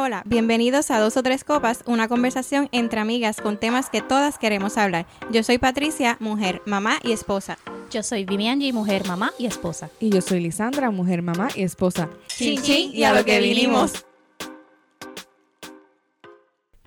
Hola, 0.00 0.06
hola, 0.06 0.22
bienvenidos 0.24 0.90
a 0.90 0.98
Dos 0.98 1.18
o 1.18 1.22
Tres 1.22 1.44
Copas, 1.44 1.82
una 1.84 2.08
conversación 2.08 2.70
entre 2.72 3.00
amigas 3.00 3.38
con 3.38 3.58
temas 3.58 3.90
que 3.90 4.00
todas 4.00 4.38
queremos 4.38 4.78
hablar. 4.78 5.04
Yo 5.30 5.42
soy 5.42 5.58
Patricia, 5.58 6.16
mujer, 6.20 6.62
mamá 6.64 6.98
y 7.02 7.12
esposa. 7.12 7.58
Yo 7.90 8.02
soy 8.02 8.24
Vivianji, 8.24 8.72
mujer, 8.72 9.06
mamá 9.06 9.30
y 9.38 9.44
esposa. 9.44 9.90
Y 10.00 10.08
yo 10.08 10.22
soy 10.22 10.40
Lisandra, 10.40 10.90
mujer, 10.90 11.20
mamá 11.20 11.48
y 11.54 11.64
esposa. 11.64 12.08
Chin, 12.28 12.62
chin, 12.62 12.92
y 12.94 13.04
a 13.04 13.12
lo 13.12 13.26
que 13.26 13.40
vinimos. 13.40 14.06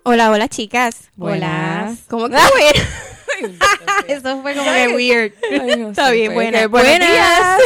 Hola, 0.01 0.31
hola, 0.31 0.47
chicas. 0.47 1.11
Buenas. 1.15 1.99
¿Cómo 2.09 2.29
que? 2.29 2.35
Eso 4.07 4.41
fue 4.41 4.55
como 4.55 4.71
que 4.71 4.87
weird. 4.95 5.33
Ay, 5.51 5.75
no 5.77 5.89
Está 5.89 6.09
bien, 6.09 6.33
buenas. 6.33 6.67
Buenas. 6.67 6.99
días. 6.99 7.59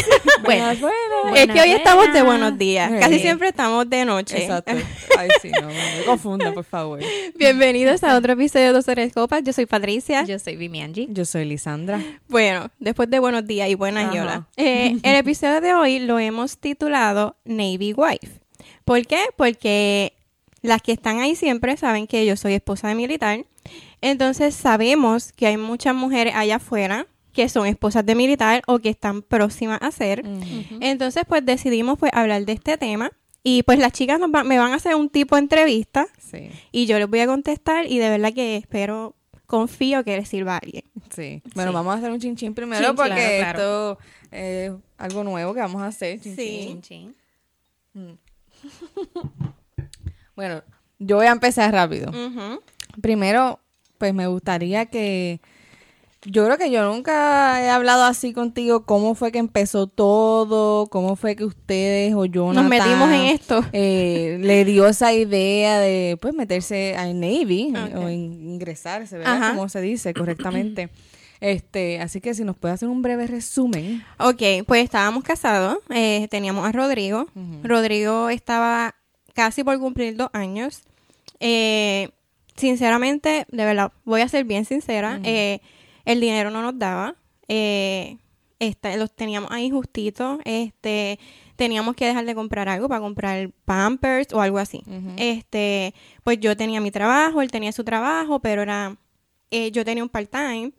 Buenas. 0.44 0.80
Buenas, 0.82 1.07
buenas. 1.30 1.48
Es 1.50 1.54
que 1.54 1.62
hoy 1.62 1.76
estamos 1.76 2.14
de 2.14 2.22
buenos 2.22 2.58
días. 2.58 2.92
Casi 3.00 3.20
siempre 3.20 3.50
estamos 3.50 3.90
de 3.90 4.06
noche. 4.06 4.44
Exacto. 4.44 4.72
Ay, 5.18 5.30
sí, 5.42 5.52
no, 5.52 5.62
no 5.62 5.68
me 5.68 6.04
confunda, 6.06 6.54
por 6.54 6.64
favor. 6.64 7.00
Bienvenidos 7.36 8.04
a 8.04 8.16
otro 8.16 8.34
episodio 8.34 8.68
de 8.68 8.74
Dos 8.74 8.86
Tres 8.86 9.14
Copas. 9.14 9.44
Yo 9.44 9.54
soy 9.54 9.66
Patricia. 9.66 10.24
Yo 10.24 10.40
soy 10.40 10.56
Vivianji. 10.56 11.08
Yo 11.12 11.26
soy 11.26 11.46
Lisandra. 11.46 12.02
Bueno, 12.28 12.70
después 12.80 13.10
de 13.10 13.20
buenos 13.20 13.46
días 13.46 13.70
y 13.70 13.76
buenas 13.76 14.06
Ajá. 14.06 14.16
y 14.16 14.20
hola. 14.20 14.48
Eh, 14.58 14.98
el 15.04 15.16
episodio 15.18 15.62
de 15.62 15.74
hoy 15.74 16.00
lo 16.00 16.20
hemos 16.20 16.58
titulado 16.58 17.36
Navy 17.46 17.94
Wife. 17.94 18.40
¿Por 18.86 19.06
qué? 19.06 19.26
Porque 19.36 20.14
las 20.62 20.82
que 20.82 20.92
están 20.92 21.20
ahí 21.20 21.36
siempre 21.36 21.78
saben 21.78 22.08
que 22.08 22.26
yo 22.26 22.36
soy 22.36 22.54
esposa 22.54 22.88
de 22.88 22.96
militar. 22.96 23.46
Entonces 24.02 24.56
sabemos 24.56 25.34
que 25.34 25.48
hay 25.48 25.58
muchas 25.58 25.96
mujeres 25.96 26.34
allá 26.36 26.58
afuera 26.58 27.08
que 27.38 27.48
son 27.50 27.68
esposas 27.68 28.04
de 28.06 28.16
militar 28.16 28.64
o 28.68 28.80
que 28.80 28.90
están 28.90 29.22
próximas 29.22 29.78
a 29.82 29.92
ser. 29.92 30.24
Entonces 30.82 31.24
pues 31.28 31.46
decidimos 31.46 31.98
pues 32.00 32.12
hablar 32.14 32.44
de 32.46 32.54
este 32.54 32.78
tema. 32.78 33.12
Y 33.44 33.64
pues 33.64 33.80
las 33.80 33.94
chicas 33.94 34.20
nos 34.20 34.30
va- 34.34 34.44
me 34.44 34.58
van 34.58 34.74
a 34.74 34.76
hacer 34.76 34.96
un 34.96 35.08
tipo 35.10 35.36
de 35.36 35.42
entrevista 35.44 36.08
Sí, 36.18 36.50
y 36.72 36.86
yo 36.88 36.98
les 37.00 37.08
voy 37.08 37.20
a 37.20 37.28
contestar 37.28 37.86
y 37.86 37.98
de 38.00 38.10
verdad 38.10 38.34
que 38.34 38.58
espero, 38.58 39.16
confío 39.46 40.04
que 40.04 40.18
les 40.18 40.28
sirva 40.28 40.56
a 40.56 40.58
alguien. 40.58 40.84
sí. 41.16 41.42
Bueno, 41.56 41.72
Sí. 41.72 41.76
vamos 41.76 41.96
a 41.96 41.98
hacer 42.00 42.12
un 42.12 42.20
chinchín 42.20 42.54
primero 42.54 42.84
Chin, 42.86 42.96
porque 42.96 43.38
claro, 43.40 43.60
claro. 43.60 43.92
esto 43.92 44.00
es 44.32 44.72
algo 44.98 45.24
nuevo 45.24 45.54
que 45.54 45.60
vamos 45.62 45.82
a 45.82 45.88
hacer. 45.88 46.20
Chin, 46.20 46.36
Sí. 46.36 46.46
chin. 46.82 46.82
Chin, 46.82 47.16
chin. 47.94 48.20
Bueno, 50.36 50.64
yo 51.00 51.16
voy 51.18 51.28
a 51.28 51.32
empezar 51.32 51.72
rápido. 51.72 52.12
Primero, 53.02 53.60
pues 53.98 54.14
me 54.14 54.28
gustaría 54.28 54.88
que... 54.88 55.40
Yo 56.30 56.44
creo 56.46 56.58
que 56.58 56.70
yo 56.70 56.84
nunca 56.92 57.64
he 57.64 57.70
hablado 57.70 58.04
así 58.04 58.34
contigo, 58.34 58.84
cómo 58.84 59.16
fue 59.16 59.32
que 59.32 59.40
empezó 59.40 59.88
todo, 59.88 60.88
cómo 60.88 61.16
fue 61.16 61.38
que 61.38 61.46
ustedes 61.46 62.14
o 62.16 62.26
yo 62.26 62.52
Nos 62.52 62.66
metimos 62.66 63.10
en 63.12 63.22
esto. 63.28 63.64
eh, 63.72 64.38
le 64.42 64.66
dio 64.66 64.88
esa 64.88 65.14
idea 65.14 65.80
de 65.80 66.18
pues 66.22 66.34
meterse 66.34 66.96
al 66.98 67.18
Navy 67.20 67.74
Ok. 67.76 67.96
o 67.96 68.10
in- 68.10 68.50
ingresarse, 68.56 69.18
¿verdad? 69.18 69.38
Ajá. 69.42 69.56
Como 69.56 69.70
se 69.70 69.80
dice 69.82 70.14
correctamente. 70.14 70.90
Este, 71.40 72.00
así 72.02 72.20
que 72.20 72.34
si 72.34 72.44
nos 72.44 72.58
puede 72.58 72.74
hacer 72.74 72.90
un 72.90 73.04
breve 73.04 73.28
resumen. 73.28 74.04
Ok, 74.18 74.42
pues 74.66 74.84
estábamos 74.84 75.24
casados, 75.24 75.78
eh, 75.92 76.28
teníamos 76.32 76.66
a 76.68 76.72
Rodrigo. 76.72 77.28
Rodrigo 77.62 78.30
estaba 78.30 78.96
casi 79.36 79.64
por 79.64 79.78
cumplir 79.80 80.16
dos 80.16 80.30
años. 80.34 80.82
Eh, 81.40 82.10
sinceramente, 82.56 83.46
de 83.52 83.66
verdad, 83.66 83.92
voy 84.04 84.22
a 84.22 84.28
ser 84.30 84.46
bien 84.46 84.66
sincera, 84.66 85.20
eh, 85.24 85.60
el 86.08 86.20
dinero 86.20 86.50
no 86.50 86.62
nos 86.62 86.78
daba. 86.80 87.16
Eh, 87.48 88.18
esta- 88.60 88.96
los 88.98 89.16
teníamos 89.16 89.52
ahí 89.52 89.70
justitos. 89.70 90.40
Este, 90.46 91.20
teníamos 91.56 91.96
que 91.96 92.06
dejar 92.06 92.26
de 92.26 92.34
comprar 92.36 92.68
algo 92.70 92.88
para 92.90 93.02
comprar 93.02 93.52
pampers 93.66 94.34
o 94.34 94.42
algo 94.42 94.58
así. 94.58 94.82
Este, 95.18 95.94
pues 96.24 96.40
yo 96.40 96.56
tenía 96.58 96.82
mi 96.82 96.92
trabajo, 96.92 97.42
él 97.42 97.52
tenía 97.52 97.72
su 97.72 97.84
trabajo, 97.84 98.40
pero 98.40 98.62
era 98.64 98.96
eh, 99.50 99.72
yo 99.72 99.86
tenía 99.86 100.04
un 100.04 100.10
part-time 100.10 100.74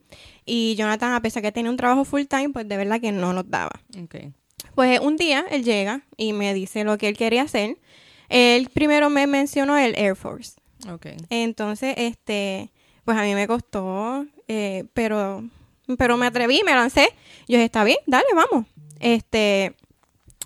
y 0.45 0.75
Jonathan, 0.75 1.13
a 1.13 1.21
pesar 1.21 1.41
que 1.41 1.51
tenía 1.51 1.71
un 1.71 1.77
trabajo 1.77 2.05
full-time, 2.05 2.49
pues 2.49 2.67
de 2.67 2.77
verdad 2.77 3.01
que 3.01 3.11
no 3.11 3.33
nos 3.33 3.49
daba. 3.49 3.71
Okay. 4.03 4.31
Pues 4.75 4.99
un 4.99 5.15
día 5.17 5.43
él 5.49 5.63
llega 5.63 6.01
y 6.17 6.33
me 6.33 6.53
dice 6.53 6.83
lo 6.83 6.97
que 6.99 7.07
él 7.07 7.17
quería 7.17 7.41
hacer. 7.43 7.77
Él 8.29 8.69
primero 8.71 9.09
me 9.09 9.25
mencionó 9.25 9.75
el 9.77 9.95
Air 9.97 10.15
Force. 10.15 10.59
Okay. 10.87 11.17
Entonces, 11.31 11.95
este, 11.97 12.71
pues 13.05 13.17
a 13.17 13.23
mí 13.23 13.33
me 13.33 13.47
costó, 13.47 14.25
eh, 14.49 14.83
pero, 14.93 15.43
pero 15.97 16.17
me 16.17 16.25
atreví, 16.25 16.61
me 16.65 16.73
lancé. 16.73 17.07
Yo 17.47 17.55
dije, 17.55 17.63
está 17.65 17.85
bien, 17.85 17.97
dale, 18.05 18.27
vamos. 18.35 18.65
Este, 18.99 19.75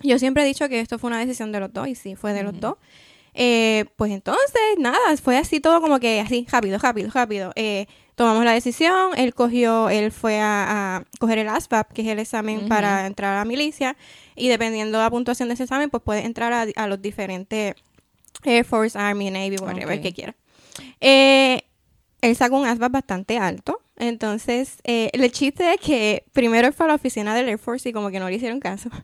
yo 0.02 0.18
siempre 0.20 0.44
he 0.44 0.46
dicho 0.46 0.68
que 0.68 0.78
esto 0.78 0.98
fue 1.00 1.08
una 1.08 1.18
decisión 1.18 1.50
de 1.50 1.58
los 1.58 1.72
dos 1.72 1.88
y 1.88 1.96
sí, 1.96 2.14
fue 2.14 2.32
de 2.32 2.44
los 2.44 2.60
dos. 2.60 2.76
Eh, 3.36 3.86
pues 3.96 4.12
entonces, 4.12 4.60
nada, 4.78 4.98
fue 5.20 5.36
así 5.36 5.58
todo 5.58 5.80
como 5.80 5.98
que 5.98 6.20
así, 6.20 6.46
rápido, 6.50 6.78
rápido, 6.78 7.10
rápido. 7.12 7.52
Eh, 7.56 7.86
tomamos 8.14 8.44
la 8.44 8.52
decisión, 8.52 9.10
él 9.16 9.34
cogió, 9.34 9.88
él 9.90 10.12
fue 10.12 10.38
a, 10.40 10.98
a 10.98 11.04
coger 11.18 11.38
el 11.38 11.48
ASVAB, 11.48 11.92
que 11.92 12.02
es 12.02 12.08
el 12.08 12.20
examen 12.20 12.68
para 12.68 13.06
entrar 13.06 13.34
a 13.34 13.38
la 13.38 13.44
milicia, 13.44 13.96
y 14.36 14.48
dependiendo 14.48 14.98
de 14.98 15.04
la 15.04 15.10
puntuación 15.10 15.48
de 15.48 15.54
ese 15.54 15.64
examen, 15.64 15.90
pues 15.90 16.02
puede 16.04 16.24
entrar 16.24 16.52
a, 16.52 16.66
a 16.76 16.86
los 16.86 17.02
diferentes 17.02 17.74
Air 18.44 18.64
Force, 18.64 18.96
Army, 18.96 19.30
Navy, 19.30 19.56
whatever 19.56 19.96
Ok. 19.96 20.02
que 20.02 20.12
quiera. 20.12 20.36
Eh, 21.00 21.62
él 22.20 22.36
sacó 22.36 22.56
un 22.56 22.66
ASVAB 22.66 22.92
bastante 22.92 23.36
alto. 23.38 23.80
Entonces, 23.96 24.78
eh, 24.82 25.10
el 25.12 25.30
chiste 25.30 25.72
es 25.72 25.80
que 25.80 26.24
primero 26.32 26.66
él 26.66 26.74
fue 26.74 26.86
a 26.86 26.88
la 26.88 26.94
oficina 26.96 27.34
del 27.34 27.48
Air 27.48 27.58
Force 27.58 27.88
y 27.88 27.92
como 27.92 28.10
que 28.10 28.18
no 28.18 28.28
le 28.28 28.36
hicieron 28.36 28.60
caso. 28.60 28.90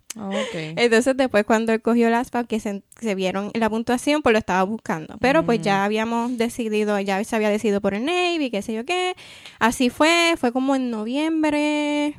Okay. 0.51 0.75
Entonces, 0.77 1.17
después 1.17 1.45
cuando 1.45 1.73
él 1.73 1.81
cogió 1.81 2.09
el 2.09 2.15
ASVAB, 2.15 2.47
que 2.47 2.61
se, 2.61 2.83
se 3.01 3.15
vieron 3.15 3.51
la 3.55 3.71
puntuación, 3.71 4.23
pues 4.23 4.33
lo 4.33 4.39
estaba 4.39 4.63
buscando. 4.65 5.17
Pero 5.21 5.45
pues 5.45 5.63
ya 5.63 5.85
habíamos 5.85 6.37
decidido, 6.37 6.99
ya 7.01 7.23
se 7.25 7.37
había 7.37 7.49
decidido 7.49 7.81
por 7.81 7.95
el 7.95 8.05
Navy, 8.05 8.51
qué 8.51 8.63
sé 8.63 8.73
yo 8.73 8.85
qué. 8.85 9.15
Así 9.59 9.89
fue, 9.89 10.35
fue 10.37 10.53
como 10.53 10.75
en 10.75 10.91
noviembre 10.91 12.17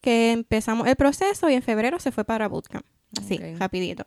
que 0.00 0.32
empezamos 0.32 0.86
el 0.86 0.96
proceso 0.96 1.48
y 1.48 1.54
en 1.54 1.62
febrero 1.62 1.98
se 1.98 2.12
fue 2.12 2.24
para 2.24 2.48
bootcamp. 2.48 2.86
Así, 3.18 3.38
rapidito. 3.58 4.06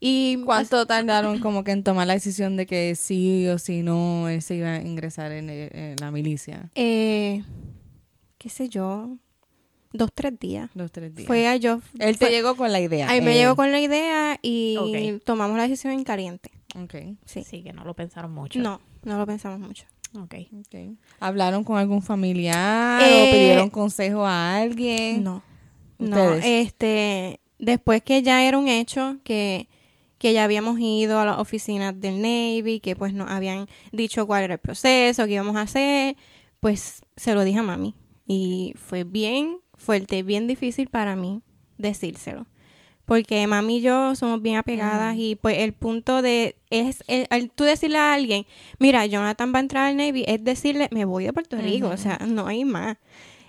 Y 0.00 0.38
¿Cuánto 0.44 0.86
tardaron 0.86 1.38
como 1.40 1.64
que 1.64 1.72
en 1.72 1.82
tomar 1.82 2.06
la 2.06 2.14
decisión 2.14 2.56
de 2.56 2.66
que 2.66 2.94
sí 2.94 3.46
o 3.48 3.58
sí 3.58 3.82
no 3.82 4.28
él 4.28 4.42
se 4.42 4.56
iba 4.56 4.74
a 4.74 4.82
ingresar 4.82 5.32
en, 5.32 5.48
el- 5.50 5.74
en 5.74 5.96
la 6.00 6.10
milicia? 6.10 6.70
Eh, 6.74 7.42
qué 8.38 8.48
sé 8.50 8.68
yo, 8.68 9.16
dos, 9.92 10.10
tres 10.14 10.38
días. 10.38 10.70
Dos, 10.74 10.90
tres 10.92 11.14
días. 11.14 11.26
Fue 11.26 11.46
a 11.48 11.56
yo. 11.56 11.80
él 11.98 12.18
te 12.18 12.26
fue- 12.26 12.30
llegó 12.34 12.56
con 12.56 12.70
la 12.72 12.80
idea. 12.80 13.08
Ahí 13.08 13.20
me 13.22 13.32
él. 13.32 13.38
llegó 13.38 13.56
con 13.56 13.72
la 13.72 13.80
idea 13.80 14.38
y 14.42 15.18
tomamos 15.24 15.56
la 15.56 15.62
decisión 15.62 15.92
en 15.94 16.04
caliente. 16.04 16.50
Okay. 16.84 17.16
Sí. 17.24 17.44
Sí, 17.44 17.62
que 17.62 17.72
no 17.72 17.84
lo 17.84 17.94
pensaron 17.94 18.32
mucho. 18.32 18.58
No, 18.58 18.80
no 19.04 19.16
lo 19.18 19.26
pensamos 19.26 19.60
mucho. 19.60 19.84
Ok. 20.20 20.34
Okay. 20.66 20.96
¿Hablaron 21.20 21.64
con 21.64 21.78
algún 21.78 22.02
familiar 22.02 23.00
Eh, 23.02 23.28
o 23.28 23.32
pidieron 23.32 23.70
consejo 23.70 24.26
a 24.26 24.56
alguien? 24.56 25.22
No. 25.24 25.42
No, 25.98 26.34
este, 26.34 27.38
después 27.60 28.02
que 28.02 28.22
ya 28.22 28.44
era 28.44 28.58
un 28.58 28.66
hecho 28.68 29.18
que, 29.24 29.68
que 30.24 30.32
ya 30.32 30.44
habíamos 30.44 30.80
ido 30.80 31.20
a 31.20 31.26
las 31.26 31.38
oficinas 31.38 32.00
del 32.00 32.22
Navy, 32.22 32.80
que 32.80 32.96
pues 32.96 33.12
nos 33.12 33.30
habían 33.30 33.68
dicho 33.92 34.26
cuál 34.26 34.44
era 34.44 34.54
el 34.54 34.58
proceso, 34.58 35.26
qué 35.26 35.32
íbamos 35.32 35.54
a 35.56 35.60
hacer, 35.60 36.16
pues 36.60 37.02
se 37.14 37.34
lo 37.34 37.44
dije 37.44 37.58
a 37.58 37.62
mami. 37.62 37.94
Y 38.26 38.72
fue 38.78 39.04
bien 39.04 39.58
fuerte, 39.74 40.22
bien 40.22 40.46
difícil 40.46 40.88
para 40.88 41.14
mí 41.14 41.42
decírselo. 41.76 42.46
Porque 43.04 43.46
mami 43.46 43.76
y 43.76 43.80
yo 43.82 44.14
somos 44.14 44.40
bien 44.40 44.56
apegadas 44.56 45.14
y 45.18 45.36
pues 45.36 45.58
el 45.58 45.74
punto 45.74 46.22
de 46.22 46.56
es 46.70 47.04
el, 47.06 47.50
tú 47.50 47.64
decirle 47.64 47.98
a 47.98 48.14
alguien, 48.14 48.46
mira, 48.78 49.04
Jonathan 49.04 49.52
va 49.52 49.58
a 49.58 49.60
entrar 49.60 49.88
al 49.88 49.98
Navy, 49.98 50.24
es 50.26 50.42
decirle, 50.42 50.88
me 50.90 51.04
voy 51.04 51.24
de 51.24 51.34
Puerto 51.34 51.58
Rico, 51.58 51.88
o 51.88 51.98
sea, 51.98 52.16
no 52.26 52.46
hay 52.46 52.64
más. 52.64 52.96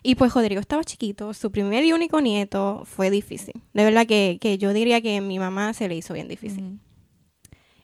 Y 0.07 0.13
pues 0.15 0.33
Rodrigo 0.35 0.61
estaba 0.61 0.83
chiquito, 0.83 1.33
su 1.33 1.51
primer 1.51 1.83
y 1.83 1.91
único 1.91 2.21
nieto 2.21 2.83
fue 2.85 3.09
difícil. 3.09 3.59
De 3.73 3.83
verdad 3.83 4.05
que, 4.05 4.37
que 4.39 4.59
yo 4.59 4.71
diría 4.71 5.01
que 5.01 5.17
a 5.17 5.21
mi 5.21 5.39
mamá 5.39 5.73
se 5.73 5.87
le 5.87 5.95
hizo 5.95 6.13
bien 6.13 6.27
difícil. 6.27 6.79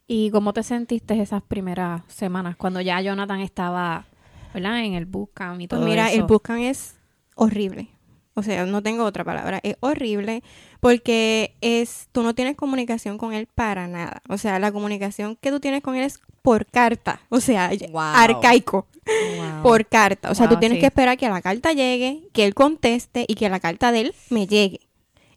¿Y 0.06 0.30
cómo 0.30 0.54
te 0.54 0.62
sentiste 0.62 1.20
esas 1.20 1.42
primeras 1.42 2.04
semanas 2.08 2.58
cuando 2.58 2.80
ya 2.80 3.02
Jonathan 3.02 3.40
estaba, 3.40 4.06
¿verdad? 4.54 4.84
En 4.84 4.94
el 4.94 5.06
bootcamp 5.08 5.62
y 5.62 5.68
Pues 5.68 5.80
todo 5.80 5.90
mira, 5.90 6.10
eso? 6.12 6.18
el 6.22 6.24
bootcamp 6.28 6.60
es 6.60 6.96
horrible. 7.36 7.88
O 8.36 8.44
sea, 8.44 8.66
no 8.68 8.84
tengo 8.84 9.04
otra 9.04 9.24
palabra. 9.24 9.60
Es 9.64 9.78
horrible 9.80 10.44
porque 10.80 11.56
es 11.62 12.08
tú 12.12 12.22
no 12.24 12.36
tienes 12.36 12.56
comunicación 12.56 13.18
con 13.18 13.34
él 13.34 13.48
para 13.48 13.88
nada. 13.88 14.22
O 14.30 14.38
sea, 14.38 14.60
la 14.60 14.72
comunicación 14.72 15.38
que 15.38 15.50
tú 15.50 15.60
tienes 15.60 15.82
con 15.82 15.96
él 15.96 16.04
es 16.04 16.20
por 16.42 16.66
carta. 16.66 17.22
O 17.30 17.40
sea, 17.40 17.70
Wow. 17.92 18.02
arcaico. 18.02 18.88
Wow. 19.06 19.64
Por 19.64 19.86
carta. 19.88 20.32
O 20.32 20.36
sea, 20.36 20.48
tú 20.48 20.54
Wow, 20.56 20.60
tienes 20.60 20.78
sí. 20.78 20.80
que 20.82 20.86
esperar 20.88 21.18
que 21.18 21.28
la 21.30 21.42
carta 21.42 21.74
llegue, 21.74 22.28
que 22.34 22.46
él 22.46 22.54
conteste 22.54 23.26
y 23.28 23.36
que 23.36 23.50
la 23.50 23.60
carta 23.60 23.92
de 23.92 24.02
él 24.02 24.16
me 24.30 24.48
llegue. 24.48 24.82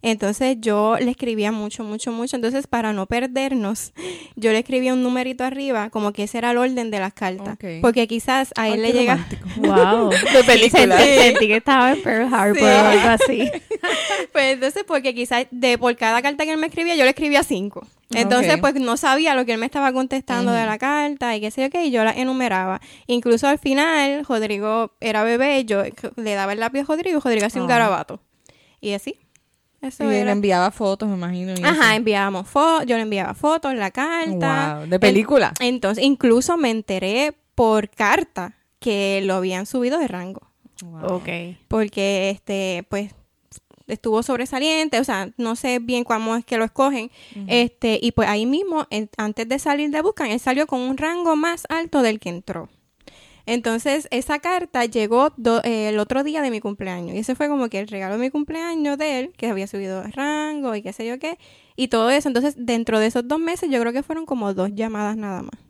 Entonces 0.07 0.59
yo 0.61 0.97
le 1.01 1.11
escribía 1.11 1.51
mucho, 1.51 1.83
mucho, 1.83 2.13
mucho. 2.13 2.37
Entonces 2.37 2.67
para 2.67 2.93
no 2.93 3.07
perdernos, 3.07 3.93
yo 4.37 4.53
le 4.53 4.59
escribía 4.59 4.93
un 4.93 5.03
numerito 5.03 5.45
arriba, 5.45 5.89
como 5.89 6.13
que 6.13 6.25
ese 6.25 6.39
era 6.39 6.51
el 6.51 6.59
orden 6.59 6.91
de 6.91 6.99
las 7.01 7.15
cartas. 7.15 7.57
Porque 7.81 8.07
quizás 8.07 8.53
a 8.57 8.69
él 8.69 8.75
Ay, 8.75 8.81
le 8.81 8.93
llega... 8.93 9.27
Wow. 9.57 10.11
De 10.11 10.45
película. 10.45 10.99
Sentí, 10.99 11.15
sentí 11.23 11.47
que 11.49 11.57
estaba 11.57 11.93
en 11.93 12.03
Pearl 12.03 12.33
Harbor 12.35 12.57
Sí. 12.59 12.65
o 12.65 12.69
algo 12.69 13.09
así. 13.09 13.51
Pues 14.33 14.55
entonces, 14.55 14.83
porque 14.87 15.15
quizás 15.15 15.47
de 15.51 15.79
por 15.79 15.95
cada 15.97 16.21
carta 16.23 16.45
que 16.45 16.53
él 16.53 16.59
me 16.59 16.67
escribía, 16.67 16.97
yo 16.97 17.05
le 17.05 17.11
escribía 17.11 17.43
cinco. 17.43 17.87
Entonces, 18.11 18.57
pues 18.59 18.75
no 18.75 18.97
sabía 18.97 19.35
lo 19.35 19.45
que 19.45 19.53
él 19.53 19.59
me 19.59 19.67
estaba 19.67 19.93
contestando 19.93 20.53
de 20.53 20.65
la 20.67 20.79
carta 20.79 21.37
y 21.37 21.41
qué 21.41 21.51
sé 21.51 21.63
yo 21.63 21.71
qué, 21.71 21.85
y 21.87 21.91
yo 21.91 22.03
la 22.05 22.11
enumeraba. 22.13 22.81
Incluso 23.07 23.47
al 23.49 23.59
final, 23.59 24.25
Rodrigo 24.29 24.93
era 25.01 25.23
bebé, 25.25 25.65
yo 25.65 25.83
le 26.17 26.35
daba 26.35 26.53
el 26.53 26.61
lápiz 26.61 26.81
a 26.81 26.85
Rodrigo, 26.85 27.21
Rodrigo 27.21 27.47
hacía 27.47 27.63
un 27.63 27.71
Ah. 27.71 27.75
garabato. 27.75 28.21
Y 28.81 28.93
así. 28.93 29.17
Eso 29.87 30.05
Y 30.05 30.09
le 30.09 30.31
enviaba 30.31 30.71
fotos, 30.71 31.09
me 31.09 31.15
imagino. 31.17 31.53
y 31.57 31.63
Ajá, 31.65 31.89
eso. 31.89 31.97
enviábamos 31.97 32.49
fotos, 32.49 32.87
yo 32.87 32.97
le 32.97 33.03
enviaba 33.03 33.35
fotos, 33.35 33.75
la 33.75 33.91
carta. 33.91 34.79
Wow, 34.81 34.89
de 34.89 34.99
película. 34.99 35.53
Entonces, 35.61 36.03
incluso 36.05 36.57
me 36.57 36.71
enteré 36.71 37.35
por 37.55 37.89
carta 37.91 38.55
que 38.81 39.21
lo 39.25 39.35
habían 39.35 39.67
subido 39.67 39.99
de 39.99 40.09
rango. 40.09 40.41
Wow. 40.83 41.15
Ok. 41.17 41.29
porque 41.69 42.31
este 42.31 42.85
pues 42.89 43.15
estuvo 43.87 44.23
sobresaliente, 44.25 44.99
o 44.99 45.05
sea, 45.05 45.31
no 45.37 45.55
sé 45.57 45.79
bien 45.79 46.03
cómo 46.05 46.35
es 46.37 46.45
que 46.45 46.57
lo 46.59 46.65
escogen, 46.65 47.11
este 47.47 47.99
y 48.03 48.11
pues 48.13 48.29
ahí 48.29 48.45
mismo 48.45 48.87
en- 48.91 49.09
antes 49.17 49.49
de 49.49 49.59
salir 49.61 49.91
de 49.91 50.01
Buscan, 50.03 50.31
él 50.33 50.41
salió 50.41 50.67
con 50.67 50.81
un 50.81 50.97
rango 50.97 51.37
más 51.37 51.65
alto 51.69 52.03
del 52.03 52.19
que 52.19 52.31
entró. 52.31 52.69
Entonces, 53.47 54.09
esa 54.11 54.39
carta 54.39 54.87
llegó 54.87 55.33
eh, 55.65 55.89
el 55.91 55.99
otro 55.99 56.25
día 56.25 56.41
de 56.41 56.51
mi 56.51 56.61
cumpleaños. 56.61 57.15
Y 57.15 57.19
ese 57.19 57.35
fue 57.35 57.49
como 57.49 57.69
que 57.69 57.81
el 57.81 57.89
regalo 57.89 58.15
de 58.15 58.21
mi 58.21 58.31
cumpleaños 58.31 58.97
de 58.97 59.21
él, 59.21 59.33
que 59.37 59.49
había 59.49 59.67
subido 59.67 60.03
rango 60.03 60.75
y 60.75 60.83
qué 60.83 60.93
sé 60.93 61.07
yo 61.07 61.19
qué. 61.19 61.39
Y 61.77 61.89
todo 61.89 62.11
eso. 62.11 62.29
Entonces, 62.29 62.55
dentro 62.57 62.99
de 62.99 63.07
esos 63.07 63.29
dos 63.29 63.39
meses, 63.39 63.71
yo 63.71 63.81
creo 63.81 63.93
que 63.93 64.03
fueron 64.03 64.25
como 64.25 64.55
dos 64.55 64.71
llamadas 64.75 65.17
nada 65.17 65.43
más. 65.43 65.61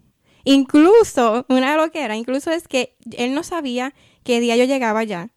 Incluso, 0.45 1.47
una 1.49 1.73
de 1.73 1.77
lo 1.79 1.91
que 1.91 2.03
era, 2.03 2.17
incluso 2.17 2.51
es 2.51 2.69
que 2.69 2.97
él 3.17 3.35
no 3.35 3.43
sabía 3.43 3.95
qué 4.23 4.41
día 4.41 4.57
yo 4.57 4.65
llegaba 4.65 5.03
ya. 5.03 5.31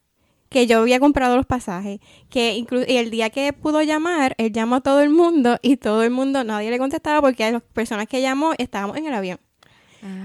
Que 0.48 0.66
yo 0.66 0.78
había 0.78 1.00
comprado 1.00 1.36
los 1.36 1.46
pasajes. 1.46 1.98
Que 2.30 2.54
incluso, 2.54 2.86
y 2.88 2.96
el 2.98 3.10
día 3.10 3.30
que 3.30 3.52
pudo 3.52 3.82
llamar, 3.82 4.34
él 4.38 4.52
llamó 4.52 4.76
a 4.76 4.80
todo 4.80 5.00
el 5.00 5.10
mundo 5.10 5.58
y 5.60 5.76
todo 5.76 6.04
el 6.04 6.10
mundo, 6.10 6.44
nadie 6.44 6.70
le 6.70 6.78
contestaba 6.78 7.20
porque 7.20 7.44
a 7.44 7.50
las 7.50 7.62
personas 7.62 8.06
que 8.06 8.22
llamó 8.22 8.52
estábamos 8.58 8.96
en 8.96 9.06
el 9.06 9.14
avión. 9.14 9.40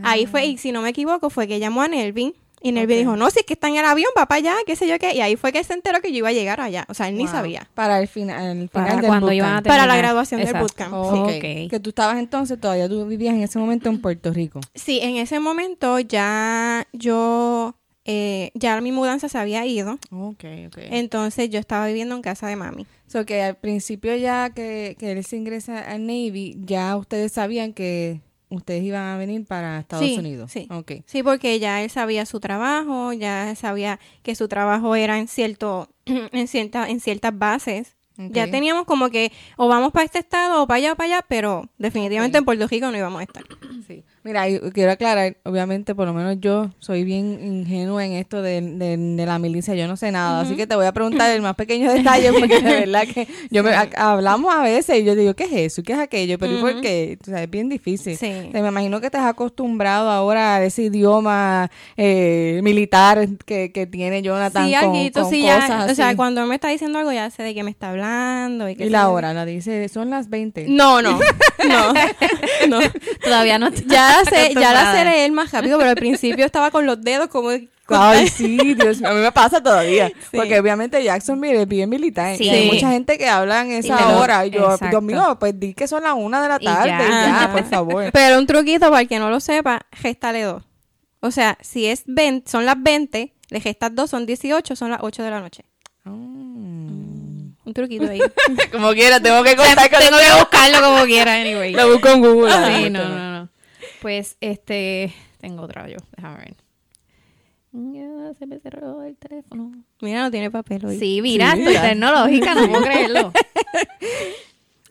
Ahí 0.03 0.25
fue, 0.25 0.45
y 0.45 0.57
si 0.57 0.71
no 0.71 0.81
me 0.81 0.89
equivoco, 0.89 1.29
fue 1.29 1.47
que 1.47 1.59
llamó 1.59 1.81
a 1.81 1.87
Nelvin. 1.87 2.33
Y 2.65 2.71
Nelvin 2.71 2.97
dijo, 2.99 3.17
no, 3.17 3.29
si 3.29 3.39
es 3.39 3.45
que 3.45 3.55
está 3.55 3.67
en 3.67 3.75
el 3.75 3.83
avión, 3.83 4.09
va 4.17 4.25
para 4.25 4.37
allá, 4.37 4.55
qué 4.65 4.77
sé 4.77 4.87
yo 4.87 4.97
qué. 4.97 5.13
Y 5.13 5.19
ahí 5.19 5.35
fue 5.35 5.51
que 5.51 5.59
él 5.59 5.65
se 5.65 5.73
enteró 5.73 5.99
que 5.99 6.11
yo 6.13 6.19
iba 6.19 6.29
a 6.29 6.31
llegar 6.31 6.61
allá. 6.61 6.85
O 6.87 6.93
sea, 6.93 7.09
él 7.09 7.17
ni 7.17 7.27
sabía. 7.27 7.69
Para 7.73 7.99
el 7.99 8.07
final, 8.07 8.57
el 8.57 8.69
Para 8.69 8.85
final 8.85 9.01
del 9.01 9.07
cuando 9.09 9.25
bootcamp. 9.27 9.37
iban 9.37 9.55
a 9.57 9.61
Para 9.63 9.85
la 9.85 9.97
graduación 9.97 10.41
del 10.41 10.53
bootcamp. 10.53 10.93
Oh, 10.93 11.27
Sí. 11.29 11.67
Que 11.69 11.79
tú 11.81 11.89
estabas 11.89 12.17
entonces, 12.19 12.57
todavía 12.61 12.87
tú 12.87 13.05
vivías 13.05 13.33
en 13.35 13.43
ese 13.43 13.59
momento 13.59 13.89
en 13.89 13.99
Puerto 13.99 14.31
Rico. 14.31 14.61
Sí, 14.75 14.99
en 15.01 15.17
ese 15.17 15.41
momento 15.41 15.99
ya 15.99 16.87
yo, 16.93 17.75
eh, 18.05 18.51
ya 18.53 18.79
mi 18.79 18.93
mudanza 18.93 19.27
se 19.27 19.37
había 19.37 19.65
ido. 19.65 19.99
Ok, 20.11 20.45
ok. 20.67 20.77
Entonces 20.89 21.49
yo 21.49 21.59
estaba 21.59 21.85
viviendo 21.87 22.15
en 22.15 22.21
casa 22.21 22.47
de 22.47 22.55
mami. 22.55 22.87
So 23.07 23.25
que 23.25 23.41
al 23.43 23.57
principio 23.57 24.15
ya 24.15 24.51
que, 24.51 24.95
que 24.97 25.11
él 25.11 25.25
se 25.25 25.35
ingresa 25.35 25.79
al 25.79 26.05
Navy, 26.07 26.55
ya 26.63 26.95
ustedes 26.95 27.33
sabían 27.33 27.73
que 27.73 28.21
ustedes 28.55 28.83
iban 28.83 29.01
a 29.03 29.17
venir 29.17 29.45
para 29.45 29.79
Estados 29.79 30.05
Sí, 30.05 30.17
Unidos. 30.17 30.51
sí. 30.51 30.67
Porque 31.23 31.59
ya 31.59 31.81
él 31.83 31.89
sabía 31.89 32.25
su 32.25 32.39
trabajo, 32.39 33.13
ya 33.13 33.53
sabía 33.55 34.00
que 34.21 34.35
su 34.35 34.47
trabajo 34.47 34.95
era 34.95 35.19
en 35.19 35.27
cierto, 35.27 35.89
en 36.05 36.47
cierta, 36.47 36.89
en 36.89 37.00
ciertas 37.00 37.38
bases. 37.38 37.95
Ya 38.15 38.50
teníamos 38.51 38.85
como 38.85 39.09
que 39.09 39.31
o 39.57 39.67
vamos 39.67 39.91
para 39.91 40.05
este 40.05 40.19
estado 40.19 40.61
o 40.61 40.67
para 40.67 40.77
allá 40.77 40.94
o 40.94 40.95
para 40.95 41.15
allá, 41.15 41.25
pero 41.27 41.67
definitivamente 41.79 42.38
en 42.38 42.45
Puerto 42.45 42.67
Rico 42.67 42.91
no 42.91 42.97
íbamos 42.97 43.19
a 43.21 43.23
estar. 43.23 43.44
Sí. 43.88 44.03
Mira, 44.23 44.45
quiero 44.73 44.91
aclarar, 44.91 45.35
obviamente, 45.43 45.93
por 45.95 46.07
lo 46.07 46.13
menos 46.13 46.37
yo 46.39 46.69
soy 46.79 47.03
bien 47.03 47.39
ingenua 47.43 48.05
en 48.05 48.13
esto 48.13 48.41
de, 48.41 48.61
de- 48.61 48.95
de 48.97 49.25
la 49.25 49.37
milicia, 49.37 49.75
yo 49.75 49.85
no 49.87 49.97
sé 49.97 50.11
nada, 50.13 50.39
así 50.41 50.55
que 50.55 50.65
te 50.65 50.75
voy 50.77 50.85
a 50.85 50.93
preguntar 50.93 51.29
el 51.31 51.41
más 51.41 51.55
pequeño 51.55 51.91
detalle, 51.93 52.31
porque 52.31 52.61
de 52.61 52.79
verdad 52.85 53.03
que 53.13 53.27
yo 53.51 53.63
me, 53.63 53.71
a- 53.71 53.89
hablamos 53.97 54.53
a 54.55 54.61
veces 54.61 54.99
y 55.01 55.03
yo 55.03 55.15
digo, 55.15 55.33
¿qué 55.33 55.43
es 55.43 55.51
eso? 55.73 55.83
¿Qué 55.83 55.91
es 55.91 55.99
aquello? 55.99 56.37
Pero 56.39 56.57
¿y 56.57 56.61
por 56.61 56.79
qué? 56.79 57.17
O 57.21 57.25
sea, 57.25 57.43
es 57.43 57.49
bien 57.49 57.67
difícil. 57.67 58.15
Sí. 58.15 58.31
O 58.47 58.51
sea, 58.51 58.61
me 58.61 58.67
imagino 58.69 59.01
que 59.01 59.09
te 59.09 59.17
has 59.17 59.25
acostumbrado 59.25 60.09
ahora 60.09 60.55
a 60.55 60.63
ese 60.63 60.83
idioma 60.83 61.69
eh, 61.97 62.61
militar 62.63 63.27
que, 63.45 63.73
que 63.73 63.87
tiene 63.87 64.21
Jonathan 64.21 64.67
Sí, 64.67 64.73
con, 64.79 64.89
con 65.23 65.29
sí, 65.31 65.41
cosas 65.41 65.67
ya, 65.67 65.81
así. 65.83 65.91
o 65.91 65.95
sea, 65.95 66.15
cuando 66.15 66.41
él 66.41 66.47
me 66.47 66.55
está 66.55 66.69
diciendo 66.69 66.97
algo 66.97 67.11
ya 67.11 67.29
sé 67.29 67.43
de 67.43 67.53
qué 67.53 67.63
me 67.63 67.71
está 67.71 67.89
hablando. 67.89 68.69
Y, 68.69 68.75
qué 68.77 68.85
y 68.85 68.89
la 68.89 69.09
hora, 69.09 69.33
la 69.33 69.45
dice, 69.45 69.89
son 69.89 70.09
las 70.09 70.29
20. 70.29 70.67
No, 70.69 71.01
no, 71.01 71.19
no, 71.67 71.93
no. 72.69 72.79
Todavía 73.21 73.59
no 73.59 73.69
Ya 73.87 74.12
la 74.24 74.25
sé, 74.30 74.54
ya 74.54 74.74
la 74.74 74.94
sé 74.94 75.04
leer 75.06 75.31
más 75.31 75.51
rápido, 75.51 75.77
pero 75.77 75.89
al 75.89 75.95
principio 75.95 76.45
estaba 76.45 76.71
con 76.71 76.86
los 76.86 77.01
dedos 77.01 77.27
como... 77.27 77.50
Ay, 77.89 78.27
sí, 78.33 78.57
Dios 78.75 79.00
mío, 79.01 79.10
a 79.10 79.13
mí 79.13 79.19
me 79.19 79.31
pasa 79.31 79.62
todavía. 79.62 80.12
Porque 80.31 80.57
obviamente 80.60 81.04
Jacksonville 81.04 81.62
es 81.63 81.68
bien 81.68 81.89
militar. 81.89 82.38
Sí. 82.38 82.45
Y 82.45 82.50
hay 82.50 82.71
mucha 82.71 82.89
gente 82.89 83.18
que 83.18 83.27
habla 83.27 83.62
en 83.62 83.71
esa 83.74 84.00
lo- 84.13 84.19
hora. 84.19 84.45
Y 84.45 84.51
yo, 84.51 84.63
exacto. 84.65 84.88
Dios 84.89 85.04
mío, 85.04 85.38
pues 85.39 85.60
di 85.60 85.74
que 85.74 85.88
son 85.88 86.01
las 86.04 86.13
una 86.15 86.42
de 86.42 86.48
la 86.48 86.57
Y 86.62 86.65
tarde. 86.65 86.89
ya. 86.89 87.50
Por 87.54 87.63
favor. 87.65 88.10
Pero 88.13 88.39
un 88.39 88.48
truquito 88.48 88.89
para 88.89 89.01
el 89.01 89.07
que 89.10 89.19
no 89.19 89.30
lo 89.30 89.39
sepa, 89.42 89.81
gestale 89.92 90.44
dos. 90.44 90.63
O 91.19 91.30
sea, 91.31 91.57
si 91.62 91.86
es 91.86 92.04
20, 92.06 92.50
son 92.50 92.65
las 92.65 92.81
20, 92.81 93.33
le 93.50 93.60
gestas 93.60 93.94
dos, 93.94 94.10
son 94.10 94.25
18, 94.25 94.75
son 94.75 94.92
las 94.92 95.00
8 95.01 95.21
de 95.24 95.30
la 95.30 95.39
noche. 95.42 95.65
Mm. 96.06 97.51
Un 97.65 97.74
truquito 97.74 98.10
ahí. 98.10 98.19
Como 98.71 98.92
quiera, 98.94 99.19
tengo 99.21 99.44
que 99.44 99.56
contar 99.56 99.89
con 99.89 100.00
Tengo 100.00 100.18
que 100.18 100.39
buscarlo 100.39 100.81
como 100.81 101.06
quiera, 101.06 101.33
anyway. 101.33 101.71
Lo 101.74 101.92
busco 101.92 102.10
en 102.10 102.21
Google. 102.21 102.51
Sí, 102.51 102.89
no, 102.89 103.07
no, 103.07 103.31
no. 103.39 103.50
Pues, 104.03 104.38
este, 104.41 105.11
tengo 105.39 105.63
otra 105.63 105.88
yo, 105.89 105.97
déjame 106.15 106.38
ver. 106.38 106.55
Ya 107.71 108.33
se 108.38 108.45
me 108.45 108.59
cerró 108.59 109.01
el 109.01 109.15
teléfono. 109.17 109.71
Mira, 110.01 110.21
no 110.21 110.29
tiene 110.29 110.51
papel 110.51 110.85
hoy. 110.85 111.00
Sí, 111.00 111.21
mira, 111.23 111.53
Sí, 111.55 111.63
tecnológica, 111.65 112.53
no 112.53 112.67
puedo 112.67 112.83
creerlo. 112.83 113.33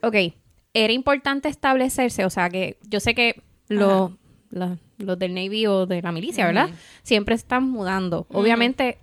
ok, 0.03 0.17
era 0.75 0.93
importante 0.93 1.49
establecerse, 1.49 2.25
o 2.25 2.31
sea 2.31 2.51
que 2.51 2.79
yo 2.89 2.99
sé 3.01 3.15
que 3.15 3.41
la- 3.69 4.11
los 4.99 5.19
del 5.19 5.35
Navy 5.35 5.67
o 5.67 5.87
de 5.87 6.03
la 6.03 6.11
milicia, 6.13 6.47
¿verdad? 6.47 6.71
Siempre 7.03 7.35
están 7.35 7.69
mudando. 7.71 8.27
Obviamente, 8.31 8.99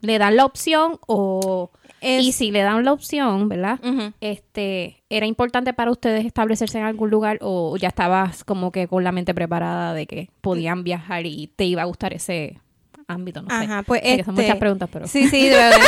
le 0.00 0.18
dan 0.18 0.36
la 0.36 0.44
opción 0.44 0.98
o... 1.06 1.70
Es- 2.02 2.24
Y 2.24 2.32
si 2.32 2.50
le 2.50 2.62
dan 2.62 2.84
la 2.84 2.92
opción, 2.92 3.48
¿verdad? 3.48 3.78
Este, 4.20 5.02
¿era 5.08 5.26
importante 5.26 5.72
para 5.72 5.90
ustedes 5.90 6.26
establecerse 6.26 6.78
en 6.78 6.84
algún 6.84 7.10
lugar 7.10 7.38
o 7.40 7.76
ya 7.76 7.88
estabas 7.88 8.44
como 8.44 8.72
que 8.72 8.88
con 8.88 9.04
la 9.04 9.12
mente 9.12 9.32
preparada 9.34 9.94
de 9.94 10.06
que 10.06 10.28
podían 10.40 10.82
viajar 10.84 11.24
y 11.26 11.46
te 11.54 11.64
iba 11.64 11.82
a 11.82 11.84
gustar 11.84 12.12
ese 12.12 12.58
ámbito? 13.08 13.42
No 13.42 13.48
sé. 13.50 13.54
Ajá, 13.64 13.82
pues 13.84 14.00
son 14.02 14.10
este- 14.20 14.32
muchas 14.32 14.56
preguntas, 14.56 14.88
pero... 14.92 15.06
Sí, 15.06 15.28
sí, 15.28 15.48
de 15.48 15.56
verdad. 15.56 15.78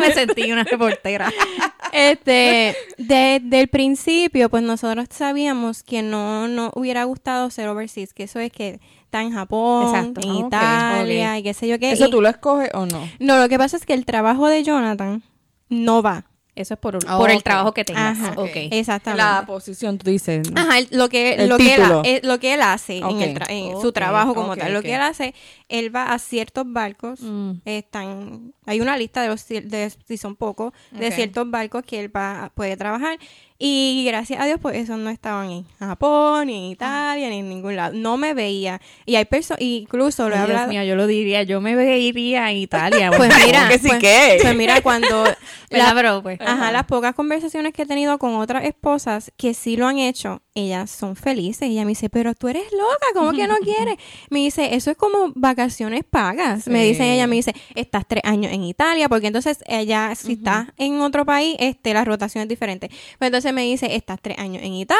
Me 0.00 0.12
sentí 0.14 0.50
una 0.52 0.64
reportera. 0.64 1.30
Este, 1.96 2.76
desde 2.98 3.60
el 3.60 3.68
principio, 3.68 4.48
pues 4.48 4.62
nosotros 4.62 5.06
sabíamos 5.10 5.82
que 5.82 6.02
no 6.02 6.46
nos 6.48 6.70
hubiera 6.74 7.04
gustado 7.04 7.50
ser 7.50 7.68
overseas, 7.68 8.12
que 8.12 8.24
eso 8.24 8.38
es 8.38 8.52
que 8.52 8.80
está 9.04 9.22
en 9.22 9.32
Japón, 9.32 9.84
Exacto. 9.88 10.20
en 10.22 10.30
Ah, 10.52 10.94
Italia 10.98 11.38
y 11.38 11.42
qué 11.42 11.54
sé 11.54 11.68
yo 11.68 11.78
qué. 11.78 11.92
¿Eso 11.92 12.06
y- 12.06 12.10
tú 12.10 12.20
lo 12.20 12.28
escoges 12.28 12.70
o 12.74 12.86
no? 12.86 13.08
No, 13.18 13.38
lo 13.38 13.48
que 13.48 13.58
pasa 13.58 13.76
es 13.76 13.86
que 13.86 13.94
el 13.94 14.04
trabajo 14.04 14.46
de 14.48 14.62
Jonathan 14.62 15.22
no 15.68 16.02
va. 16.02 16.26
Eso 16.54 16.72
es 16.72 16.80
por, 16.80 16.96
Ah, 17.06 17.18
por 17.18 17.30
el 17.30 17.42
trabajo 17.42 17.72
que 17.74 17.84
tengas. 17.84 18.18
Ajá. 18.18 18.32
Ok. 18.40 18.50
Exactamente. 18.70 19.22
La 19.22 19.44
posición, 19.46 19.98
tú 19.98 20.08
dices. 20.08 20.48
Ajá, 20.54 20.76
lo 20.90 21.10
que, 21.10 21.34
El 21.34 21.50
lo, 21.50 21.58
que 21.58 21.74
él, 21.74 21.82
eh, 22.04 22.20
lo 22.24 22.40
que 22.40 22.54
él 22.54 22.62
hace 22.62 22.96
en, 22.96 23.20
el 23.20 23.34
tra- 23.34 23.50
en 23.50 23.78
su 23.78 23.92
trabajo 23.92 24.34
como 24.34 24.56
tal. 24.56 24.72
Lo 24.72 24.80
que 24.80 24.94
él 24.94 25.02
hace, 25.02 25.34
él 25.68 25.94
va 25.94 26.14
a 26.14 26.18
ciertos 26.18 26.64
barcos. 26.66 27.20
Mm. 27.20 27.52
Están, 27.66 28.54
hay 28.66 28.80
una 28.80 28.96
lista 28.96 29.22
de 29.22 29.28
los 29.28 29.46
de, 29.46 29.92
si 30.06 30.16
son 30.16 30.36
pocos, 30.36 30.72
de 30.90 31.10
ciertos 31.12 31.48
barcos 31.50 31.84
que 31.84 32.00
él 32.00 32.14
va, 32.14 32.50
puede 32.54 32.76
trabajar. 32.76 33.18
Y 33.58 34.04
gracias 34.06 34.38
a 34.38 34.44
Dios, 34.44 34.58
pues 34.60 34.76
esos 34.76 34.98
no 34.98 35.08
estaban 35.08 35.50
en 35.50 35.64
Japón, 35.78 36.48
ni 36.48 36.56
en 36.58 36.64
Italia, 36.72 37.30
ni 37.30 37.38
en 37.38 37.48
ningún 37.48 37.74
lado. 37.74 37.94
No 37.94 38.18
me 38.18 38.34
veía. 38.34 38.82
Y 39.06 39.16
hay 39.16 39.24
personas, 39.24 39.62
incluso 39.62 40.28
lo 40.28 40.34
he 40.34 40.38
Ay, 40.38 40.46
Dios 40.48 40.68
mío, 40.68 40.82
yo 40.82 40.94
lo 40.94 41.06
diría, 41.06 41.42
yo 41.42 41.62
me 41.62 41.72
iría 41.98 42.50
en 42.50 42.58
Italia. 42.58 43.10
Pues 43.16 43.32
mira, 43.46 43.68
que 43.68 43.78
sí 43.78 43.88
pues, 43.88 44.00
que? 44.00 44.38
pues 44.42 44.56
mira, 44.56 44.80
cuando. 44.82 45.24
Pues. 46.22 46.40
Ajá, 46.40 46.72
las 46.72 46.84
pocas 46.84 47.14
conversaciones 47.14 47.72
que 47.72 47.82
he 47.82 47.86
tenido 47.86 48.18
con 48.18 48.34
otras 48.36 48.64
esposas 48.64 49.32
que 49.36 49.54
sí 49.54 49.76
lo 49.76 49.86
han 49.86 49.98
hecho, 49.98 50.42
ellas 50.56 50.90
son 50.90 51.14
felices. 51.14 51.68
Y 51.68 51.72
ella 51.72 51.84
me 51.84 51.90
dice, 51.90 52.08
pero 52.10 52.34
tú 52.34 52.48
eres 52.48 52.64
loca, 52.72 53.06
¿cómo 53.14 53.32
que 53.32 53.46
no 53.46 53.56
quieres? 53.58 53.96
Me 54.30 54.40
dice, 54.40 54.74
eso 54.74 54.90
es 54.90 54.96
como 54.96 55.32
vacaciones 55.34 56.02
pagas. 56.08 56.66
Me 56.66 56.84
dice 56.84 57.14
ella, 57.14 57.26
me 57.26 57.36
dice, 57.36 57.54
estás 57.74 58.04
tres 58.08 58.24
años 58.24 58.52
en 58.52 58.64
Italia, 58.64 59.08
porque 59.08 59.28
entonces 59.28 59.58
ella, 59.66 60.14
si 60.14 60.32
estás 60.32 60.68
en 60.78 61.00
otro 61.00 61.24
país, 61.24 61.56
este, 61.60 61.94
la 61.94 62.04
rotación 62.04 62.42
es 62.42 62.48
diferente. 62.48 62.88
Pues 63.18 63.28
entonces 63.28 63.52
me 63.52 63.62
dice, 63.62 63.94
estás 63.94 64.18
tres 64.20 64.38
años 64.38 64.62
en 64.62 64.74
Italia, 64.74 64.98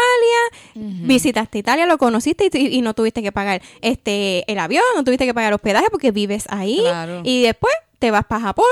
visitaste 0.75 1.59
Italia, 1.59 1.87
lo 1.87 1.99
conociste 1.99 2.51
y, 2.53 2.77
y 2.77 2.83
no 2.83 2.95
tuviste 2.95 3.23
que 3.23 3.33
pagar 3.33 3.63
este 3.81 4.51
el 4.51 4.59
avión, 4.59 4.85
no 4.95 5.05
tuviste 5.05 5.27
que 5.27 5.35
pagar 5.35 5.55
hospedaje 5.55 5.89
porque 5.91 6.11
vives 6.11 6.45
ahí. 6.51 6.79
Claro. 6.81 7.23
Y 7.25 7.43
después 7.43 7.73
te 7.99 8.11
vas 8.11 8.25
para 8.27 8.43
Japón, 8.43 8.67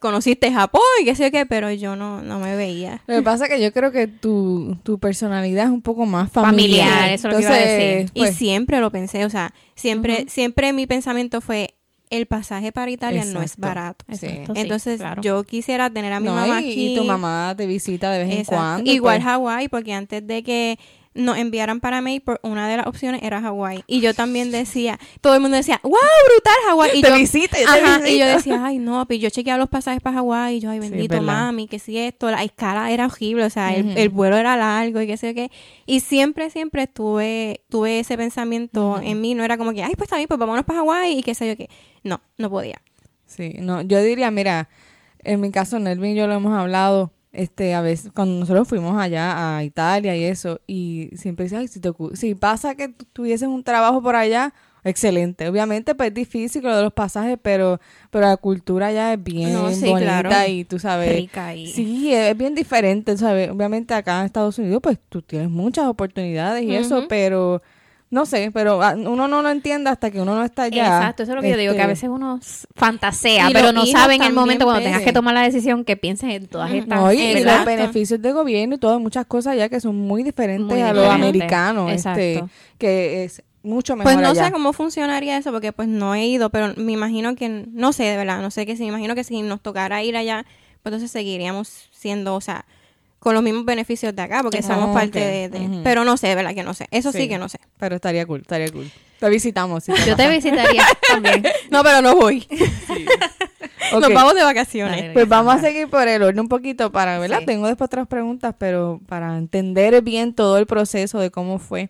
conociste 0.00 0.52
Japón 0.52 0.82
y 1.00 1.04
qué 1.04 1.14
sé 1.14 1.24
yo 1.24 1.30
qué, 1.30 1.46
pero 1.46 1.72
yo 1.72 1.96
no, 1.96 2.22
no 2.22 2.38
me 2.38 2.54
veía. 2.54 3.02
Lo 3.06 3.16
que 3.16 3.22
pasa 3.22 3.46
es 3.46 3.50
que 3.50 3.62
yo 3.62 3.72
creo 3.72 3.92
que 3.92 4.06
tu, 4.06 4.76
tu 4.82 4.98
personalidad 4.98 5.64
es 5.64 5.70
un 5.70 5.82
poco 5.82 6.04
más 6.04 6.30
familiar. 6.30 6.88
Familiar, 6.88 7.12
eso 7.12 7.28
es 7.28 7.34
lo 7.34 7.40
que 7.40 7.44
iba 7.44 7.54
a 7.54 7.58
decir. 7.58 8.10
Y 8.14 8.20
pues, 8.20 8.36
siempre 8.36 8.80
lo 8.80 8.90
pensé, 8.90 9.24
o 9.24 9.30
sea, 9.30 9.54
siempre, 9.74 10.26
siempre 10.28 10.72
mi 10.72 10.86
pensamiento 10.86 11.40
fue, 11.40 11.74
el 12.10 12.26
pasaje 12.26 12.72
para 12.72 12.90
Italia 12.90 13.24
no 13.26 13.42
es 13.42 13.56
barato. 13.56 14.04
Sí. 14.08 14.26
Exacto, 14.26 14.54
sí, 14.54 14.60
Entonces 14.60 14.98
claro. 14.98 15.22
yo 15.22 15.44
quisiera 15.44 15.90
tener 15.90 16.12
a 16.12 16.20
mi 16.20 16.26
no, 16.26 16.34
mamá 16.34 16.60
y, 16.62 16.70
aquí. 16.70 16.92
y 16.92 16.96
tu 16.96 17.04
mamá 17.04 17.54
te 17.56 17.66
visita 17.66 18.10
de 18.10 18.24
vez 18.24 18.34
en 18.34 18.44
cuando. 18.44 18.90
Igual 18.90 19.18
pues. 19.18 19.24
Hawái, 19.24 19.68
porque 19.68 19.92
antes 19.92 20.26
de 20.26 20.42
que 20.42 20.78
nos 21.14 21.36
enviaran 21.38 21.80
para 21.80 22.00
Mayport, 22.00 22.40
una 22.44 22.68
de 22.68 22.76
las 22.76 22.86
opciones 22.86 23.22
era 23.22 23.40
Hawái. 23.40 23.84
Y 23.86 24.00
yo 24.00 24.14
también 24.14 24.50
decía, 24.50 24.98
todo 25.20 25.34
el 25.34 25.40
mundo 25.40 25.56
decía, 25.56 25.80
wow, 25.82 25.92
brutal 25.92 26.54
Hawái. 26.68 26.98
Y 26.98 27.02
Te 27.02 27.08
yo, 27.08 27.16
visita, 27.16 27.58
yo 27.58 27.66
te 27.66 27.80
Ajá, 27.80 28.08
y 28.08 28.18
yo 28.18 28.26
decía, 28.26 28.64
ay, 28.64 28.78
no, 28.78 29.06
pues 29.06 29.20
yo 29.20 29.30
chequeaba 29.30 29.58
los 29.58 29.68
pasajes 29.68 30.00
para 30.00 30.16
Hawái 30.16 30.56
y 30.56 30.60
yo, 30.60 30.70
ay, 30.70 30.78
bendito 30.78 31.20
mami, 31.22 31.66
que 31.66 31.78
si 31.78 31.98
esto, 31.98 32.30
la 32.30 32.44
escala 32.44 32.90
era 32.90 33.06
horrible, 33.06 33.44
o 33.44 33.50
sea, 33.50 33.74
el, 33.74 33.96
el 33.96 34.08
vuelo 34.08 34.36
era 34.36 34.56
largo 34.56 35.00
y 35.00 35.06
qué 35.06 35.16
sé 35.16 35.28
yo 35.28 35.34
qué. 35.34 35.50
Y 35.86 36.00
siempre, 36.00 36.50
siempre 36.50 36.86
tuve, 36.86 37.62
tuve 37.68 38.00
ese 38.00 38.16
pensamiento 38.16 39.00
en 39.02 39.20
mí, 39.20 39.34
no 39.34 39.44
era 39.44 39.58
como 39.58 39.72
que, 39.72 39.82
ay, 39.82 39.94
pues 39.96 40.06
está 40.06 40.16
bien, 40.16 40.28
pues 40.28 40.38
vámonos 40.38 40.64
para 40.64 40.80
Hawái 40.80 41.18
y 41.18 41.22
qué 41.22 41.34
sé 41.34 41.48
yo 41.48 41.56
qué. 41.56 41.68
No, 42.04 42.20
no 42.36 42.50
podía. 42.50 42.80
Sí, 43.26 43.56
no, 43.58 43.82
yo 43.82 44.02
diría, 44.02 44.30
mira, 44.30 44.68
en 45.24 45.40
mi 45.40 45.50
caso, 45.50 45.78
Nelvin 45.78 46.12
y 46.12 46.14
yo 46.14 46.26
lo 46.26 46.34
hemos 46.34 46.56
hablado, 46.56 47.12
este, 47.38 47.74
a 47.74 47.80
veces, 47.80 48.10
cuando 48.14 48.40
nosotros 48.40 48.66
fuimos 48.68 49.00
allá 49.00 49.56
a 49.56 49.64
Italia 49.64 50.16
y 50.16 50.24
eso, 50.24 50.60
y 50.66 51.10
siempre 51.14 51.44
dice, 51.44 51.56
ay, 51.56 51.68
si, 51.68 51.80
te, 51.80 51.90
si 52.14 52.34
pasa 52.34 52.74
que 52.74 52.88
tu- 52.88 53.04
tuvieses 53.06 53.48
un 53.48 53.62
trabajo 53.62 54.02
por 54.02 54.16
allá, 54.16 54.52
excelente. 54.84 55.48
Obviamente, 55.48 55.94
pues 55.94 56.08
es 56.08 56.14
difícil 56.14 56.62
lo 56.62 56.74
de 56.76 56.82
los 56.82 56.92
pasajes, 56.92 57.38
pero, 57.40 57.80
pero 58.10 58.26
la 58.26 58.36
cultura 58.36 58.86
allá 58.88 59.12
es 59.12 59.22
bien 59.22 59.52
No, 59.52 59.70
sí, 59.70 59.86
bonita 59.88 60.20
claro. 60.22 60.48
y 60.48 60.64
tú 60.64 60.78
sabes. 60.78 61.14
Rica 61.14 61.54
y... 61.54 61.66
Sí, 61.66 62.12
es 62.14 62.36
bien 62.36 62.54
diferente, 62.54 63.16
¿sabes? 63.16 63.50
Obviamente 63.50 63.94
acá 63.94 64.20
en 64.20 64.26
Estados 64.26 64.58
Unidos, 64.58 64.80
pues 64.82 64.98
tú 65.08 65.22
tienes 65.22 65.50
muchas 65.50 65.86
oportunidades 65.86 66.64
y 66.64 66.74
eso, 66.74 67.04
pero 67.08 67.62
no 68.10 68.24
sé, 68.26 68.50
pero 68.54 68.82
ah, 68.82 68.94
uno 68.96 69.28
no 69.28 69.42
lo 69.42 69.50
entiende 69.50 69.90
hasta 69.90 70.10
que 70.10 70.20
uno 70.20 70.34
no 70.34 70.42
está 70.44 70.62
allá. 70.64 70.86
Exacto, 70.86 71.22
eso 71.24 71.32
es 71.32 71.36
lo 71.36 71.42
que 71.42 71.50
yo 71.50 71.56
digo, 71.56 71.74
que 71.74 71.80
a 71.80 71.82
Este, 71.82 71.92
veces 71.92 72.10
uno 72.10 72.40
fantasea, 72.74 73.50
Y 73.50 73.52
pero 73.52 73.72
no 73.72 73.84
sabe 73.86 74.14
en 74.14 74.22
el 74.22 74.32
momento 74.32 74.64
cuando 74.64 74.82
tengas 74.82 75.02
que 75.02 75.12
tomar 75.12 75.34
la 75.34 75.42
decisión 75.42 75.84
que 75.84 75.96
pienses 75.96 76.30
en 76.30 76.46
todas 76.46 76.70
estas... 76.72 77.00
No, 77.00 77.12
y, 77.12 77.18
y 77.20 77.44
los 77.44 77.64
beneficios 77.64 78.20
de 78.22 78.32
gobierno 78.32 78.76
y 78.76 78.78
todo, 78.78 78.98
muchas 79.00 79.26
cosas 79.26 79.52
allá 79.54 79.68
que 79.68 79.80
son 79.80 79.96
muy 79.96 80.22
diferentes 80.22 80.66
Muy 80.66 80.80
a 80.80 80.92
los 80.92 81.06
americanos, 81.08 81.92
este, 81.92 82.34
Exacto. 82.34 82.50
que 82.78 83.24
es 83.24 83.42
mucho 83.62 83.96
mejor 83.96 84.12
Pues 84.14 84.22
no 84.22 84.30
allá. 84.30 84.46
sé 84.46 84.52
cómo 84.52 84.72
funcionaría 84.72 85.36
eso, 85.36 85.52
porque 85.52 85.72
pues 85.72 85.88
no 85.88 86.14
he 86.14 86.26
ido, 86.26 86.48
pero 86.50 86.72
me 86.76 86.92
imagino 86.92 87.34
que, 87.36 87.66
no 87.70 87.92
sé, 87.92 88.04
de 88.04 88.16
verdad, 88.16 88.40
no 88.40 88.50
sé 88.50 88.64
que 88.64 88.76
si, 88.76 88.82
me 88.84 88.88
imagino 88.88 89.14
que 89.14 89.24
si 89.24 89.42
nos 89.42 89.60
tocara 89.60 90.02
ir 90.02 90.16
allá, 90.16 90.44
pues 90.82 90.92
entonces 90.94 91.10
seguiríamos 91.10 91.88
siendo, 91.90 92.34
o 92.36 92.40
sea, 92.40 92.64
con 93.18 93.34
los 93.34 93.42
mismos 93.42 93.64
beneficios 93.64 94.14
de 94.14 94.22
acá, 94.22 94.42
porque 94.42 94.58
Ah, 94.58 94.62
somos 94.62 94.94
parte 94.94 95.46
ok. 95.46 95.52
de. 95.52 95.80
Pero 95.82 96.04
no 96.04 96.16
sé, 96.16 96.28
de 96.28 96.34
verdad 96.36 96.54
que 96.54 96.62
no 96.62 96.74
sé. 96.74 96.86
Eso 96.90 97.10
sí, 97.12 97.22
Sí. 97.22 97.28
que 97.28 97.38
no 97.38 97.48
sé. 97.48 97.58
Pero 97.78 97.96
estaría 97.96 98.24
cool, 98.26 98.40
estaría 98.42 98.70
cool. 98.70 98.90
Te 99.18 99.28
visitamos. 99.28 99.82
si 99.84 99.92
Yo 100.06 100.14
te 100.14 100.28
visitaría 100.28 100.84
también. 101.08 101.44
No, 101.70 101.82
pero 101.82 102.00
no 102.02 102.14
voy. 102.16 102.46
Ok. 103.92 104.00
Nos 104.02 104.12
vamos 104.12 104.34
de 104.34 104.42
vacaciones. 104.42 105.00
Dale. 105.00 105.12
Pues 105.14 105.26
vamos 105.28 105.54
a 105.54 105.60
seguir 105.60 105.88
por 105.88 106.06
el 106.06 106.22
orden 106.22 106.40
un 106.40 106.48
poquito 106.48 106.92
para, 106.92 107.18
¿verdad? 107.18 107.38
Sí. 107.40 107.46
Tengo 107.46 107.66
después 107.68 107.86
otras 107.86 108.06
preguntas, 108.06 108.54
pero 108.58 109.00
para 109.08 109.38
entender 109.38 110.02
bien 110.02 110.34
todo 110.34 110.58
el 110.58 110.66
proceso 110.66 111.18
de 111.20 111.30
cómo 111.30 111.58
fue. 111.58 111.88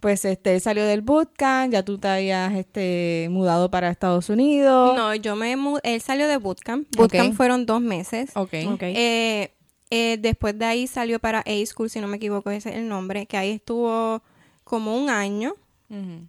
Pues 0.00 0.24
este 0.24 0.54
él 0.54 0.60
salió 0.60 0.84
del 0.84 1.02
bootcamp, 1.02 1.72
ya 1.72 1.84
tú 1.84 1.98
te 1.98 2.08
habías 2.08 2.52
este 2.54 3.28
mudado 3.30 3.70
para 3.70 3.90
Estados 3.90 4.28
Unidos. 4.28 4.96
No, 4.96 5.14
yo 5.14 5.36
me 5.36 5.54
mudé, 5.56 5.80
él 5.84 6.00
salió 6.00 6.26
de 6.26 6.36
bootcamp. 6.36 6.86
Bootcamp 6.96 7.34
fueron 7.34 7.64
dos 7.64 7.80
meses. 7.80 8.30
Ok. 8.34 8.54
Ok. 8.72 8.82
Eh, 8.82 9.52
eh, 9.90 10.16
después 10.18 10.58
de 10.58 10.64
ahí 10.64 10.86
salió 10.86 11.18
para 11.18 11.40
A-School, 11.40 11.90
si 11.90 12.00
no 12.00 12.08
me 12.08 12.16
equivoco, 12.16 12.50
ese 12.50 12.70
es 12.70 12.76
el 12.76 12.88
nombre, 12.88 13.26
que 13.26 13.36
ahí 13.36 13.52
estuvo 13.52 14.22
como 14.64 14.96
un 14.96 15.10
año. 15.10 15.54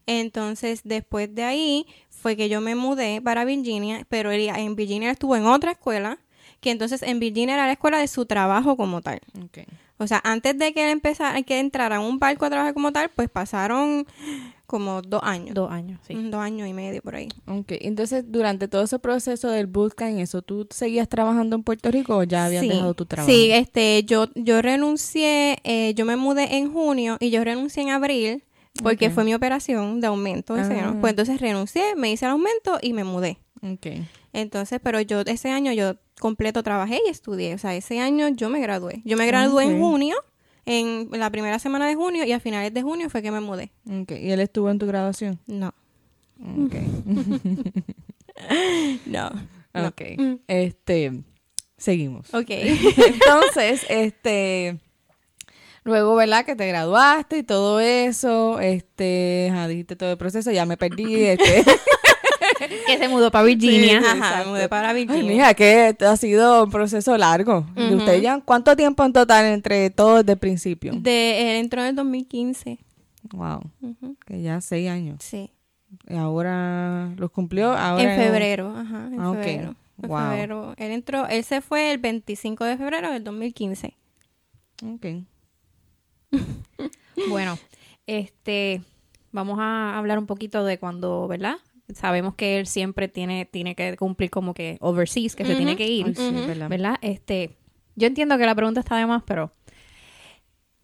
Entonces, 0.05 0.81
después 0.83 1.33
de 1.33 1.43
ahí 1.43 1.87
fue 2.11 2.37
que 2.37 2.47
yo 2.47 2.61
me 2.61 2.75
mudé 2.75 3.21
para 3.21 3.43
Virginia, 3.43 4.05
pero 4.07 4.29
él 4.29 4.49
en 4.55 4.75
Virginia 4.75 5.09
estuvo 5.09 5.35
en 5.35 5.47
otra 5.47 5.71
escuela, 5.71 6.19
que 6.59 6.69
entonces 6.69 7.01
en 7.01 7.19
Virginia 7.19 7.55
era 7.55 7.65
la 7.65 7.71
escuela 7.71 7.97
de 7.97 8.07
su 8.07 8.27
trabajo 8.27 8.77
como 8.77 9.01
tal. 9.01 9.19
O 9.97 10.05
sea, 10.05 10.21
antes 10.23 10.57
de 10.59 10.73
que 10.73 10.83
él 10.83 10.89
empezara, 10.91 11.41
que 11.41 11.59
entrara 11.59 11.95
en 11.95 12.03
un 12.03 12.19
barco 12.19 12.45
a 12.45 12.51
trabajar 12.51 12.75
como 12.75 12.91
tal, 12.91 13.09
pues 13.09 13.29
pasaron 13.29 14.05
como 14.67 15.01
dos 15.01 15.21
años. 15.23 15.55
Dos 15.55 15.71
años, 15.71 15.99
sí. 16.05 16.13
Dos 16.13 16.41
años 16.41 16.67
y 16.67 16.73
medio 16.73 17.01
por 17.01 17.15
ahí. 17.15 17.29
Ok, 17.47 17.71
entonces 17.79 18.25
durante 18.27 18.67
todo 18.67 18.83
ese 18.83 18.99
proceso 18.99 19.49
del 19.49 19.65
bootcamp, 19.65 20.19
¿eso 20.19 20.41
tú 20.41 20.67
seguías 20.69 21.07
trabajando 21.07 21.55
en 21.55 21.63
Puerto 21.63 21.89
Rico 21.89 22.17
o 22.17 22.23
ya 22.23 22.45
habías 22.45 22.61
sí, 22.61 22.69
dejado 22.69 22.93
tu 22.93 23.05
trabajo? 23.05 23.31
Sí, 23.31 23.49
este, 23.51 24.03
yo, 24.03 24.27
yo 24.35 24.61
renuncié, 24.61 25.57
eh, 25.63 25.93
yo 25.95 26.05
me 26.05 26.17
mudé 26.17 26.57
en 26.57 26.71
junio 26.71 27.17
y 27.19 27.29
yo 27.29 27.43
renuncié 27.43 27.83
en 27.83 27.89
abril 27.89 28.43
porque 28.83 29.09
fue 29.09 29.23
mi 29.23 29.33
operación 29.33 30.01
de 30.01 30.07
aumento 30.07 30.53
de 30.53 30.65
seno. 30.65 30.89
Ah. 30.89 30.97
Pues 30.99 31.11
entonces 31.11 31.41
renuncié, 31.41 31.95
me 31.95 32.11
hice 32.11 32.25
el 32.25 32.31
aumento 32.31 32.77
y 32.81 32.93
me 32.93 33.03
mudé. 33.03 33.39
Ok. 33.63 33.87
Entonces, 34.33 34.79
pero 34.83 35.01
yo 35.01 35.21
ese 35.21 35.49
año 35.49 35.71
yo 35.71 35.95
completo 36.19 36.61
trabajé 36.61 36.99
y 37.05 37.09
estudié. 37.09 37.55
O 37.55 37.57
sea, 37.57 37.75
ese 37.75 37.99
año 37.99 38.27
yo 38.29 38.49
me 38.49 38.59
gradué. 38.59 39.01
Yo 39.03 39.17
me 39.17 39.25
gradué 39.25 39.63
en 39.63 39.79
junio, 39.79 40.15
en 40.67 41.09
la 41.11 41.31
primera 41.31 41.57
semana 41.59 41.87
de 41.87 41.95
junio 41.95 42.25
y 42.25 42.33
a 42.33 42.41
finales 42.41 42.73
de 42.73 42.81
junio 42.81 43.09
fue 43.09 43.21
que 43.21 43.31
me 43.31 43.39
mudé. 43.39 43.71
Ok, 43.89 44.11
¿y 44.11 44.31
él 44.31 44.41
estuvo 44.41 44.69
en 44.69 44.77
tu 44.77 44.85
graduación? 44.85 45.39
No. 45.47 45.73
Ok. 46.39 46.75
No. 49.07 49.31
no. 49.73 49.87
Ok. 49.87 50.01
Este, 50.47 51.23
seguimos. 51.75 52.31
Ok. 52.35 52.49
Entonces, 52.51 53.83
este, 53.89 54.77
luego, 55.83 56.15
¿verdad? 56.15 56.45
Que 56.45 56.55
te 56.55 56.67
graduaste 56.67 57.39
y 57.39 57.43
todo 57.43 57.79
eso, 57.79 58.59
este, 58.59 59.49
ajá, 59.51 59.67
dijiste 59.67 59.95
todo 59.95 60.11
el 60.11 60.17
proceso, 60.19 60.51
ya 60.51 60.67
me 60.67 60.77
perdí, 60.77 61.23
este. 61.23 61.63
Que 62.87 62.97
se 62.97 63.07
mudó 63.07 63.29
para 63.31 63.45
Virginia. 63.45 64.01
Sí, 64.01 64.07
Ajá, 64.07 64.43
me 64.43 64.45
mudé 64.51 64.69
para 64.69 64.89
Ay, 64.89 65.05
Virginia. 65.05 65.31
mija, 65.31 65.53
que 65.53 65.95
ha 65.99 66.17
sido 66.17 66.63
un 66.63 66.69
proceso 66.71 67.17
largo. 67.17 67.65
¿De 67.75 67.87
Ujú. 67.87 67.97
ustedes 67.97 68.21
ya 68.21 68.39
cuánto 68.41 68.75
tiempo 68.75 69.03
en 69.05 69.13
total 69.13 69.45
entre 69.45 69.89
todos 69.89 70.19
desde 70.21 70.33
el 70.33 70.39
principio? 70.39 70.93
De, 70.95 71.51
él 71.51 71.57
entró 71.63 71.81
en 71.81 71.87
el 71.87 71.95
2015. 71.95 72.79
Wow, 73.31 73.61
Ujú. 73.81 74.15
que 74.25 74.41
ya 74.41 74.61
seis 74.61 74.89
años. 74.89 75.17
Sí. 75.21 75.51
Y 76.09 76.15
ahora 76.15 77.09
los 77.17 77.31
cumplió 77.31 77.71
ahora 77.73 78.03
en 78.15 78.19
febrero, 78.21 78.73
ajá, 78.77 79.07
en 79.11 79.19
Ah, 79.19 79.31
ok. 79.31 79.37
febrero. 79.37 79.75
En 80.01 80.09
Wow. 80.09 80.19
febrero. 80.19 80.73
Él 80.77 80.91
entró, 80.91 81.27
él 81.27 81.43
se 81.43 81.61
fue 81.61 81.91
el 81.91 81.97
25 81.97 82.63
de 82.65 82.77
febrero 82.77 83.11
del 83.11 83.23
2015. 83.23 83.93
Ok. 84.85 85.05
Bueno, 87.29 87.57
este, 88.05 88.81
vamos 89.31 89.57
a 89.59 89.97
hablar 89.97 90.19
un 90.19 90.27
poquito 90.27 90.63
de 90.63 90.77
cuando, 90.77 91.27
¿verdad? 91.27 91.55
Sabemos 91.93 92.35
que 92.35 92.59
él 92.59 92.67
siempre 92.67 93.07
tiene, 93.07 93.45
tiene 93.45 93.75
que 93.75 93.95
cumplir 93.95 94.29
como 94.29 94.53
que 94.53 94.77
overseas, 94.81 95.35
que 95.35 95.45
se 95.45 95.55
tiene 95.55 95.75
que 95.77 95.87
ir, 95.87 96.05
Ay, 96.07 96.15
sí, 96.15 96.35
Ujú. 96.35 96.47
¿verdad? 96.47 96.69
¿verdad? 96.69 96.95
Este, 97.01 97.55
yo 97.95 98.07
entiendo 98.07 98.37
que 98.37 98.45
la 98.45 98.55
pregunta 98.55 98.81
está 98.81 98.97
de 98.97 99.05
más, 99.05 99.23
pero 99.25 99.51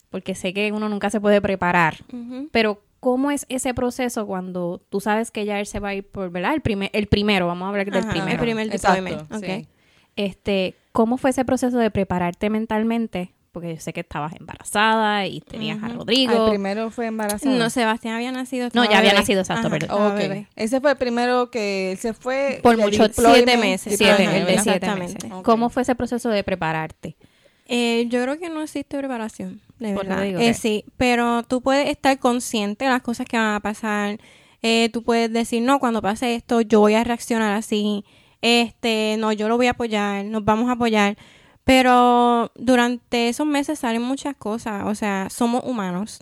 porque 0.09 0.35
sé 0.35 0.53
que 0.53 0.71
uno 0.71 0.89
nunca 0.89 1.09
se 1.09 1.19
puede 1.19 1.41
preparar, 1.41 2.05
pero 2.51 2.81
¿cómo 2.99 3.31
es 3.31 3.45
ese 3.49 3.73
proceso 3.73 4.25
cuando 4.27 4.81
tú 4.89 5.01
sabes 5.01 5.31
que 5.31 5.43
ya 5.43 5.59
él 5.59 5.65
se 5.65 5.79
va 5.79 5.89
a 5.89 5.95
ir 5.95 6.07
por, 6.07 6.29
¿verdad? 6.29 6.53
El 6.53 6.61
primer, 6.61 6.89
el 6.93 7.07
primero, 7.07 7.47
vamos 7.47 7.65
a 7.65 7.69
hablar 7.69 7.89
del 7.91 8.03
Ajá, 8.03 8.11
primero. 8.11 8.31
el 8.31 8.39
primer 8.39 8.69
deployment. 8.69 9.21
ok. 9.33 9.43
sí. 9.43 9.67
Este, 10.15 10.75
¿cómo 10.91 11.17
fue 11.17 11.31
ese 11.31 11.43
proceso 11.43 11.77
de 11.79 11.89
prepararte 11.91 12.49
mentalmente? 12.49 13.33
Porque 13.53 13.75
yo 13.75 13.79
sé 13.79 13.93
que 13.93 13.99
estabas 14.01 14.33
embarazada 14.33 15.25
y 15.27 15.39
tenías 15.39 15.81
a. 15.83 15.87
Rodrigo. 15.87 16.45
¿El 16.47 16.49
primero 16.53 16.89
fue 16.89 17.05
embarazada? 17.05 17.55
No, 17.55 17.69
Sebastián 17.69 18.15
había 18.15 18.31
nacido. 18.31 18.67
No, 18.73 18.83
ya 18.83 18.97
había 18.97 19.11
bebé. 19.11 19.19
nacido, 19.21 19.41
exacto, 19.41 19.67
Ajá, 19.67 19.77
perdón. 19.77 20.47
Ese 20.55 20.81
fue 20.81 20.91
el 20.91 20.97
primero 20.97 21.51
que 21.51 21.91
él 21.91 21.97
se 21.99 22.13
fue. 22.13 22.59
Por 22.63 22.77
mucho- 22.77 23.07
siete 23.13 23.55
meses. 23.57 23.95
Siete, 23.97 24.23
el 24.25 24.31
de 24.31 24.53
siete 24.53 24.53
exactamente. 24.55 25.13
meses. 25.27 25.31
Ok. 25.31 25.45
¿Cómo 25.45 25.69
fue 25.69 25.83
ese 25.83 25.93
proceso 25.93 26.29
de 26.29 26.43
prepararte? 26.43 27.15
Eh, 27.67 28.07
yo 28.09 28.21
creo 28.23 28.39
que 28.39 28.49
no 28.49 28.61
existe 28.63 28.97
preparación, 28.97 29.61
de 29.79 29.93
Por 29.93 30.05
verdad. 30.07 30.23
digo 30.23 30.39
Eh, 30.39 30.53
sí, 30.55 30.83
pero 30.97 31.43
tú 31.43 31.61
puedes 31.61 31.87
estar 31.89 32.17
consciente 32.19 32.85
de 32.85 32.91
las 32.91 33.01
cosas 33.03 33.25
que 33.27 33.37
van 33.37 33.53
a 33.53 33.59
pasar. 33.59 34.17
Eh, 34.63 34.89
tú 34.91 35.03
puedes 35.03 35.31
decir, 35.31 35.61
no, 35.61 35.77
cuando 35.79 36.01
pase 36.01 36.33
esto, 36.35 36.59
yo 36.61 36.79
voy 36.79 36.95
a 36.95 37.03
reaccionar 37.03 37.53
así. 37.55 38.03
Este, 38.41 39.15
no, 39.19 39.31
yo 39.31 39.47
lo 39.47 39.57
voy 39.57 39.67
a 39.67 39.71
apoyar, 39.71 40.25
nos 40.25 40.43
vamos 40.43 40.69
a 40.69 40.73
apoyar. 40.73 41.17
Pero 41.63 42.51
durante 42.55 43.29
esos 43.29 43.47
meses 43.47 43.79
salen 43.79 44.01
muchas 44.01 44.35
cosas. 44.35 44.83
O 44.85 44.95
sea, 44.95 45.29
somos 45.29 45.63
humanos. 45.63 46.19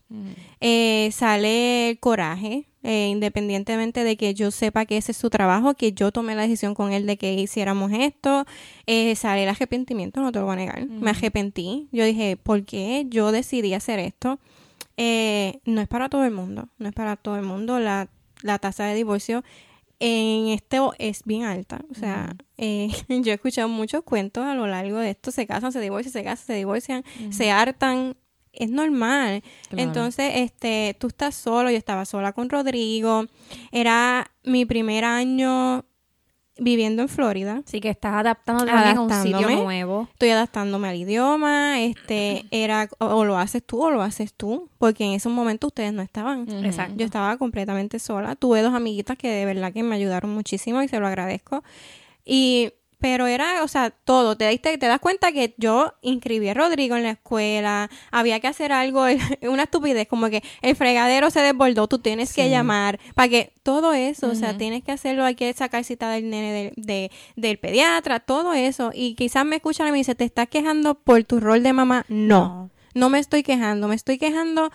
Eh, 0.60 1.10
sale 1.12 1.89
el 1.89 2.00
coraje, 2.00 2.67
eh, 2.83 3.07
independientemente 3.10 4.03
de 4.03 4.17
que 4.17 4.36
yo 4.36 4.51
sepa 4.51 4.86
que 4.86 4.98
ese 4.98 5.13
es 5.13 5.17
su 5.17 5.31
trabajo, 5.31 5.74
que 5.74 5.93
yo 5.93 6.12
tomé 6.12 6.36
la 6.36 6.43
decisión 6.43 6.75
con 6.75 6.91
él 6.91 7.07
de 7.07 7.17
que 7.17 7.33
hiciéramos 7.33 7.91
esto. 7.91 8.45
Eh, 8.86 9.15
sale 9.15 9.43
el 9.43 9.50
arrepentimiento, 9.50 10.21
no 10.21 10.31
te 10.31 10.39
lo 10.39 10.45
voy 10.45 10.53
a 10.53 10.57
negar. 10.57 10.88
Me 10.88 11.10
arrepentí. 11.10 11.88
Yo 11.91 12.05
dije, 12.05 12.38
¿por 12.38 12.63
qué 12.63 13.05
yo 13.10 13.31
decidí 13.31 13.74
hacer 13.74 14.00
esto? 14.00 14.39
Eh, 14.98 15.60
no 15.65 15.81
es 15.81 15.88
para 15.88 16.10
todo 16.10 16.24
el 16.24 16.31
mundo, 16.31 16.67
no 16.77 16.88
es 16.88 16.93
para 16.93 17.15
todo 17.15 17.36
el 17.38 17.43
mundo. 17.43 17.79
La, 17.79 18.10
la 18.43 18.60
tasa 18.60 18.86
de 18.86 18.93
divorcio 18.93 19.43
en 20.01 20.48
este 20.48 20.79
es 20.98 21.24
bien 21.25 21.43
alta. 21.43 21.79
O 21.91 21.93
sea, 21.93 22.36
eh, 22.58 22.89
yo 23.08 23.31
he 23.31 23.36
escuchado 23.36 23.70
muchos 23.70 24.03
cuentos 24.03 24.43
a 24.43 24.55
lo 24.55 24.65
largo 24.65 24.98
de 24.98 25.12
esto. 25.12 25.31
Se 25.31 25.46
casan, 25.46 25.72
se 25.72 25.79
divorcian, 25.79 26.12
se 26.12 26.24
casan, 26.24 26.48
se 26.48 26.53
divorcian, 26.55 27.03
se 27.29 27.51
hartan. 27.51 28.17
Es 28.51 28.70
normal. 28.70 29.43
Claro. 29.70 29.84
Entonces, 29.84 30.34
este, 30.36 30.98
tú 31.00 31.08
estás 31.08 31.36
solo, 31.36 31.70
yo 31.70 31.77
estaba 31.77 32.03
sola 32.05 32.34
con 32.34 32.50
Rodrigo. 32.50 33.25
Era 33.72 34.29
mi 34.43 34.65
primer 34.65 35.05
año 35.05 35.86
viviendo 36.63 37.01
en 37.01 37.10
Florida. 37.10 37.63
Así 37.65 37.82
que 37.82 37.89
estás 37.89 38.13
adaptando 38.13 38.65
también 38.65 38.98
a 38.98 39.01
un 39.01 39.10
sitio 39.10 39.38
Adaptándome. 39.38 39.63
nuevo. 39.63 40.08
Estoy 40.13 40.30
adaptándome 40.30 40.89
al 40.89 40.96
idioma, 40.96 41.82
este, 41.82 42.46
era, 42.51 42.88
o, 43.00 43.06
o 43.08 43.25
lo 43.25 43.38
haces 43.39 43.63
tú 43.65 43.84
o 43.84 43.89
lo 43.89 44.03
haces 44.03 44.34
tú, 44.36 44.70
porque 44.77 45.03
en 45.03 45.13
ese 45.13 45.27
momento 45.27 45.68
ustedes 45.68 45.91
no 45.91 46.03
estaban. 46.03 46.48
Exacto. 46.63 46.94
Yo 46.98 47.06
estaba 47.06 47.36
completamente 47.38 47.98
sola. 47.98 48.36
Tuve 48.36 48.62
dos 48.62 48.75
amiguitas 48.75 49.18
que 49.18 49.27
de 49.27 49.46
verdad 49.46 49.74
que 49.74 49.82
me 49.82 49.96
ayudaron 49.96 50.32
muchísimo 50.36 50.84
y 50.84 50.88
se 50.88 51.00
lo 51.00 51.08
agradezco. 51.08 51.63
Y, 52.24 52.72
pero 53.01 53.27
era, 53.27 53.63
o 53.63 53.67
sea, 53.67 53.89
todo. 53.89 54.38
Te, 54.38 54.48
diste, 54.48 54.77
te 54.77 54.86
das 54.86 55.00
cuenta 55.00 55.31
que 55.34 55.53
yo 55.58 55.93
inscribí 56.01 56.48
a 56.48 56.53
Rodrigo 56.53 56.96
en 56.96 57.03
la 57.03 57.10
escuela, 57.12 57.89
había 58.12 58.39
que 58.39 58.48
hacer 58.48 58.72
algo, 58.72 59.05
una 59.41 59.63
estupidez, 59.63 60.08
como 60.08 60.29
que 60.29 60.43
el 60.62 60.75
fregadero 60.75 61.29
se 61.31 61.41
desbordó, 61.41 61.88
tú 61.88 62.00
tienes 62.00 62.34
que 62.34 62.43
llamar, 62.51 63.00
para 63.15 63.27
que 63.27 63.53
todo 63.63 63.93
eso, 63.93 64.27
o 64.29 64.36
sea, 64.36 64.51
tienes 64.58 64.84
que 64.84 64.91
hacerlo, 64.91 65.25
hay 65.25 65.36
que 65.36 65.51
sacar 65.53 65.84
cita 65.84 66.10
del 66.12 66.29
nene 66.29 66.53
del, 66.53 66.74
de- 66.77 67.12
del 67.36 67.58
pediatra, 67.60 68.20
todo 68.22 68.53
eso. 68.53 68.91
Y 68.93 69.15
quizás 69.15 69.43
me 69.46 69.55
escuchan 69.58 69.88
y 69.88 69.91
me 69.91 69.98
dicen, 69.98 70.15
¿te 70.15 70.24
estás 70.24 70.48
quejando 70.48 70.96
por 70.96 71.24
tu 71.24 71.39
rol 71.39 71.63
de 71.63 71.74
mamá? 71.74 72.05
No, 72.08 72.70
no 72.93 73.10
me 73.10 73.17
estoy 73.20 73.41
quejando, 73.43 73.88
me 73.88 73.96
estoy 73.96 74.17
quejando 74.20 74.72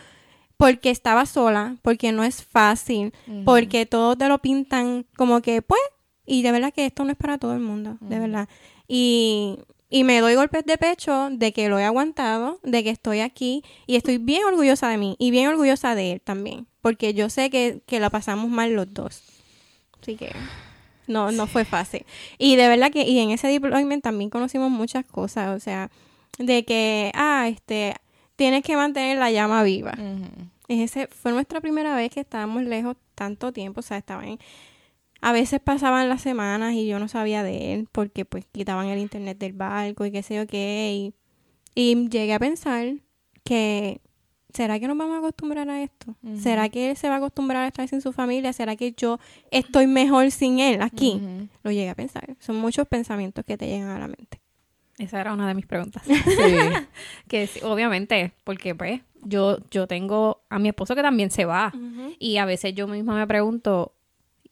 porque 0.57 0.91
estaba 0.91 1.27
sola, 1.27 1.77
porque 1.83 2.13
no 2.13 2.25
es 2.25 2.43
fácil, 2.43 3.13
porque 3.45 3.87
todos 3.87 4.17
te 4.19 4.27
lo 4.27 4.39
pintan 4.39 5.05
como 5.17 5.43
que, 5.43 5.61
pues, 5.63 5.81
y 6.27 6.43
de 6.43 6.53
verdad 6.53 6.73
que 6.73 6.87
esto 6.87 7.05
no 7.05 7.13
es 7.13 7.17
para 7.17 7.39
todo 7.39 7.55
el 7.55 7.61
mundo, 7.61 7.97
de 8.01 8.19
verdad. 8.19 8.49
Y, 8.89 9.59
y 9.89 10.05
me 10.05 10.21
doy 10.21 10.35
golpes 10.35 10.65
de 10.65 10.77
pecho 10.77 11.29
de 11.31 11.53
que 11.53 11.69
lo 11.69 11.79
he 11.79 11.85
aguantado, 11.85 12.61
de 12.63 12.83
que 12.85 12.91
estoy 12.91 13.21
aquí 13.21 13.63
y 13.87 13.97
estoy 13.97 14.19
bien 14.19 14.45
orgullosa 14.45 14.89
de 14.89 14.99
mí 14.99 15.17
y 15.19 15.31
bien 15.31 15.49
orgullosa 15.49 15.95
de 15.95 16.13
él 16.13 16.21
también, 16.21 16.67
porque 16.83 17.15
yo 17.15 17.31
sé 17.31 17.51
que, 17.51 17.81
que 17.87 18.01
la 18.01 18.11
pasamos 18.11 18.51
mal 18.51 18.73
los 18.75 18.93
dos. 18.93 19.23
Así 20.03 20.17
que 20.17 20.33
no, 21.07 21.31
no 21.33 21.47
fue 21.47 21.65
fácil. 21.65 22.05
Y 22.39 22.57
de 22.57 22.69
verdad 22.69 22.91
que, 22.91 23.03
y 23.03 23.19
en 23.19 23.31
ese 23.31 23.49
deployment 23.49 24.03
también 24.03 24.31
conocimos 24.31 24.71
muchas 24.71 25.05
cosas, 25.05 25.57
o 25.57 25.61
sea, 25.61 25.91
de 26.39 26.65
que, 26.65 27.13
ah, 27.15 27.49
este, 27.49 27.95
tienes 28.37 28.63
que 28.63 28.77
mantener 28.77 29.19
la 29.19 29.31
llama 29.31 29.63
viva. 29.63 29.95
Ujú. 29.97 30.49
Ese 30.69 31.07
fue 31.07 31.33
nuestra 31.33 31.61
primera 31.61 31.95
vez 31.95 32.11
que 32.11 32.21
estábamos 32.21 32.65
lejos 32.65 32.97
tanto 33.15 33.53
tiempo, 33.53 33.81
o 33.81 33.83
sea, 33.83 33.99
estaban 33.99 34.39
a 35.27 35.33
veces 35.33 35.59
pasaban 35.59 36.09
las 36.09 36.23
semanas 36.23 36.75
y 36.75 36.87
yo 36.87 37.01
no 37.01 37.09
sabía 37.09 37.43
de 37.43 37.75
él 37.75 37.89
porque 37.91 38.25
pues 38.25 38.47
quitaban 38.53 38.87
el 38.87 39.01
internet 39.01 39.37
del 39.39 39.55
barco 39.55 40.07
y 40.07 40.13
qué 40.13 40.23
sé 40.23 40.37
yo 40.37 40.47
qué 40.47 40.93
y, 40.95 41.15
y 41.75 42.09
llegué 42.09 42.33
a 42.33 42.39
pensar 42.39 42.95
que 43.43 44.01
¿será 44.55 44.79
que 44.79 44.87
nos 44.87 44.97
vamos 44.97 45.17
a 45.17 45.19
acostumbrar 45.19 45.69
a 45.69 45.83
esto? 45.83 46.15
¿Será 46.39 46.69
que 46.69 46.91
él 46.91 46.97
se 46.97 47.09
va 47.09 47.17
a 47.17 47.19
acostumbrar 47.19 47.65
a 47.65 47.67
estar 47.67 47.89
sin 47.89 48.03
su 48.03 48.13
familia? 48.13 48.53
¿Será 48.53 48.77
que 48.77 48.93
yo 48.93 49.19
estoy 49.51 49.89
mejor 49.89 50.31
sin 50.31 50.61
él 50.61 50.81
aquí? 50.81 51.21
Lo 51.65 51.73
llegué 51.73 51.91
a 51.91 51.97
pensar. 51.97 52.37
Son 52.39 52.55
muchos 52.55 52.87
pensamientos 52.87 53.45
que 53.45 53.59
te 53.59 53.67
llegan 53.67 53.89
a 53.89 53.99
la 53.99 54.07
mente. 54.07 54.41
Esa 54.97 55.21
era 55.21 55.33
una 55.33 55.49
de 55.49 55.55
mis 55.55 55.67
preguntas. 55.67 56.05
Sí. 56.07 56.57
que 57.27 57.51
obviamente, 57.65 58.33
porque 58.45 58.77
pues 58.77 59.01
yo, 59.25 59.59
yo 59.73 59.89
tengo 59.89 60.45
a 60.51 60.61
mi 60.61 60.69
esposo 60.69 60.95
que 60.95 61.03
también 61.03 61.33
se 61.33 61.47
va. 61.47 61.73
Y 62.21 62.37
a 62.37 62.45
veces 62.45 62.77
yo 62.77 62.87
misma 62.87 63.17
me 63.17 63.27
pregunto, 63.27 63.96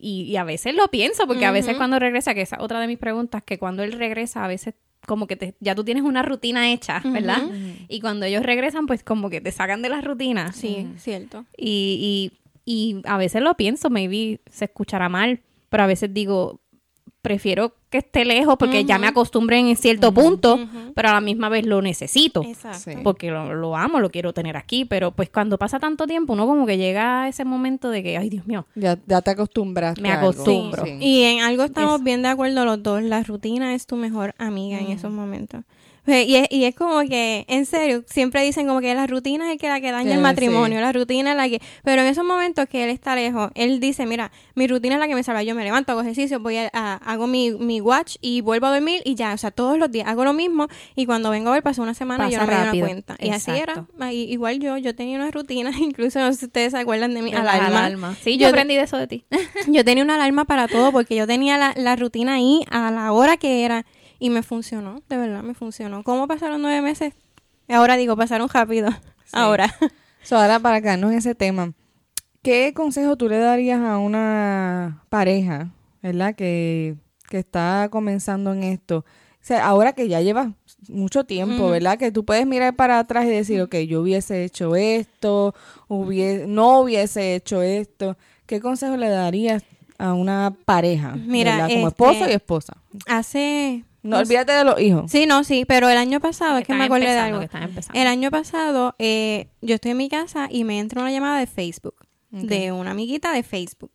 y, 0.04 0.22
y 0.24 0.36
a 0.36 0.44
veces 0.44 0.74
lo 0.74 0.88
pienso, 0.88 1.26
porque 1.26 1.46
a 1.46 1.50
veces 1.52 1.70
cuando 1.78 1.98
regresa, 1.98 2.34
que 2.34 2.42
esa 2.42 2.56
es 2.56 2.62
otra 2.62 2.80
de 2.80 2.86
mis 2.86 2.98
preguntas, 2.98 3.42
que 3.42 3.58
cuando 3.58 3.82
él 3.82 3.92
regresa, 3.92 4.44
a 4.44 4.48
veces 4.48 4.74
como 5.06 5.26
que 5.26 5.36
te- 5.36 5.54
ya 5.60 5.74
tú 5.74 5.84
tienes 5.84 6.02
una 6.02 6.22
rutina 6.22 6.70
hecha, 6.72 7.00
¿verdad? 7.04 7.42
Y 7.88 8.00
cuando 8.00 8.24
ellos 8.26 8.42
regresan, 8.42 8.86
pues 8.86 9.02
como 9.04 9.28
que 9.30 9.40
te 9.40 9.50
sacan 9.52 9.82
de 9.82 9.88
la 9.88 10.00
rutina. 10.00 10.52
Sí, 10.52 10.86
cierto. 10.98 11.44
Y, 11.56 12.30
y, 12.64 12.94
y 12.96 13.02
a 13.06 13.16
veces 13.18 13.42
lo 13.42 13.54
pienso, 13.54 13.90
maybe 13.90 14.40
se 14.50 14.64
escuchará 14.66 15.08
mal, 15.08 15.40
pero 15.68 15.82
a 15.82 15.86
veces 15.86 16.12
digo, 16.14 16.60
prefiero 17.24 17.72
que 17.88 17.98
esté 17.98 18.24
lejos 18.26 18.56
porque 18.58 18.84
ya 18.84 18.98
me 18.98 19.06
acostumbré 19.06 19.58
en 19.58 19.74
cierto 19.76 20.12
punto, 20.12 20.60
pero 20.94 21.08
a 21.08 21.12
la 21.14 21.20
misma 21.22 21.48
vez 21.48 21.64
lo 21.64 21.80
necesito. 21.80 22.42
Exacto. 22.44 23.00
Porque 23.02 23.30
lo, 23.30 23.54
lo 23.54 23.74
amo, 23.76 23.98
lo 23.98 24.10
quiero 24.10 24.34
tener 24.34 24.56
aquí, 24.58 24.84
pero 24.84 25.10
pues 25.12 25.30
cuando 25.30 25.56
pasa 25.58 25.80
tanto 25.80 26.06
tiempo, 26.06 26.34
uno 26.34 26.46
como 26.46 26.66
que 26.66 26.76
llega 26.76 27.22
a 27.22 27.28
ese 27.28 27.44
momento 27.46 27.88
de 27.88 28.02
que, 28.02 28.18
ay 28.18 28.28
Dios 28.28 28.46
mío, 28.46 28.66
Ya, 28.74 28.98
ya 29.06 29.22
te 29.22 29.30
acostumbraste. 29.30 30.02
Me 30.02 30.10
acostumbro. 30.12 30.84
Sí. 30.84 30.98
Y 31.00 31.22
en 31.22 31.40
algo 31.42 31.64
estamos 31.64 31.96
Es- 32.00 32.04
bien 32.04 32.20
de 32.22 32.28
acuerdo 32.28 32.64
los 32.66 32.82
dos. 32.82 33.02
La 33.02 33.22
rutina 33.22 33.74
es 33.74 33.86
tu 33.86 33.96
mejor 33.96 34.34
amiga 34.38 34.78
en 34.78 34.88
esos 34.92 35.10
momentos. 35.10 35.62
Pues, 36.04 36.26
Y 36.28 36.36
es, 36.36 36.46
y 36.50 36.64
es 36.64 36.74
como 36.74 37.00
que, 37.08 37.44
en 37.48 37.64
serio, 37.66 38.04
siempre 38.06 38.42
dicen 38.42 38.66
como 38.66 38.80
que 38.80 38.94
la 38.94 39.06
rutina 39.06 39.52
es 39.52 39.58
que 39.58 39.68
la 39.68 39.80
que 39.80 39.90
daña 39.90 40.10
Eh, 40.10 40.14
el 40.14 40.20
matrimonio, 40.20 40.78
sí. 40.78 40.82
la 40.82 40.92
rutina 40.92 41.30
es 41.30 41.36
la 41.36 41.48
que... 41.48 41.60
Pero 41.82 42.02
en 42.02 42.08
esos 42.08 42.24
momentos 42.24 42.68
que 42.68 42.84
él 42.84 42.90
está 42.90 43.14
lejos, 43.16 43.50
él 43.54 43.80
dice, 43.80 44.04
mira, 44.04 44.30
mi 44.54 44.66
rutina 44.66 44.96
es 44.96 45.00
la 45.00 45.08
que 45.08 45.14
me 45.14 45.22
salva. 45.22 45.42
Yo 45.42 45.54
me 45.54 45.64
levanto, 45.64 45.92
hago 45.92 46.02
ejercicio, 46.02 46.40
voy 46.40 46.56
a, 46.58 46.70
a- 46.72 46.96
hago 46.96 47.26
mi, 47.26 47.52
mi 47.52 47.80
watch 47.80 48.16
y 48.20 48.42
vuelvo 48.42 48.66
a 48.66 48.72
dormir 48.74 49.00
y 49.04 49.14
ya, 49.14 49.32
o 49.32 49.38
sea, 49.38 49.50
todos 49.50 49.78
los 49.78 49.90
días 49.90 50.06
hago 50.08 50.24
lo 50.24 50.32
mismo 50.34 50.68
y 50.94 51.06
cuando 51.06 51.30
vengo 51.30 51.48
a 51.50 51.52
ver 51.54 51.62
pasó 51.62 51.82
una 51.82 51.94
semana 51.94 52.28
y 52.28 52.32
yo 52.32 52.38
no 52.38 52.46
me 52.46 52.52
doy 52.54 52.62
una 52.80 52.86
cuenta. 52.86 53.16
Y 53.20 53.30
así 53.30 53.50
era. 53.52 53.86
Y- 54.12 54.24
Igual 54.34 54.58
yo, 54.60 54.76
yo 54.76 54.94
tenía 54.94 55.16
una 55.16 55.30
rutina, 55.30 55.70
incluso 55.80 56.18
no 56.18 56.30
sé 56.32 56.38
si 56.40 56.44
ustedes 56.46 56.72
se 56.72 56.78
acuerdan 56.78 57.14
de 57.14 57.22
mi 57.22 57.30
la 57.32 57.40
alarma. 57.40 57.66
alarma. 57.78 58.16
Sí, 58.22 58.32
yo, 58.36 58.42
Yo- 58.42 58.48
aprendí 58.48 58.74
de 58.74 58.82
eso 58.82 58.96
de 58.98 59.06
ti. 59.06 59.24
Yo 59.68 59.84
tenía 59.84 60.04
una 60.04 60.16
alarma 60.16 60.44
para 60.44 60.68
todo 60.68 60.92
porque 60.92 61.16
yo 61.16 61.26
tenía 61.26 61.56
la, 61.56 61.72
la 61.76 61.96
rutina 61.96 62.34
ahí 62.34 62.62
a 62.70 62.90
la 62.90 63.12
hora 63.12 63.36
que 63.38 63.64
era 63.64 63.86
y 64.24 64.30
me 64.30 64.42
funcionó, 64.42 65.02
de 65.08 65.16
verdad 65.18 65.42
me 65.42 65.52
funcionó. 65.54 66.02
¿Cómo 66.02 66.26
pasaron 66.26 66.62
nueve 66.62 66.80
meses? 66.80 67.12
Ahora 67.68 67.96
digo, 67.96 68.16
pasaron 68.16 68.48
rápido. 68.48 68.88
Ahora. 69.32 69.74
So, 70.22 70.36
ahora 70.38 70.58
para 70.58 70.80
quedarnos 70.80 71.12
en 71.12 71.18
ese 71.18 71.34
tema, 71.34 71.74
¿qué 72.42 72.72
consejo 72.74 73.16
tú 73.16 73.28
le 73.28 73.36
darías 73.38 73.80
a 73.82 73.98
una 73.98 75.02
pareja, 75.10 75.70
verdad, 76.02 76.34
que, 76.34 76.96
que 77.28 77.38
está 77.40 77.88
comenzando 77.90 78.54
en 78.54 78.62
esto? 78.62 78.98
O 78.98 79.46
sea, 79.46 79.66
ahora 79.66 79.92
que 79.92 80.08
ya 80.08 80.22
llevas 80.22 80.48
mucho 80.88 81.24
tiempo. 81.24 81.68
¿verdad? 81.68 81.98
Que 81.98 82.10
tú 82.10 82.24
puedes 82.24 82.46
mirar 82.46 82.74
para 82.76 82.98
atrás 82.98 83.26
y 83.26 83.28
decir, 83.28 83.60
ok, 83.60 83.74
yo 83.86 84.00
hubiese 84.00 84.44
hecho 84.44 84.74
esto, 84.76 85.54
hubie- 85.88 86.46
no 86.46 86.80
hubiese 86.80 87.34
hecho 87.34 87.60
esto. 87.60 88.16
¿Qué 88.46 88.60
consejo 88.60 88.96
le 88.96 89.10
darías 89.10 89.62
a 89.98 90.14
una 90.14 90.54
pareja, 90.64 91.14
Mira. 91.16 91.56
Como 91.68 91.68
este- 91.68 91.88
esposo 91.88 92.28
y 92.28 92.32
esposa? 92.32 92.76
Hace... 93.06 93.84
No 94.04 94.18
olvídate 94.18 94.52
de 94.52 94.64
los 94.64 94.78
hijos. 94.80 95.10
Sí, 95.10 95.24
no, 95.26 95.44
sí, 95.44 95.64
pero 95.66 95.88
el 95.88 95.96
año 95.96 96.20
pasado, 96.20 96.58
es 96.58 96.66
que 96.66 96.74
me 96.74 96.84
acordé 96.84 97.06
de 97.06 97.18
algo. 97.18 97.38
que 97.38 97.46
están 97.46 97.62
empezando. 97.62 97.98
El 97.98 98.06
año 98.06 98.30
pasado, 98.30 98.94
eh, 98.98 99.48
yo 99.62 99.76
estoy 99.76 99.92
en 99.92 99.96
mi 99.96 100.10
casa 100.10 100.46
y 100.50 100.64
me 100.64 100.78
entra 100.78 101.00
una 101.00 101.10
llamada 101.10 101.38
de 101.38 101.46
Facebook, 101.46 101.96
de 102.30 102.70
una 102.70 102.90
amiguita 102.90 103.32
de 103.32 103.42
Facebook. 103.42 103.92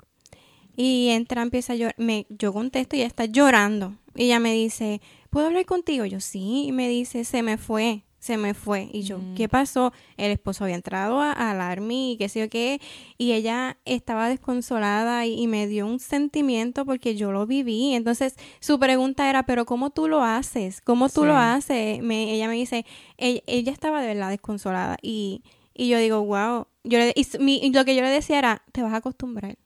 Y 0.75 1.09
entra, 1.09 1.43
empieza 1.43 1.73
a 1.73 1.75
llorar. 1.75 1.95
Me, 1.97 2.25
yo 2.29 2.53
contesto 2.53 2.95
y 2.95 2.99
ella 2.99 3.07
está 3.07 3.25
llorando. 3.25 3.97
Y 4.15 4.25
ella 4.25 4.39
me 4.39 4.53
dice, 4.53 4.99
¿puedo 5.29 5.47
hablar 5.47 5.65
contigo? 5.65 6.05
Yo 6.05 6.21
sí. 6.21 6.65
Y 6.67 6.71
me 6.71 6.89
dice, 6.89 7.23
se 7.23 7.43
me 7.43 7.57
fue, 7.57 8.03
se 8.29 8.37
me 8.37 8.53
fue. 8.53 8.87
Y 8.93 9.01
yo, 9.01 9.19
¿qué 9.35 9.49
pasó? 9.49 9.91
El 10.15 10.29
esposo 10.29 10.63
había 10.63 10.75
entrado 10.75 11.19
a, 11.19 11.31
a 11.31 11.75
y 11.89 12.15
qué 12.19 12.29
sé 12.29 12.41
yo 12.41 12.47
qué. 12.47 12.79
Y 13.17 13.31
ella 13.31 13.77
estaba 13.85 14.29
desconsolada 14.29 15.25
y, 15.25 15.33
y 15.33 15.47
me 15.47 15.65
dio 15.65 15.87
un 15.87 15.99
sentimiento 15.99 16.85
porque 16.85 17.15
yo 17.15 17.31
lo 17.31 17.47
viví. 17.47 17.95
Entonces, 17.95 18.35
su 18.59 18.77
pregunta 18.77 19.27
era, 19.31 19.47
¿pero 19.47 19.65
cómo 19.65 19.89
tú 19.89 20.07
lo 20.07 20.23
haces? 20.23 20.79
¿Cómo 20.81 21.09
tú 21.09 21.21
Sí. 21.21 21.27
lo 21.27 21.37
haces? 21.37 22.03
Me, 22.03 22.31
ella 22.31 22.47
me 22.47 22.53
dice, 22.53 22.85
ella, 23.17 23.41
ella 23.47 23.71
estaba 23.71 23.99
de 23.99 24.07
verdad 24.09 24.29
desconsolada. 24.29 24.97
Y, 25.01 25.41
y 25.73 25.89
yo 25.89 25.97
digo, 25.97 26.23
wow. 26.23 26.67
Yo 26.83 26.99
le, 26.99 27.13
y 27.15 27.25
mi- 27.39 27.71
lo 27.71 27.83
que 27.83 27.95
yo 27.95 28.03
le 28.03 28.09
decía 28.09 28.37
era, 28.37 28.61
te 28.71 28.83
vas 28.83 28.93
a 28.93 28.97
acostumbrar. 28.97 29.57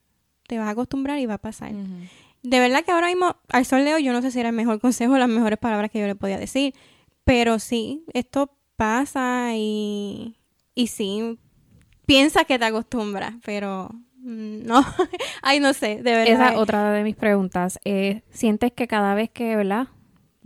Te 0.46 0.56
vas 0.56 0.68
a 0.68 0.70
acostumbrar 0.70 1.18
y 1.18 1.26
va 1.26 1.34
a 1.34 1.38
pasar. 1.38 1.72
De 2.42 2.60
verdad 2.60 2.82
que 2.82 2.92
ahora 2.92 3.08
mismo, 3.08 3.36
al 3.50 3.64
sol 3.66 3.86
hoy, 3.86 4.04
yo 4.04 4.12
no 4.14 4.22
sé 4.22 4.30
si 4.30 4.40
era 4.40 4.48
el 4.48 4.54
mejor 4.54 4.80
consejo, 4.86 5.18
las 5.18 5.28
mejores 5.28 5.58
palabras 5.58 5.90
que 5.90 6.00
yo 6.00 6.06
le 6.06 6.14
podía 6.14 6.38
decir. 6.38 6.72
Pero 7.24 7.58
sí, 7.58 8.04
esto 8.12 8.56
pasa 8.76 9.52
y, 9.54 10.36
y 10.74 10.88
sí, 10.88 11.38
piensas 12.06 12.44
que 12.44 12.58
te 12.58 12.64
acostumbras, 12.66 13.34
pero 13.44 13.90
no. 14.24 14.84
Ay, 15.42 15.60
no 15.60 15.72
sé, 15.72 15.96
de 15.96 16.12
verdad. 16.12 16.26
Esa 16.28 16.48
es 16.52 16.58
otra 16.58 16.92
de 16.92 17.02
mis 17.02 17.16
preguntas. 17.16 17.78
Eh, 17.84 18.22
¿Sientes 18.30 18.72
que 18.72 18.86
cada 18.86 19.14
vez 19.14 19.30
que, 19.30 19.56
¿verdad? 19.56 19.88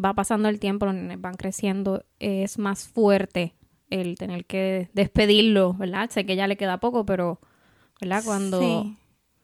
Va 0.02 0.14
pasando 0.14 0.48
el 0.48 0.60
tiempo, 0.60 0.86
los 0.86 0.94
nenes 0.94 1.20
van 1.20 1.34
creciendo, 1.34 2.04
es 2.18 2.58
más 2.58 2.86
fuerte 2.86 3.54
el 3.90 4.16
tener 4.16 4.44
que 4.44 4.90
despedirlo, 4.92 5.74
¿verdad? 5.74 6.10
Sé 6.10 6.26
que 6.26 6.36
ya 6.36 6.46
le 6.46 6.56
queda 6.56 6.78
poco, 6.78 7.04
pero, 7.04 7.40
¿verdad? 8.00 8.22
Cuando... 8.24 8.60
Sí, 8.60 8.96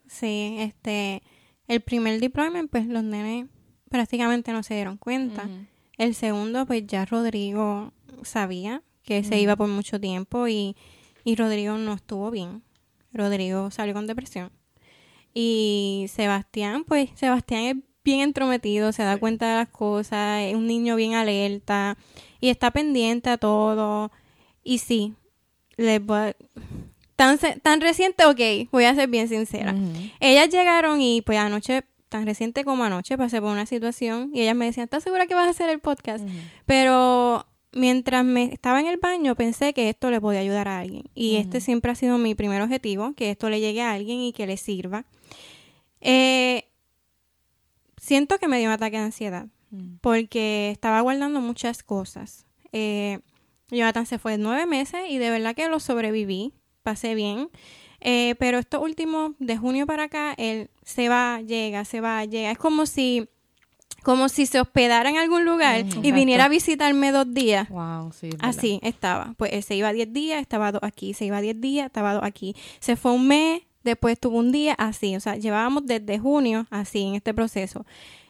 sí, 0.07 0.57
este, 0.59 1.23
el 1.67 1.81
primer 1.81 2.21
deployment, 2.21 2.71
pues 2.71 2.87
los 2.87 3.03
nenes 3.03 3.47
prácticamente 3.89 4.53
no 4.53 4.63
se 4.63 4.75
dieron 4.75 4.97
cuenta. 4.97 5.49
El 5.99 6.15
segundo, 6.15 6.67
pues 6.67 6.87
ya 6.87 7.05
Rodrigo 7.05 7.93
sabía 8.23 8.83
que 9.05 9.23
se 9.23 9.39
iba 9.41 9.55
por 9.57 9.69
mucho 9.69 10.01
tiempo 10.01 10.49
y, 10.49 10.77
y 11.25 11.35
Rodrigo 11.37 11.77
no 11.79 11.93
estuvo 11.95 12.31
bien. 12.31 12.63
Rodrigo 13.13 13.71
salió 13.71 13.95
con 13.95 14.07
depresión. 14.07 14.51
Y 15.33 16.07
Sebastián, 16.09 16.85
pues 16.85 17.11
Sebastián 17.15 17.63
es 17.65 17.77
bien 18.05 18.21
entrometido, 18.21 18.93
se 18.93 19.03
da 19.03 19.17
cuenta 19.17 19.51
de 19.51 19.57
las 19.57 19.69
cosas, 19.69 20.43
es 20.43 20.55
un 20.55 20.67
niño 20.67 20.97
bien 20.97 21.15
alerta 21.15 21.97
y 22.41 22.49
está 22.49 22.71
pendiente 22.71 23.31
a 23.31 23.39
todo. 23.39 24.11
Y 24.63 24.79
sí, 24.79 25.15
les 25.77 26.05
voy 26.05 26.19
a- 26.19 26.37
Tan, 27.17 27.39
tan 27.63 27.81
reciente, 27.81 28.25
ok, 28.27 28.69
voy 28.73 28.85
a 28.85 28.95
ser 28.97 29.09
bien 29.09 29.29
sincera. 29.29 29.73
Ellas 30.19 30.49
llegaron 30.49 31.01
y 31.01 31.23
pues 31.23 31.39
anoche, 31.39 31.85
tan 32.15 32.27
reciente 32.27 32.63
como 32.65 32.85
anoche, 32.85 33.19
pasé 33.19 33.41
por 33.41 33.51
una 33.51 33.67
situación 33.67 34.31
y 34.33 34.43
ellas 34.43 34.55
me 34.55 34.67
decían, 34.67 34.85
¿estás 34.85 35.03
segura 35.03 35.27
que 35.27 35.35
vas 35.35 35.49
a 35.49 35.51
hacer 35.51 35.69
el 35.69 35.81
podcast? 35.81 36.25
Pero 36.65 37.45
mientras 37.73 38.25
me 38.25 38.45
estaba 38.45 38.79
en 38.79 38.87
el 38.87 38.99
baño 38.99 39.35
pensé 39.35 39.75
que 39.75 39.89
esto 39.89 40.13
le 40.13 40.21
podía 40.21 40.39
ayudar 40.39 40.69
a 40.69 40.79
alguien. 40.79 41.03
Y 41.17 41.37
este 41.37 41.61
siempre 41.61 41.91
ha 41.91 41.97
sido 41.97 42.17
mi 42.19 42.37
primer 42.37 42.63
objetivo, 42.63 43.15
que 43.15 43.33
esto 43.33 43.51
le 43.51 43.59
llegue 43.59 43.83
a 43.83 43.91
alguien 43.91 44.21
y 44.21 44.33
que 44.33 44.47
le 44.47 44.57
sirva. 44.57 45.07
Eh, 46.01 46.69
siento 47.97 48.39
que 48.39 48.47
me 48.47 48.59
dio 48.59 48.69
un 48.69 48.75
ataque 48.75 48.97
de 48.99 49.03
ansiedad 49.03 49.49
Mm. 49.73 49.97
porque 50.01 50.71
estaba 50.71 51.01
guardando 51.01 51.41
muchas 51.41 51.83
cosas. 51.83 52.47
Eh, 52.71 53.19
Jonathan 53.71 54.07
se 54.07 54.21
fue 54.21 54.39
nueve 54.39 54.67
meses 54.67 55.01
y 55.11 55.19
de 55.19 55.31
verdad 55.31 55.57
que 55.57 55.69
lo 55.69 55.81
sobreviví, 55.81 56.53
pasé 56.85 57.17
bien. 57.17 57.49
Eh, 58.07 58.35
pero 58.39 58.59
estos 58.59 58.83
últimos, 58.83 59.33
de 59.39 59.57
junio 59.57 59.87
para 59.87 60.05
acá, 60.05 60.35
él 60.37 60.69
se 60.83 61.09
va, 61.09 61.41
llega, 61.41 61.87
se 61.87 62.03
va, 62.03 62.25
llega. 62.27 62.51
Es 62.51 62.59
como 62.59 62.85
si, 62.85 63.29
como 64.03 64.29
si 64.29 64.45
se 64.45 64.61
hospedara 64.61 65.09
en 65.09 65.17
algún 65.17 65.47
lugar 65.47 65.87
y 66.03 66.13
viniera 66.13 66.45
a 66.45 66.49
visitarme 66.49 67.13
dos 67.13 67.33
días. 67.33 67.69
Wow, 67.71 68.13
sí. 68.13 68.27
es 68.27 68.33
verdad. 68.37 68.49
Así 68.51 68.79
estaba. 68.83 69.35
Pues 69.39 69.55
él 69.55 69.63
se 69.63 69.75
iba 69.75 69.91
10 69.91 70.13
días, 70.13 70.43
estaba 70.43 70.71
dos 70.71 70.83
aquí. 70.83 71.15
Se 71.15 71.25
iba 71.25 71.41
10 71.41 71.61
días, 71.63 71.87
estaba 71.87 72.13
dos 72.13 72.23
aquí. 72.23 72.55
Se 72.79 72.97
fue 72.97 73.13
un 73.13 73.27
mes, 73.27 73.63
después 73.85 74.21
tuvo 74.21 74.39
un 74.39 74.53
día, 74.53 74.75
así. 74.75 75.17
O 75.17 75.21
sea, 75.21 75.37
llevábamos 75.37 75.87
desde 75.87 76.19
junio 76.19 76.67
así 76.71 77.03
en 77.03 77.15
este 77.15 77.33
proceso. 77.33 77.87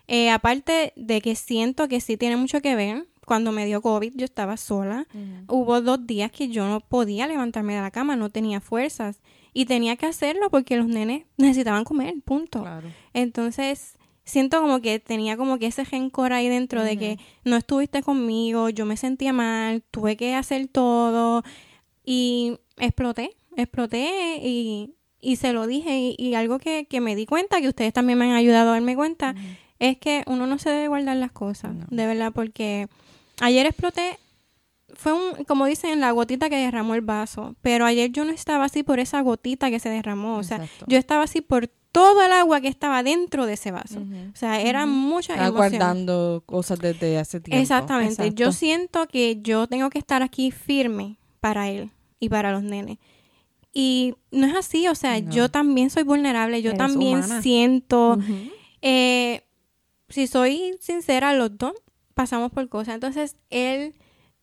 Eh, 0.07 0.31
aparte 0.31 0.93
de 0.95 1.21
que 1.21 1.35
siento 1.35 1.89
que 1.89 2.01
sí 2.01 2.17
tiene 2.17 2.37
mucho 2.37 2.61
que 2.61 2.77
ver, 2.77 3.07
cuando 3.25 3.51
me 3.53 3.67
dio 3.67 3.83
COVID 3.83 4.13
yo 4.15 4.25
estaba 4.25 4.57
sola. 4.57 5.07
Hubo 5.49 5.81
dos 5.81 6.07
días 6.07 6.31
que 6.31 6.49
yo 6.49 6.69
no 6.69 6.81
podía 6.81 7.27
levantarme 7.27 7.75
de 7.75 7.81
la 7.81 7.91
cama, 7.91 8.15
no 8.15 8.31
tenía 8.31 8.61
fuerzas. 8.61 9.21
Y 9.55 9.65
tenía 9.67 9.97
que 9.97 10.07
hacerlo 10.07 10.51
porque 10.51 10.77
los 10.77 10.87
nenes 10.89 11.23
necesitaban 11.39 11.85
comer, 11.85 12.15
punto. 12.25 12.61
Claro. 12.63 12.89
Entonces, 13.15 13.95
siento 14.25 14.61
como 14.61 14.81
que 14.81 14.99
tenía 14.99 15.37
como 15.37 15.59
que 15.59 15.67
ese 15.67 15.85
rencor 15.85 16.33
ahí 16.33 16.49
dentro 16.49 16.83
de 16.83 16.97
que 16.99 17.19
no 17.45 17.57
estuviste 17.57 18.03
conmigo, 18.03 18.69
yo 18.69 18.85
me 18.85 18.97
sentía 18.97 19.33
mal, 19.33 19.83
tuve 19.91 20.17
que 20.17 20.35
hacer 20.35 20.67
todo 20.67 21.45
y 22.05 22.59
exploté, 22.79 23.31
exploté 23.57 24.41
y, 24.43 24.95
y 25.21 25.37
se 25.37 25.53
lo 25.53 25.67
dije 25.67 25.99
y, 25.99 26.17
y 26.19 26.35
algo 26.35 26.59
que, 26.59 26.87
que 26.91 27.01
me 27.01 27.15
di 27.17 27.25
cuenta, 27.27 27.61
que 27.61 27.69
ustedes 27.69 27.93
también 27.93 28.19
me 28.19 28.25
han 28.27 28.33
ayudado 28.33 28.71
a 28.71 28.73
darme 28.75 28.97
cuenta, 28.97 29.35
es 29.79 29.99
que 29.99 30.23
uno 30.27 30.47
no 30.47 30.59
se 30.59 30.71
debe 30.71 30.89
guardar 30.89 31.17
las 31.17 31.33
cosas, 31.33 31.75
No. 31.75 31.87
de 31.91 32.07
verdad, 32.07 32.33
porque 32.35 32.89
ayer 33.41 33.67
exploté, 33.67 34.19
fue 34.95 35.13
un, 35.13 35.45
como 35.45 35.67
dicen, 35.67 36.01
la 36.01 36.11
gotita 36.13 36.49
que 36.49 36.57
derramó 36.57 36.95
el 36.95 37.01
vaso, 37.03 37.55
pero 37.63 37.87
ayer 37.87 38.11
yo 38.11 38.25
no 38.25 38.31
estaba 38.33 38.65
así 38.65 38.83
por 38.83 38.99
esa 39.01 39.21
gotita 39.21 39.71
que 39.71 39.79
se 39.81 39.89
derramó, 39.89 40.39
o 40.39 40.43
sea, 40.43 40.59
Exacto. 40.59 40.87
yo 40.89 40.99
estaba 40.99 41.25
así 41.25 41.41
por 41.41 41.69
todo 41.93 42.23
el 42.23 42.33
agua 42.33 42.61
que 42.61 42.67
estaba 42.69 43.03
dentro 43.05 43.47
de 43.47 43.53
ese 43.53 43.71
vaso. 43.71 44.01
O 44.33 44.37
sea, 44.37 44.61
eran 44.61 44.89
muchas 44.89 45.37
Estaba 45.37 45.49
emociones. 45.49 45.79
guardando 45.79 46.43
cosas 46.45 46.79
desde 46.81 47.19
hace 47.19 47.41
tiempo. 47.41 47.63
Exactamente. 47.63 48.33
Yo 48.35 48.51
siento 48.51 49.07
que 49.07 49.41
yo 49.43 49.69
tengo 49.69 49.91
que 49.91 49.99
estar 50.01 50.21
aquí 50.23 50.51
firme 50.51 51.19
para 51.39 51.69
él 51.71 51.91
y 52.19 52.29
para 52.29 52.51
los 52.51 52.65
nenes. 52.65 52.99
Y 53.73 54.15
no 54.33 54.47
es 54.47 54.57
así, 54.57 54.89
o 54.89 54.95
sea, 54.97 55.21
No. 55.21 55.31
yo 55.31 55.49
también 55.51 55.89
soy 55.91 56.03
vulnerable, 56.03 56.63
yo 56.63 56.71
Eres 56.71 56.79
también 56.79 57.19
humana. 57.19 57.43
siento, 57.43 58.19
eh, 58.83 59.43
si 60.09 60.27
soy 60.27 60.77
sincera, 60.81 61.33
los 61.35 61.57
dos 61.57 61.75
pasamos 62.15 62.51
por 62.51 62.69
cosas. 62.69 62.95
Entonces, 62.95 63.37
él 63.51 63.95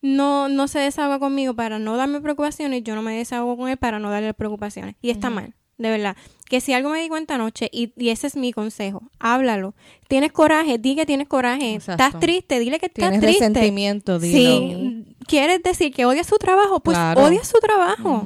no, 0.02 0.50
no 0.50 0.68
se 0.68 0.80
desahoga 0.80 1.20
conmigo 1.20 1.54
para 1.54 1.80
no 1.80 1.98
darme 1.98 2.22
preocupaciones, 2.22 2.84
yo 2.84 2.96
no 2.96 3.02
me 3.02 3.16
desahogo 3.18 3.58
con 3.58 3.70
él 3.70 3.78
para 3.78 4.00
no 4.00 4.10
darle 4.10 4.34
preocupaciones. 4.34 4.96
Y 5.02 5.10
está 5.12 5.30
mal, 5.30 5.54
de 5.78 5.90
verdad. 5.90 6.16
Que 6.50 6.60
si 6.60 6.74
algo 6.74 6.90
me 6.90 7.02
di 7.02 7.08
cuenta 7.08 7.36
anoche, 7.36 7.70
y, 7.72 7.94
y 7.96 8.10
ese 8.10 8.28
es 8.28 8.36
mi 8.36 8.52
consejo, 8.52 9.04
háblalo. 9.20 9.74
Tienes 10.08 10.32
coraje, 10.32 10.78
di 10.78 10.96
que 10.96 11.06
tienes 11.06 11.28
coraje. 11.28 11.76
Exacto. 11.76 12.04
Estás 12.04 12.20
triste, 12.20 12.60
dile 12.60 12.80
que 12.80 12.88
estás 12.88 13.04
Tienes 13.10 13.22
triste. 13.22 13.48
resentimiento, 13.48 14.20
dilo. 14.20 14.38
Sí, 14.38 15.06
quieres 15.28 15.64
decir 15.64 15.94
que 15.94 16.06
odias 16.06 16.28
su 16.28 16.38
trabajo, 16.38 16.80
pues 16.82 16.98
Claro. 16.98 17.24
odias 17.24 17.48
su 17.48 17.58
trabajo. 17.60 18.26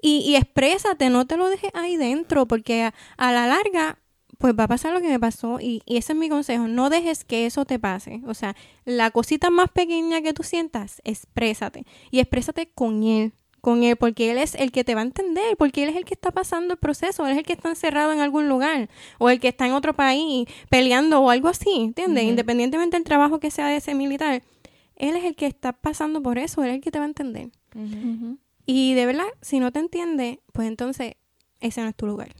Y, 0.00 0.18
y 0.20 0.36
exprésate, 0.36 1.10
no 1.10 1.26
te 1.26 1.36
lo 1.36 1.48
dejes 1.48 1.72
ahí 1.74 1.96
dentro, 1.96 2.46
porque 2.46 2.84
a, 2.84 2.94
a 3.16 3.32
la 3.32 3.46
larga, 3.48 3.98
pues 4.38 4.54
va 4.58 4.64
a 4.64 4.68
pasar 4.68 4.92
lo 4.92 5.00
que 5.00 5.08
me 5.08 5.20
pasó. 5.20 5.60
Y, 5.60 5.82
y 5.84 5.96
ese 5.96 6.12
es 6.12 6.18
mi 6.18 6.28
consejo, 6.28 6.68
no 6.68 6.90
dejes 6.90 7.24
que 7.24 7.46
eso 7.46 7.64
te 7.64 7.78
pase. 7.78 8.22
O 8.26 8.34
sea, 8.34 8.56
la 8.84 9.10
cosita 9.10 9.50
más 9.50 9.70
pequeña 9.70 10.22
que 10.22 10.32
tú 10.32 10.42
sientas, 10.42 11.02
exprésate. 11.04 11.84
Y 12.10 12.20
exprésate 12.20 12.70
con 12.70 13.02
él, 13.02 13.32
con 13.60 13.82
él, 13.82 13.96
porque 13.96 14.30
él 14.30 14.38
es 14.38 14.54
el 14.54 14.72
que 14.72 14.84
te 14.84 14.94
va 14.94 15.00
a 15.00 15.04
entender, 15.04 15.56
porque 15.56 15.82
él 15.82 15.90
es 15.90 15.96
el 15.96 16.04
que 16.04 16.14
está 16.14 16.30
pasando 16.30 16.74
el 16.74 16.78
proceso, 16.78 17.26
él 17.26 17.32
es 17.32 17.38
el 17.38 17.44
que 17.44 17.52
está 17.52 17.68
encerrado 17.68 18.12
en 18.12 18.20
algún 18.20 18.48
lugar, 18.48 18.88
o 19.18 19.30
el 19.30 19.40
que 19.40 19.48
está 19.48 19.66
en 19.66 19.72
otro 19.72 19.94
país 19.94 20.48
peleando 20.70 21.20
o 21.20 21.30
algo 21.30 21.48
así, 21.48 21.70
¿entiendes? 21.74 22.24
Independientemente 22.24 22.96
del 22.96 23.04
trabajo 23.04 23.40
que 23.40 23.50
sea 23.50 23.68
de 23.68 23.76
ese 23.76 23.94
militar, 23.94 24.42
él 24.96 25.16
es 25.16 25.24
el 25.24 25.36
que 25.36 25.46
está 25.46 25.72
pasando 25.72 26.22
por 26.22 26.38
eso, 26.38 26.62
él 26.62 26.70
es 26.70 26.74
el 26.76 26.80
que 26.80 26.90
te 26.90 26.98
va 26.98 27.04
a 27.04 27.08
entender. 27.08 27.50
Y 28.66 28.94
de 28.94 29.06
verdad, 29.06 29.26
si 29.40 29.60
no 29.60 29.72
te 29.72 29.80
entiende, 29.80 30.40
pues 30.52 30.68
entonces 30.68 31.14
ese 31.60 31.80
no 31.82 31.88
es 31.88 31.94
tu 31.96 32.06
lugar, 32.06 32.34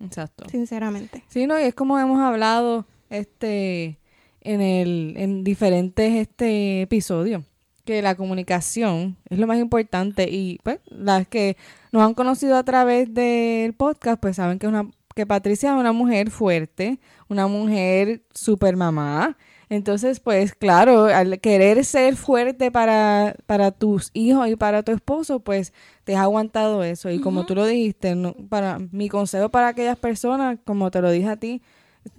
Exacto. 0.00 0.48
sinceramente. 0.48 1.24
Sí, 1.28 1.46
no, 1.46 1.58
y 1.58 1.62
es 1.62 1.74
como 1.74 1.98
hemos 1.98 2.20
hablado 2.20 2.86
este 3.10 3.98
en 4.40 4.60
el 4.60 5.14
en 5.16 5.44
diferentes 5.44 6.12
este 6.14 6.82
episodios 6.82 7.42
que 7.84 8.00
la 8.02 8.14
comunicación 8.14 9.16
es 9.28 9.38
lo 9.38 9.46
más 9.46 9.58
importante 9.58 10.28
y 10.30 10.58
pues 10.62 10.78
las 10.86 11.26
que 11.26 11.56
nos 11.92 12.02
han 12.02 12.14
conocido 12.14 12.56
a 12.56 12.62
través 12.62 13.12
del 13.12 13.74
podcast 13.74 14.20
pues 14.20 14.36
saben 14.36 14.58
que 14.58 14.66
es 14.66 14.72
una 14.72 14.88
que 15.14 15.26
Patricia 15.26 15.70
es 15.70 15.76
una 15.76 15.92
mujer 15.92 16.30
fuerte, 16.30 17.00
una 17.28 17.46
mujer 17.46 18.22
super 18.32 18.76
mamá. 18.76 19.36
Entonces, 19.70 20.18
pues 20.20 20.52
claro, 20.54 21.04
al 21.04 21.38
querer 21.40 21.84
ser 21.84 22.16
fuerte 22.16 22.70
para, 22.72 23.36
para 23.46 23.70
tus 23.70 24.10
hijos 24.14 24.48
y 24.48 24.56
para 24.56 24.82
tu 24.82 24.90
esposo, 24.92 25.40
pues 25.40 25.72
te 26.04 26.16
has 26.16 26.22
aguantado 26.22 26.82
eso. 26.82 27.08
Y 27.08 27.20
como 27.20 27.46
tú 27.46 27.54
lo 27.54 27.64
dijiste, 27.64 28.14
no- 28.16 28.34
para 28.48 28.78
mi 28.90 29.08
consejo 29.08 29.48
para 29.48 29.68
aquellas 29.68 29.96
personas, 29.96 30.58
como 30.64 30.90
te 30.90 31.00
lo 31.00 31.10
dije 31.12 31.28
a 31.28 31.36
ti, 31.36 31.62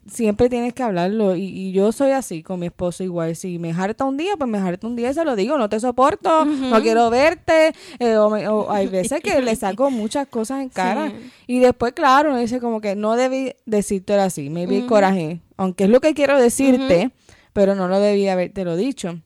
siempre 0.08 0.48
tienes 0.48 0.74
que 0.74 0.84
hablarlo. 0.84 1.36
Y, 1.36 1.44
y 1.44 1.72
yo 1.74 1.92
soy 1.92 2.12
así 2.12 2.42
con 2.42 2.60
mi 2.60 2.68
esposo 2.68 3.04
igual. 3.04 3.36
Si 3.36 3.60
me 3.60 3.72
harta 3.74 4.06
un 4.06 4.16
día, 4.16 4.38
pues 4.38 4.50
me 4.50 4.58
harta 4.58 4.88
un 4.88 4.96
día 4.96 5.10
y 5.12 5.14
se 5.14 5.26
lo 5.26 5.36
digo. 5.36 5.58
No 5.58 5.68
te 5.68 5.80
soporto, 5.82 6.46
no 6.46 6.82
quiero 6.82 7.10
verte. 7.10 7.74
eh, 8.00 8.16
o, 8.16 8.30
me- 8.30 8.48
o 8.48 8.72
hay 8.72 8.88
veces 8.88 9.20
que 9.22 9.42
le 9.42 9.56
saco 9.58 9.92
muchas 9.92 10.26
cosas 10.28 10.62
en 10.62 10.70
cara. 10.70 11.10
Sí. 11.10 11.32
Y 11.48 11.60
después, 11.60 11.92
claro, 11.92 12.30
uno 12.30 12.40
dice 12.40 12.62
como 12.62 12.80
que 12.80 12.96
no 12.96 13.18
debí 13.18 13.52
decirte 13.66 14.14
así. 14.14 14.50
Me 14.50 14.68
vi 14.68 14.80
Ujú. 14.80 14.88
coraje. 14.88 15.42
Aunque 15.58 15.84
es 15.84 15.90
lo 15.92 16.00
que 16.02 16.14
quiero 16.16 16.40
decirte, 16.40 17.12
pero 17.54 17.76
no 17.76 17.88
lo 17.88 18.00
debí 18.00 18.28
haberte 18.28 18.64
lo 18.64 18.76
dicho. 18.76 19.20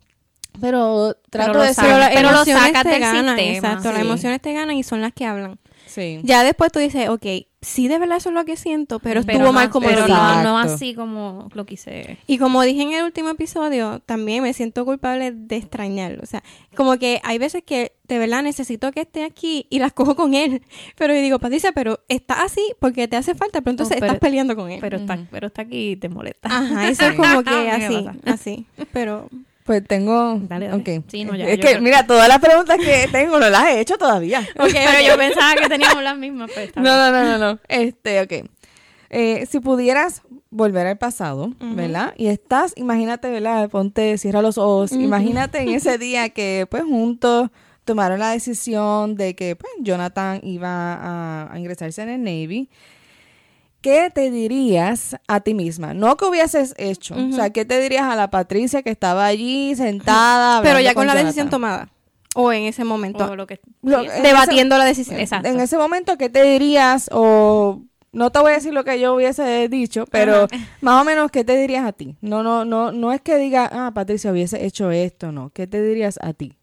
Pero 0.61 1.15
trato 1.29 1.53
lo 1.53 1.63
de 1.63 1.73
ser... 1.73 1.85
las 1.85 2.09
pero 2.13 2.31
lo 2.31 2.45
sacas 2.45 2.83
te 2.83 2.99
ganan, 2.99 3.37
sistema, 3.37 3.69
exacto, 3.69 3.91
las 3.91 4.01
emociones 4.01 4.41
te 4.41 4.53
ganan 4.53 4.75
y 4.75 4.83
son 4.83 5.01
las 5.01 5.13
que 5.13 5.25
hablan. 5.25 5.59
Sí. 5.85 6.19
Ya 6.23 6.43
después 6.43 6.71
tú 6.71 6.79
dices, 6.79 7.09
ok, 7.09 7.25
sí 7.61 7.87
de 7.87 7.97
verdad 7.99 8.17
eso 8.17 8.29
es 8.29 8.35
lo 8.35 8.43
que 8.45 8.57
siento, 8.57 8.99
pero 8.99 9.21
Pero 9.23 9.37
estuvo 9.37 9.47
no- 9.47 9.53
mal 9.53 9.69
como 9.69 9.87
lo 9.89 9.93
pero 9.95 10.07
no, 10.07 10.43
no 10.43 10.57
así 10.59 10.93
como 10.93 11.49
lo 11.53 11.65
quise. 11.65 12.17
Y 12.27 12.37
como 12.37 12.61
dije 12.63 12.81
en 12.83 12.93
el 12.93 13.03
último 13.05 13.29
episodio, 13.29 13.99
también 14.05 14.43
me 14.43 14.53
siento 14.53 14.83
culpable 14.85 15.31
de 15.31 15.55
extrañarlo. 15.57 16.21
O 16.21 16.25
sea, 16.25 16.43
como 16.75 16.97
que 16.97 17.21
hay 17.23 17.37
veces 17.37 17.63
que 17.63 17.93
de 18.07 18.19
verdad 18.19 18.43
necesito 18.43 18.91
que 18.91 19.01
esté 19.01 19.23
aquí 19.23 19.67
y 19.69 19.79
las 19.79 19.93
cojo 19.93 20.15
con 20.15 20.33
él. 20.33 20.61
Pero 20.97 21.13
yo 21.13 21.21
digo, 21.21 21.39
Patricia, 21.39 21.71
pero 21.71 21.99
está 22.07 22.43
así 22.43 22.61
porque 22.79 23.07
te 23.07 23.15
hace 23.15 23.33
falta, 23.35 23.61
pero 23.61 23.71
entonces 23.71 23.97
No, 23.97 23.99
pero- 24.01 24.13
estás 24.13 24.19
peleando 24.27 24.55
con 24.55 24.69
él. 24.71 24.79
Pero 24.81 24.97
está, 24.97 25.17
pero 25.31 25.47
está 25.47 25.61
aquí 25.63 25.91
y 25.91 25.95
te 25.95 26.09
molesta. 26.09 26.49
Ajá, 26.49 26.87
eso 26.89 27.05
es 27.05 27.15
como 27.15 27.39
que 27.43 27.49
¿Qué 27.51 27.71
así, 27.71 28.05
así. 28.25 28.65
Pero 28.91 29.29
Pues 29.65 29.83
tengo... 29.87 30.39
Dale, 30.43 30.67
dale. 30.67 30.97
ok. 30.99 31.05
Sí, 31.07 31.25
no, 31.25 31.35
ya, 31.35 31.45
es 31.49 31.55
que, 31.59 31.61
creo- 31.61 31.81
mira, 31.81 32.05
todas 32.05 32.27
las 32.29 32.37
preguntas 32.39 32.77
que 32.77 33.07
tengo 33.11 33.39
no 33.39 33.49
las 33.49 33.65
he 33.65 33.79
hecho 33.79 33.97
todavía. 33.97 34.47
pero 34.55 35.07
yo 35.07 35.17
pensaba 35.17 35.55
que 35.55 35.67
teníamos 35.67 36.03
las 36.03 36.15
mismas. 36.17 36.51
Pues, 36.53 36.67
está 36.67 36.81
No, 36.81 36.95
no, 36.95 37.11
no, 37.11 37.23
no, 37.23 37.37
no. 37.53 37.59
Este, 37.67 38.21
ok. 38.21 38.47
Eh, 39.09 39.45
si 39.49 39.59
pudieras 39.59 40.21
volver 40.51 40.85
al 40.85 40.97
pasado, 40.97 41.51
¿verdad? 41.59 42.13
Y 42.15 42.27
estás, 42.27 42.73
imagínate, 42.75 43.29
¿verdad? 43.31 43.67
Ponte, 43.69 44.17
cierra 44.19 44.41
los 44.43 44.57
ojos. 44.59 44.91
Imagínate 44.91 45.59
en 45.61 45.69
ese 45.69 45.97
día 45.99 46.29
que, 46.29 46.67
pues, 46.69 46.83
juntos 46.83 47.49
tomaron 47.85 48.19
la 48.19 48.31
decisión 48.31 49.15
de 49.15 49.35
que, 49.35 49.55
pues, 49.55 49.71
Jonathan 49.79 50.41
iba 50.43 50.93
a, 50.93 51.51
a 51.53 51.59
ingresarse 51.59 52.03
en 52.03 52.09
el 52.09 52.23
Navy. 52.23 52.69
¿Qué 53.85 54.09
te 54.09 54.31
dirías 54.31 55.15
a 55.27 55.41
ti 55.41 55.53
misma? 55.53 55.93
No 55.93 56.17
que 56.17 56.25
hubieses 56.25 56.73
hecho. 56.79 57.13
O 57.13 57.31
sea, 57.33 57.51
¿qué 57.51 57.65
te 57.65 57.79
dirías 57.79 58.05
a 58.05 58.15
la 58.15 58.31
Patricia 58.31 58.81
que 58.81 58.89
estaba 58.89 59.27
allí 59.27 59.75
sentada? 59.75 60.63
pero 60.63 60.79
ya 60.79 60.95
con 60.95 61.05
la 61.05 61.13
Jonathan? 61.13 61.25
decisión 61.27 61.49
tomada. 61.51 61.89
O 62.33 62.51
en 62.51 62.63
ese 62.63 62.83
momento. 62.83 63.25
O 63.29 63.35
lo 63.35 63.45
que, 63.45 63.59
Lo- 63.83 64.01
sí, 64.01 64.09
en 64.11 64.23
debatiendo 64.23 64.79
la 64.79 64.85
decisión. 64.85 65.19
Exacto. 65.19 65.49
En 65.49 65.59
ese 65.59 65.77
momento, 65.77 66.17
¿qué 66.17 66.31
te 66.31 66.41
dirías? 66.41 67.09
O 67.11 67.83
no 68.11 68.31
te 68.31 68.39
voy 68.39 68.53
a 68.53 68.55
decir 68.55 68.73
lo 68.73 68.83
que 68.83 68.99
yo 68.99 69.13
hubiese 69.13 69.69
dicho, 69.69 70.05
pero 70.09 70.47
más 70.81 71.03
o 71.03 71.05
menos, 71.05 71.29
¿qué 71.29 71.43
te 71.43 71.55
dirías 71.55 71.85
a 71.85 71.91
ti? 71.91 72.15
No, 72.21 72.41
no, 72.41 72.65
no, 72.65 72.91
no 72.91 73.13
es 73.13 73.21
que 73.21 73.37
diga, 73.37 73.69
ah, 73.71 73.91
Patricia 73.93 74.31
hubiese 74.31 74.65
hecho 74.65 74.89
esto, 74.89 75.31
no. 75.31 75.51
¿Qué 75.51 75.67
te 75.67 75.79
dirías 75.79 76.17
a 76.23 76.33
ti? 76.33 76.57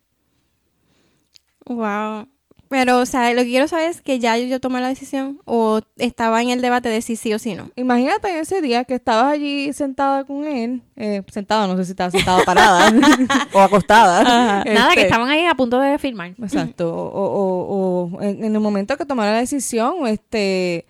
Wow. 1.66 2.26
Pero, 2.72 2.98
o 3.00 3.06
sea, 3.06 3.30
lo 3.35 3.42
que 3.42 3.48
quiero 3.48 3.68
saber 3.68 3.90
es 3.90 4.00
que 4.00 4.18
ya 4.18 4.37
yo 4.38 4.58
tomé 4.58 4.80
la 4.80 4.88
decisión 4.88 5.38
o 5.44 5.80
estaba 5.98 6.40
en 6.40 6.48
el 6.48 6.62
debate 6.62 6.88
de 6.88 7.02
si 7.02 7.16
sí 7.16 7.32
o 7.35 7.38
si 7.38 7.54
no. 7.54 7.70
Imagínate 7.76 8.38
ese 8.40 8.62
día 8.62 8.85
que 8.85 8.94
estabas 8.94 9.30
allí 9.32 9.72
sentada 9.74 10.24
con 10.24 10.44
él, 10.46 10.80
eh, 10.96 11.22
sentada, 11.30 11.66
no 11.66 11.76
sé 11.76 11.85
si 11.85 11.90
estaba 11.90 12.11
sentada 12.11 12.42
parada 12.44 12.90
o 13.52 13.61
acostada. 13.61 14.24
Nada, 14.24 14.64
que 14.64 14.72
Este, 14.72 15.02
estaban 15.02 15.28
ahí 15.28 15.44
a 15.44 15.54
punto 15.54 15.78
de 15.78 15.98
filmar. 15.98 16.30
Exacto. 16.42 16.90
O, 16.92 17.24
o- 17.26 18.11
o 18.16 18.22
en, 18.22 18.42
en 18.42 18.54
el 18.54 18.61
momento 18.61 18.96
que 18.96 19.04
tomara 19.04 19.32
la 19.32 19.38
decisión, 19.40 20.06
este, 20.06 20.87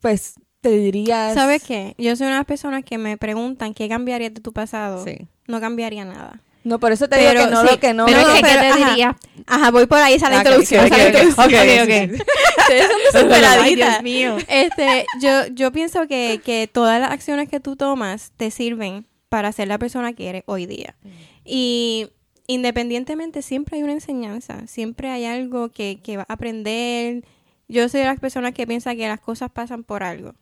pues 0.00 0.34
te 0.60 0.70
dirías. 0.70 1.34
¿Sabes 1.34 1.62
qué? 1.62 1.94
Yo 1.98 2.16
soy 2.16 2.26
una 2.26 2.34
de 2.36 2.40
las 2.40 2.46
personas 2.46 2.82
que 2.84 2.98
me 2.98 3.16
preguntan 3.16 3.74
qué 3.74 3.88
cambiaría 3.88 4.30
de 4.30 4.40
tu 4.40 4.52
pasado. 4.52 5.04
Sí. 5.04 5.28
No 5.46 5.60
cambiaría 5.60 6.04
nada. 6.04 6.40
No, 6.66 6.80
por 6.80 6.90
eso 6.90 7.08
te 7.08 7.14
Pero, 7.16 7.30
digo 7.30 7.44
que 7.44 7.50
no 7.54 7.60
sí, 7.62 7.68
lo 7.70 7.78
que 7.80 7.94
no. 7.94 8.06
pero 8.06 8.20
no, 8.22 8.28
es 8.28 8.34
que, 8.34 8.40
¿qué 8.42 8.48
pero, 8.48 8.60
te 8.60 8.66
ajá. 8.82 8.90
diría? 8.90 9.16
Ajá, 9.46 9.70
voy 9.70 9.86
por 9.86 9.98
ahí, 9.98 10.14
esa 10.14 10.26
es 10.26 10.32
la 10.32 10.38
introducción. 10.38 10.84
ok, 10.84 10.92
esa 10.92 10.96
es 10.96 11.12
la 11.12 11.20
ok, 11.20 11.24
introducción. 11.30 11.46
ok, 11.46 11.54
Ok, 11.54 11.70
sí, 11.70 11.78
ok. 11.80 12.16
sí. 12.16 12.22
Ustedes 12.60 12.86
son 12.86 12.96
Ay, 13.00 13.76
desesperaditas. 13.76 13.90
Dios 13.90 14.02
mío. 14.02 14.36
Este, 14.48 15.06
yo, 15.20 15.46
yo 15.54 15.70
pienso 15.70 16.08
que, 16.08 16.40
que 16.44 16.68
todas 16.72 17.00
las 17.00 17.12
acciones 17.12 17.48
que 17.48 17.60
tú 17.60 17.76
tomas 17.76 18.32
te 18.36 18.50
sirven 18.50 19.06
para 19.28 19.52
ser 19.52 19.68
la 19.68 19.78
persona 19.78 20.12
que 20.12 20.28
eres 20.28 20.42
hoy 20.46 20.66
día. 20.66 20.96
Y 21.44 22.08
independientemente, 22.48 23.42
siempre 23.42 23.76
hay 23.76 23.84
una 23.84 23.92
enseñanza, 23.92 24.66
siempre 24.66 25.08
hay 25.10 25.24
algo 25.24 25.68
que, 25.70 26.00
que 26.02 26.16
vas 26.16 26.26
a 26.28 26.32
aprender. 26.32 27.24
Yo 27.68 27.88
soy 27.88 28.00
de 28.00 28.06
las 28.06 28.18
personas 28.18 28.54
que 28.54 28.66
piensa 28.66 28.96
que 28.96 29.06
las 29.06 29.20
cosas 29.20 29.50
pasan 29.52 29.84
por 29.84 30.02
algo. 30.02 30.34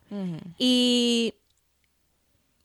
Y 0.57 1.35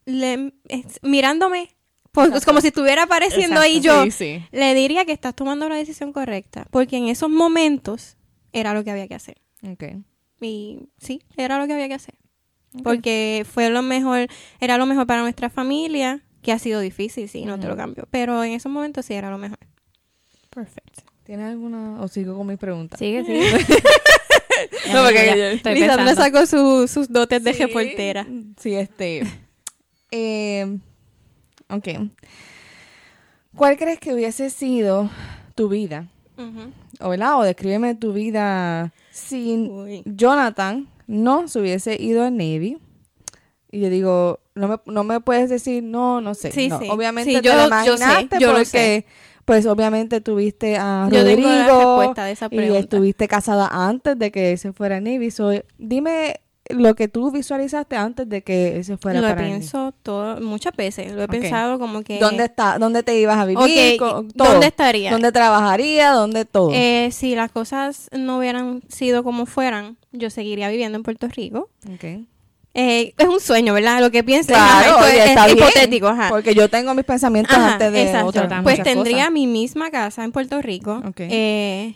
le- 0.05 0.53
es- 0.67 0.99
mirándome, 1.03 1.69
pues, 2.11 2.45
como 2.45 2.61
si 2.61 2.67
estuviera 2.67 3.03
apareciendo 3.03 3.59
ahí 3.59 3.79
yo, 3.81 4.03
Sí, 4.05 4.11
sí. 4.11 4.45
le 4.51 4.73
diría 4.73 5.05
que 5.05 5.11
estás 5.13 5.35
tomando 5.35 5.67
la 5.69 5.75
decisión 5.75 6.11
correcta, 6.13 6.65
porque 6.71 6.97
en 6.97 7.07
esos 7.07 7.29
momentos 7.29 8.17
era 8.53 8.73
lo 8.73 8.83
que 8.83 8.91
había 8.91 9.07
que 9.07 9.15
hacer. 9.15 9.37
Ok. 9.69 9.83
Y 10.41 10.79
sí, 10.97 11.21
era 11.37 11.57
lo 11.59 11.67
que 11.67 11.73
había 11.73 11.87
que 11.87 11.93
hacer. 11.95 12.15
Porque 12.83 13.45
fue 13.51 13.69
lo 13.69 13.81
mejor, 13.81 14.27
era 14.59 14.77
lo 14.77 14.85
mejor 14.85 15.05
para 15.05 15.21
nuestra 15.21 15.49
familia, 15.49 16.21
que 16.41 16.51
ha 16.51 16.59
sido 16.59 16.79
difícil, 16.79 17.27
sí, 17.29 17.45
no 17.45 17.59
te 17.59 17.67
lo 17.67 17.75
cambio. 17.77 18.07
Pero 18.11 18.43
en 18.43 18.53
esos 18.53 18.71
momentos 18.71 19.05
sí 19.05 19.13
era 19.13 19.29
lo 19.29 19.37
mejor. 19.37 19.59
Perfecto. 20.49 21.03
¿Tienes 21.23 21.47
alguna 21.51 22.01
o 22.01 22.07
sigo 22.07 22.35
con 22.35 22.47
mis 22.47 22.57
preguntas? 22.57 22.97
Sigue, 22.99 23.23
sigue. 23.25 23.51
No, 24.93 25.03
porque 25.03 25.25
Ya, 25.25 25.35
yo- 25.35 25.43
estoy 25.45 25.73
Lisandra 25.75 26.05
pensando. 26.05 26.21
sacó 26.39 26.45
su- 26.45 26.87
sus 26.87 27.09
dotes 27.09 27.43
de 27.43 27.53
reportera. 27.53 28.25
Sí, 28.59 28.73
este. 28.75 29.23
eh, 30.11 30.77
ok. 31.71 31.87
¿Cuál 33.55 33.77
crees 33.77 33.99
que 33.99 34.13
hubiese 34.13 34.49
sido 34.49 35.09
tu 35.55 35.67
vida? 35.69 36.07
Ujú. 36.37 36.71
O, 37.01 37.09
¿verdad? 37.09 37.39
O 37.39 37.43
descríbeme 37.43 37.95
tu 37.95 38.13
vida 38.13 38.93
sin 39.11 39.69
Uy. 39.71 40.03
Jonathan 40.05 40.87
no 41.07 41.47
se 41.47 41.59
hubiese 41.59 42.01
ido 42.01 42.23
al 42.23 42.37
Navy. 42.37 42.77
Y 43.71 43.79
yo 43.81 43.89
digo, 43.89 44.39
no 44.55 44.67
me, 44.67 44.79
no 44.85 45.03
me 45.03 45.19
puedes 45.21 45.49
decir, 45.49 45.83
no, 45.83 46.21
no 46.21 46.33
sé. 46.33 46.51
Sí, 46.51 46.69
No, 46.69 46.79
sí. 46.79 46.87
Obviamente 46.89 47.31
Sí, 47.31 47.41
te 47.41 47.47
yo- 47.47 47.53
lo 47.55 47.59
yo 47.83 47.97
sé, 47.97 48.03
imaginaste 48.03 48.39
yo 48.39 48.47
lo 48.51 48.53
porque, 48.59 48.65
sé. 48.65 49.05
pues 49.45 49.65
obviamente 49.65 50.21
tuviste 50.21 50.77
a 50.77 51.07
Yo 51.11 51.23
tengo 51.25 51.47
la 51.47 51.63
Rodrigo 51.67 51.77
respuesta 51.97 52.25
de 52.25 52.31
esa 52.31 52.47
y 52.51 52.75
estuviste 52.75 53.27
casada 53.27 53.67
antes 53.71 54.17
de 54.17 54.31
que 54.31 54.55
se 54.57 54.71
fuera 54.73 54.97
al 54.97 55.03
Navy. 55.03 55.31
So, 55.31 55.51
dime 55.77 56.39
lo 56.73 56.95
que 56.95 57.07
tú 57.07 57.31
visualizaste 57.31 57.95
antes 57.95 58.27
de 58.27 58.41
que 58.41 58.83
se 58.83 58.97
fuera 58.97 59.21
Lo 59.21 59.27
para 59.27 59.43
pienso 59.45 59.93
todo, 60.03 60.39
muchas 60.41 60.75
veces. 60.75 61.11
Lo 61.13 61.23
he 61.23 61.27
pensado 61.27 61.79
como 61.79 62.01
que... 62.03 62.19
¿Dónde 62.19 62.45
está? 62.45 62.77
¿Dónde 62.79 63.03
te 63.03 63.19
ibas 63.19 63.37
a 63.37 63.45
vivir? 63.45 63.97
Todo. 63.97 64.25
¿dónde 64.33 64.67
estaría? 64.67 65.11
¿Dónde 65.11 65.31
trabajaría? 65.31 66.11
¿Dónde 66.11 66.45
todo? 66.45 66.71
Eh, 66.73 67.09
si 67.11 67.35
las 67.35 67.51
cosas 67.51 68.09
no 68.11 68.37
hubieran 68.37 68.81
sido 68.89 69.23
como 69.23 69.45
fueran, 69.45 69.97
yo 70.11 70.29
seguiría 70.29 70.69
viviendo 70.69 70.97
en 70.97 71.03
Puerto 71.03 71.27
Rico. 71.27 71.69
Ok. 71.93 72.25
Eh, 72.73 73.13
es 73.17 73.27
un 73.27 73.41
sueño, 73.41 73.73
¿verdad? 73.73 73.99
Lo 73.99 74.11
que 74.11 74.23
piensas 74.23 74.55
Claro, 74.55 75.05
es, 75.05 75.29
está 75.29 75.47
es 75.47 75.55
bien, 75.55 75.67
hipotético, 75.67 76.07
ajá. 76.07 76.29
Porque 76.29 76.55
yo 76.55 76.69
tengo 76.69 76.93
mis 76.93 77.03
pensamientos 77.03 77.55
Ajá, 77.57 77.73
antes 77.73 77.91
de 77.91 78.03
exacto. 78.03 78.31
también. 78.31 78.63
Pues 78.63 78.81
tendría 78.81 79.17
cosas. 79.17 79.31
mi 79.33 79.47
misma 79.47 79.91
casa 79.91 80.23
en 80.23 80.31
Puerto 80.31 80.61
Rico. 80.61 81.01
Ok. 81.05 81.19
Eh, 81.19 81.95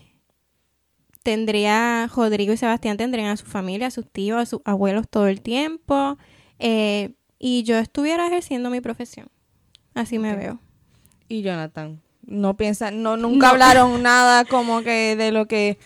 tendría 1.25 2.07
Rodrigo 2.15 2.53
y 2.53 2.57
Sebastián 2.57 2.95
tendrían 2.97 3.27
a 3.27 3.35
su 3.35 3.45
familia, 3.45 3.87
a 3.87 3.91
sus 3.91 4.07
tíos, 4.09 4.39
a 4.39 4.45
sus 4.45 4.61
abuelos 4.63 5.09
todo 5.09 5.27
el 5.27 5.41
tiempo. 5.41 6.17
Eh, 6.59 7.11
y 7.39 7.63
yo 7.63 7.77
estuviera 7.77 8.27
ejerciendo 8.27 8.69
mi 8.69 8.79
profesión. 8.79 9.27
Así 9.95 10.19
me 10.19 10.35
veo. 10.35 10.59
Y 11.27 11.41
Jonathan, 11.41 11.99
no 12.25 12.55
piensan, 12.55 13.01
no, 13.01 13.17
nunca 13.17 13.47
No. 13.47 13.53
hablaron 13.53 14.03
nada 14.03 14.45
como 14.45 14.81
que 14.83 15.15
de 15.15 15.31
lo 15.31 15.47
que 15.47 15.77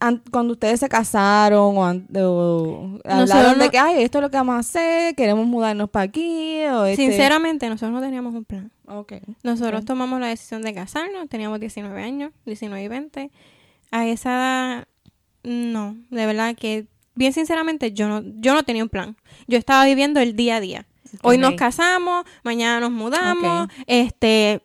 an- 0.00 0.22
cuando 0.30 0.52
ustedes 0.52 0.80
se 0.80 0.88
casaron 0.88 1.76
o, 1.76 3.00
hablaron 3.04 3.58
de 3.58 3.70
que, 3.70 3.78
ay, 3.78 4.02
esto 4.02 4.18
es 4.18 4.22
lo 4.22 4.30
que 4.30 4.36
vamos 4.36 4.54
a 4.54 4.58
hacer, 4.60 5.14
queremos 5.14 5.46
mudarnos 5.46 5.90
para 5.90 6.04
aquí, 6.04 6.62
o 6.72 6.84
este... 6.84 7.02
Sinceramente, 7.02 7.68
nosotros 7.68 7.92
no 7.92 8.00
teníamos 8.00 8.34
un 8.34 8.44
plan. 8.44 8.70
Ok. 8.86 9.14
Nosotros 9.42 9.84
tomamos 9.84 10.20
la 10.20 10.28
decisión 10.28 10.62
de 10.62 10.72
casarnos, 10.72 11.28
teníamos 11.28 11.58
19 11.60 12.02
años, 12.02 12.32
19 12.46 12.82
y 12.84 12.88
20. 12.88 13.30
A 13.94 14.08
esa 14.08 14.30
edad, 14.30 14.88
no, 15.44 15.96
de 16.10 16.26
verdad 16.26 16.56
que, 16.56 16.88
bien 17.14 17.32
sinceramente, 17.32 17.92
yo 17.92 18.08
no, 18.08 18.24
yo 18.40 18.52
no 18.52 18.64
tenía 18.64 18.82
un 18.82 18.88
plan. 18.88 19.16
Yo 19.46 19.56
estaba 19.56 19.84
viviendo 19.84 20.18
el 20.18 20.34
día 20.34 20.56
a 20.56 20.60
día. 20.60 20.84
Hoy 21.22 21.38
nos 21.38 21.54
casamos, 21.54 22.24
mañana 22.42 22.80
nos 22.80 22.90
mudamos, 22.90 23.68
este, 23.86 24.60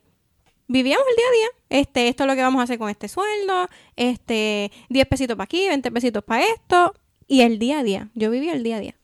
vivíamos 0.68 1.06
el 1.12 1.16
día 1.16 1.26
a 1.28 1.32
día. 1.32 1.82
Este, 1.82 2.08
esto 2.08 2.24
es 2.24 2.28
lo 2.28 2.36
que 2.36 2.42
vamos 2.42 2.60
a 2.60 2.64
hacer 2.64 2.80
con 2.80 2.90
este 2.90 3.08
sueldo, 3.08 3.70
este, 3.96 4.72
10 4.90 5.06
pesitos 5.06 5.38
para 5.38 5.44
aquí, 5.44 5.68
20 5.68 5.92
pesitos 5.92 6.24
para 6.24 6.46
esto, 6.46 6.96
y 7.28 7.42
el 7.42 7.60
día 7.60 7.82
a 7.82 7.84
día. 7.84 8.10
Yo 8.16 8.32
vivía 8.32 8.54
el 8.54 8.64
día 8.64 8.78
a 8.78 8.80
día. 8.80 8.96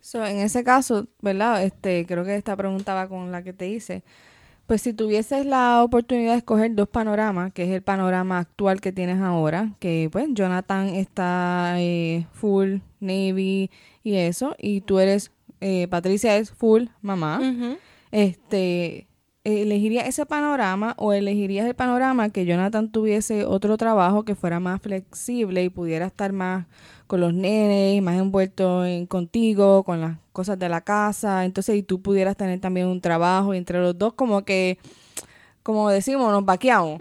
So, 0.00 0.24
en 0.24 0.38
ese 0.38 0.64
caso, 0.64 1.06
¿verdad? 1.20 1.62
Este, 1.62 2.06
creo 2.06 2.24
que 2.24 2.34
esta 2.34 2.56
pregunta 2.56 2.94
va 2.94 3.10
con 3.10 3.30
la 3.30 3.44
que 3.44 3.52
te 3.52 3.68
hice. 3.68 4.04
Pues 4.66 4.80
si 4.80 4.94
tuvieses 4.94 5.44
la 5.44 5.82
oportunidad 5.84 6.32
de 6.32 6.38
escoger 6.38 6.74
dos 6.74 6.88
panoramas, 6.88 7.52
que 7.52 7.64
es 7.64 7.70
el 7.70 7.82
panorama 7.82 8.38
actual 8.38 8.80
que 8.80 8.92
tienes 8.92 9.20
ahora, 9.20 9.74
que 9.78 10.08
pues 10.10 10.26
Jonathan 10.30 10.88
está 10.88 11.74
eh, 11.78 12.26
full 12.32 12.78
Navy 12.98 13.70
y 14.02 14.14
eso, 14.14 14.54
y 14.58 14.80
tú 14.80 15.00
eres, 15.00 15.32
eh, 15.60 15.86
Patricia 15.88 16.36
es 16.38 16.50
full 16.50 16.84
mamá, 17.02 17.40
este, 18.10 19.06
¿elegirías 19.44 20.06
ese 20.06 20.24
panorama 20.26 20.94
o 20.98 21.12
elegirías 21.12 21.66
el 21.66 21.74
panorama 21.74 22.30
que 22.30 22.46
Jonathan 22.46 22.90
tuviese 22.90 23.44
otro 23.44 23.76
trabajo 23.76 24.24
que 24.24 24.34
fuera 24.34 24.58
más 24.60 24.80
flexible 24.80 25.62
y 25.62 25.68
pudiera 25.68 26.06
estar 26.06 26.32
más 26.32 26.66
con 27.06 27.20
los 27.20 27.34
nenes, 27.34 28.02
más 28.02 28.16
envuelto 28.16 28.86
en 28.86 29.06
contigo, 29.06 29.82
con 29.84 30.00
las 30.00 30.16
cosas 30.32 30.58
de 30.58 30.68
la 30.70 30.80
casa, 30.80 31.44
entonces 31.44 31.76
y 31.76 31.82
tú 31.82 32.00
pudieras 32.00 32.36
tener 32.36 32.58
también 32.60 32.86
un 32.86 33.00
trabajo 33.02 33.52
y 33.54 33.58
entre 33.58 33.78
los 33.80 33.96
dos 33.98 34.14
como 34.14 34.44
que, 34.44 34.78
como 35.62 35.90
decimos, 35.90 36.32
nos 36.32 36.44
vaqueamos. 36.44 37.00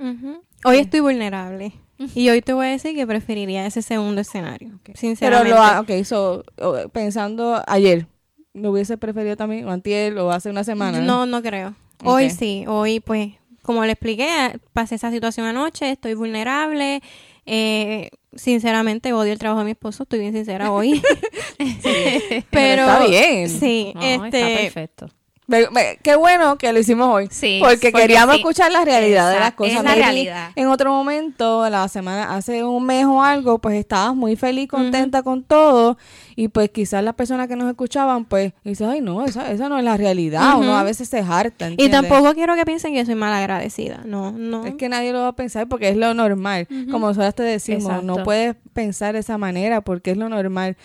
Hoy 0.66 0.78
estoy 0.78 1.00
vulnerable. 1.00 1.74
Y 2.16 2.28
hoy 2.30 2.42
te 2.42 2.52
voy 2.52 2.66
a 2.68 2.70
decir 2.72 2.94
que 2.96 3.08
preferiría 3.08 3.66
ese 3.66 3.82
segundo 3.82 4.20
escenario. 4.20 4.78
Pero 4.84 4.98
Sinceramente. 4.98 5.50
lo, 5.52 5.58
ha- 5.62 5.80
ok, 5.80 5.92
so, 6.04 6.44
pensando 6.92 7.62
ayer, 7.66 8.08
¿lo 8.54 8.72
hubiese 8.72 8.98
preferido 8.98 9.38
también 9.38 9.66
o 9.68 9.72
antier 9.72 10.18
o 10.18 10.30
hace 10.32 10.50
una 10.50 10.66
semana? 10.66 11.00
No, 11.00 11.26
no 11.26 11.42
creo. 11.42 11.76
Hoy 12.04 12.30
sí. 12.30 12.66
Hoy, 12.68 13.00
pues, 13.00 13.34
como 13.62 13.86
le 13.86 13.94
expliqué, 13.94 14.60
pasé 14.74 14.96
esa 14.96 15.12
situación 15.12 15.46
anoche, 15.46 15.92
estoy 15.92 16.14
vulnerable. 16.14 17.02
Eh, 17.46 18.10
sinceramente, 18.36 19.14
odio 19.14 19.34
el 19.34 19.40
trabajo 19.40 19.60
de 19.60 19.66
mi 19.66 19.72
esposo, 19.72 20.04
estoy 20.04 20.20
bien 20.20 20.34
sincera 20.34 20.72
hoy. 20.72 21.02
Pero 21.58 22.46
Pero 22.52 22.82
está 22.84 23.06
bien. 23.08 23.50
Sí, 23.50 23.92
No, 23.96 24.02
está 24.02 24.26
este, 24.26 24.64
perfecto. 24.64 25.10
Me- 25.48 25.70
me- 25.72 26.00
qué 26.02 26.16
bueno 26.16 26.58
que 26.58 26.72
lo 26.72 26.80
hicimos 26.80 27.08
hoy. 27.10 27.28
Sí, 27.30 27.60
porque, 27.62 27.90
porque 27.92 28.04
queríamos 28.04 28.36
sí. 28.36 28.42
escuchar 28.42 28.72
la 28.72 28.86
realidad 28.86 29.32
de 29.32 29.40
las 29.40 29.54
cosas. 29.54 29.74
es 29.78 29.84
la 29.84 29.90
Maybe 29.90 30.02
realidad. 30.04 30.50
En 30.56 30.68
otro 30.68 30.92
momento, 30.94 31.70
la 31.70 31.88
semana, 31.90 32.34
hace 32.36 32.64
un 32.64 32.86
mes 32.86 33.06
o 33.06 33.22
algo, 33.22 33.60
pues 33.60 33.76
estabas 33.76 34.16
muy 34.16 34.36
feliz, 34.36 34.70
contenta 34.70 35.22
con 35.22 35.44
todo. 35.44 35.98
Y 36.36 36.48
pues 36.48 36.70
quizás 36.72 37.04
las 37.04 37.14
personas 37.14 37.48
que 37.48 37.56
nos 37.56 37.70
escuchaban, 37.70 38.26
pues, 38.26 38.54
dicen, 38.64 38.90
ay, 38.90 39.02
no, 39.02 39.24
esa, 39.26 39.52
esa 39.52 39.70
no 39.70 39.78
es 39.78 39.84
la 39.84 39.98
realidad. 39.98 40.54
Ujú. 40.54 40.62
Uno 40.64 40.78
a 40.78 40.84
veces 40.84 41.10
se 41.10 41.20
harta. 41.20 41.70
y 41.78 41.90
tampoco 41.90 42.34
quiero 42.34 42.56
que 42.56 42.66
piensen 42.66 42.94
que 42.94 43.06
soy 43.06 43.16
mal 43.16 43.34
agradecida. 43.34 44.02
No, 44.06 44.32
no. 44.32 44.66
Es 44.66 44.76
que 44.76 44.90
nadie 44.90 45.12
lo 45.14 45.22
va 45.22 45.28
a 45.28 45.36
pensar 45.36 45.68
porque 45.68 45.90
es 45.90 45.98
lo 45.98 46.14
normal. 46.14 46.68
Como 46.90 47.08
nosotras 47.08 47.36
te 47.36 47.44
decimos, 47.44 48.04
no 48.04 48.24
puedes 48.24 48.56
pensar 48.74 49.14
de 49.14 49.20
esa 49.20 49.38
manera 49.38 49.82
porque 49.82 50.12
es 50.12 50.18
lo 50.18 50.30
normal 50.30 50.78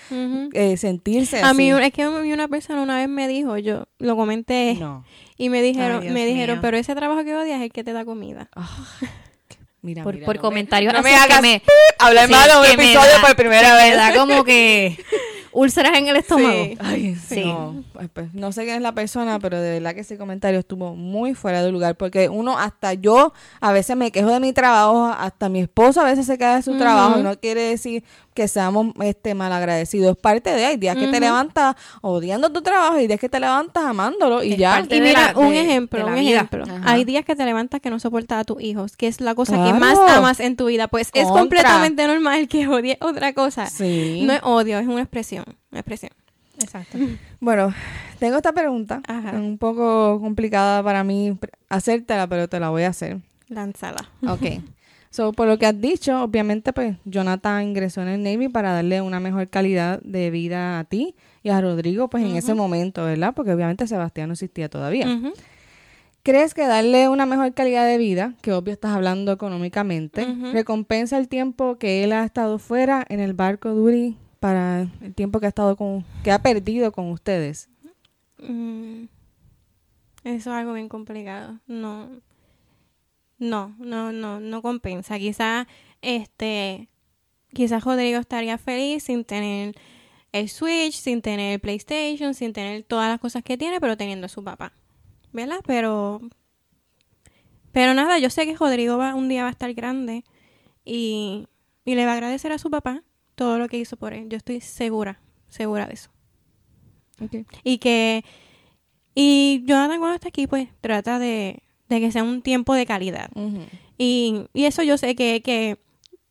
eh, 0.53 0.77
sentirse 0.77 1.40
A 1.40 1.51
así. 1.51 1.57
mí, 1.57 1.71
es 1.71 1.92
que 1.92 2.03
a 2.03 2.11
mí 2.11 2.33
una 2.33 2.49
persona 2.49 2.83
una 2.83 2.97
vez 2.97 3.09
me 3.09 3.27
dijo, 3.29 3.57
yo 3.57 3.85
lo 3.99 4.16
comenté, 4.16 4.47
No. 4.78 5.04
y 5.37 5.48
me 5.48 5.62
dijeron, 5.62 6.02
Ay, 6.02 6.11
me 6.11 6.26
dijeron, 6.26 6.56
mío. 6.56 6.62
pero 6.62 6.76
ese 6.76 6.94
trabajo 6.94 7.24
que 7.24 7.34
odias 7.37 7.58
es 7.58 7.64
el 7.64 7.72
que 7.72 7.84
te 7.84 7.92
da 7.92 8.04
comida. 8.04 8.48
Mira, 9.80 10.02
Por, 10.02 10.14
mira, 10.14 10.26
por 10.26 10.37
no 10.37 10.40
me- 10.42 10.48
comentarios 10.48 10.92
no 10.92 11.02
me 11.02 11.14
así 11.14 11.26
que 11.28 11.32
hagas 11.32 11.42
me- 11.42 11.62
hablar 12.00 12.26
Sí, 12.26 12.32
mal 12.32 12.50
de 12.50 12.56
un 12.56 12.62
que 12.64 12.76
me 12.76 12.84
episodio 12.84 13.12
da- 13.12 13.20
por 13.20 13.37
primera 13.37 13.68
que 13.70 13.74
vez. 13.76 13.90
Me 13.90 13.96
da 13.96 14.14
como 14.14 14.44
que 14.44 14.98
úlceras 15.59 15.97
en 15.97 16.09
el 16.09 16.16
estómago. 16.16 16.64
Sí. 16.64 16.77
Ay, 16.81 17.14
Sí. 17.16 17.44
No, 17.44 17.85
pues, 17.92 18.09
pues, 18.12 18.35
no 18.35 18.53
sé 18.53 18.64
quién 18.64 18.77
es 18.77 18.83
la 18.83 18.92
persona, 18.92 19.38
pero 19.38 19.61
de 19.61 19.73
verdad 19.73 19.94
que 19.94 20.01
ese 20.01 20.16
comentario 20.16 20.61
estuvo 20.61 20.94
muy 20.94 21.35
fuera 21.35 21.62
de 21.62 21.71
lugar. 21.73 21.97
Porque 21.97 22.29
uno, 22.29 22.59
hasta 22.59 22.94
yo, 22.94 23.33
a 23.61 23.73
veces 23.73 23.97
me 23.97 24.11
quejo 24.11 24.31
de 24.31 24.40
mi 24.40 24.53
trabajo, 24.53 25.07
hasta 25.07 25.49
mi 25.49 25.61
esposo 25.61 26.01
a 26.01 26.05
veces 26.05 26.27
se 26.27 26.38
queda 26.38 26.57
de 26.57 26.62
su 26.62 26.77
trabajo. 26.79 27.18
No 27.23 27.38
quiere 27.38 27.62
decir 27.62 28.05
que 28.35 28.47
seamos 28.47 28.94
este 29.01 29.35
malagradecidos. 29.35 30.12
Es 30.16 30.23
parte 30.23 30.51
de, 30.51 30.64
hay 30.64 30.77
días 30.77 30.97
que 30.97 31.09
te 31.09 31.18
levantas 31.18 31.75
odiando 32.03 32.51
tu 32.53 32.62
trabajo 32.62 32.99
y 33.01 33.07
días 33.09 33.18
que 33.18 33.29
te 33.29 33.40
levantas 33.40 33.83
amándolo 33.85 34.42
y 34.44 34.53
Es 34.53 34.59
ya. 34.59 34.81
Y 34.88 35.01
mira, 35.01 35.33
la- 35.33 35.38
un 35.40 35.51
de- 35.51 35.61
ejemplo, 35.61 35.99
de 35.99 36.05
un 36.12 36.14
vida. 36.21 36.37
ejemplo. 36.37 36.64
Ajá. 36.64 36.83
Hay 36.92 37.05
días 37.05 37.25
que 37.25 37.35
te 37.35 37.44
levantas 37.44 37.81
que 37.81 37.90
no 37.90 37.99
soportas 37.99 38.40
a 38.40 38.44
tus 38.44 38.62
hijos, 38.62 38.97
que 38.97 39.09
es 39.09 39.21
la 39.21 39.35
cosa 39.35 39.57
que 39.64 39.73
más 39.75 39.99
amas 40.16 40.38
en 40.40 40.57
tu 40.57 40.66
vida. 40.66 40.87
Pues 40.87 41.11
es 41.14 41.25
completamente 41.27 42.07
normal 42.07 42.47
que 42.47 42.68
odies 42.68 42.97
otra 43.01 43.33
cosa. 43.33 43.66
Sí. 43.66 44.23
No 44.25 44.33
es 44.33 44.40
odio, 44.44 44.79
es 44.79 44.87
una 44.87 45.01
expresión. 45.03 45.44
Una 45.70 45.80
expresión. 45.80 46.12
Exacto. 46.61 46.98
Bueno, 47.40 47.72
tengo 48.18 48.37
esta 48.37 48.52
pregunta. 48.52 49.00
Ajá. 49.06 49.30
Es 49.30 49.37
un 49.37 49.58
poco 49.58 50.20
complicada 50.20 50.82
para 50.82 51.04
mí 51.04 51.38
hacértela, 51.68 52.26
pero 52.26 52.48
te 52.48 52.58
la 52.58 52.70
voy 52.70 52.82
a 52.82 52.88
hacer. 52.88 53.18
Lánzala. 53.48 54.11
Ok. 54.26 54.62
So, 55.11 55.32
por 55.32 55.48
lo 55.48 55.58
que 55.58 55.66
has 55.66 55.80
dicho, 55.80 56.22
obviamente, 56.22 56.72
pues 56.72 56.96
Jonathan 57.04 57.62
ingresó 57.62 58.02
en 58.02 58.08
el 58.08 58.22
Navy 58.22 58.48
para 58.48 58.72
darle 58.72 59.00
una 59.00 59.20
mejor 59.20 59.48
calidad 59.48 60.00
de 60.02 60.30
vida 60.30 60.78
a 60.78 60.84
ti 60.84 61.14
y 61.42 61.48
a 61.48 61.61
Rodrigo, 61.61 62.08
pues 62.08 62.24
en 62.24 62.37
ese 62.37 62.54
momento, 62.54 63.04
¿verdad? 63.04 63.32
Porque 63.34 63.52
obviamente 63.52 63.87
Sebastián 63.87 64.28
no 64.28 64.34
existía 64.34 64.68
todavía. 64.68 65.06
¿Crees 66.22 66.52
que 66.52 66.66
darle 66.66 67.08
una 67.08 67.24
mejor 67.24 67.54
calidad 67.54 67.87
de 67.87 67.96
vida, 67.96 68.34
que 68.42 68.52
obvio 68.52 68.74
estás 68.74 68.90
hablando 68.90 69.32
económicamente, 69.32 70.26
recompensa 70.52 71.16
el 71.16 71.28
tiempo 71.28 71.78
que 71.78 72.04
él 72.04 72.12
ha 72.12 72.24
estado 72.24 72.58
fuera 72.58 73.06
en 73.08 73.20
el 73.20 73.32
barco 73.32 73.70
Duri 73.70 74.18
para 74.40 74.83
el 74.83 75.14
tiempo 75.14 75.40
que 75.40 75.46
ha 75.46 75.51
estado 75.51 75.77
con, 75.77 76.05
que 76.22 76.31
ha 76.31 76.40
perdido 76.40 76.92
con 76.92 77.11
ustedes? 77.11 77.68
Mm, 78.38 79.05
Eso 80.24 80.35
es 80.35 80.46
algo 80.46 80.72
bien 80.74 80.88
complicado. 80.88 81.59
No. 81.66 82.09
No, 83.38 83.74
no, 83.79 84.12
no, 84.12 84.40
no 84.40 84.62
compensa. 84.62 85.18
Quizás, 85.18 85.66
este, 86.03 86.88
quizás 87.53 87.85
Rodrigo 87.85 88.18
estaría 88.18 88.59
feliz 88.59 89.05
sin 89.05 89.24
tener 89.24 89.74
el 90.33 90.48
Switch, 90.48 90.94
sin 90.94 91.22
tener 91.22 91.55
el 91.55 91.61
PlayStation, 91.61 92.35
sin 92.35 92.53
tener 92.53 92.83
todas 92.83 93.09
las 93.09 93.20
cosas 93.20 93.42
que 93.44 93.57
tiene, 93.57 93.81
pero 93.81 93.96
teniendo 93.96 94.27
a 94.27 94.29
su 94.29 94.42
papá. 94.42 94.72
¿Verdad? 95.33 95.61
Pero, 95.66 96.20
pero 97.72 97.94
nada, 97.94 98.18
yo 98.18 98.31
sé 98.31 98.44
que 98.46 98.57
Rodrigo 98.57 98.96
va, 98.98 99.14
un 99.14 99.29
día 99.29 99.42
va 99.42 99.48
a 99.48 99.53
estar 99.53 99.72
grande 99.74 100.24
y, 100.85 101.46
y 101.85 101.94
le 101.94 102.07
va 102.07 102.12
a 102.12 102.14
agradecer 102.14 102.51
a 102.51 102.59
su 102.59 102.70
papá 102.70 103.03
todo 103.38 103.59
lo 103.59 103.68
que 103.68 103.79
hizo 103.79 103.96
por 103.96 104.12
él. 104.12 104.29
Yo 104.29 104.37
estoy 104.37 104.61
segura, 104.61 105.18
segura 105.48 105.87
de 105.87 105.94
eso. 105.94 106.11
Y 107.64 107.79
que, 107.79 108.22
y 109.14 109.62
Jonathan 109.66 109.98
cuando 109.98 110.16
está 110.16 110.29
aquí, 110.29 110.46
pues 110.46 110.68
trata 110.83 111.18
de, 111.18 111.62
de 111.88 112.01
que 112.01 112.12
sea 112.12 112.22
un 112.22 112.42
tiempo 112.42 112.74
de 112.74 112.85
calidad. 112.85 113.31
Y, 113.96 114.44
y 114.53 114.64
eso 114.66 114.83
yo 114.83 114.98
sé 114.98 115.16
que, 115.16 115.40
que, 115.42 115.79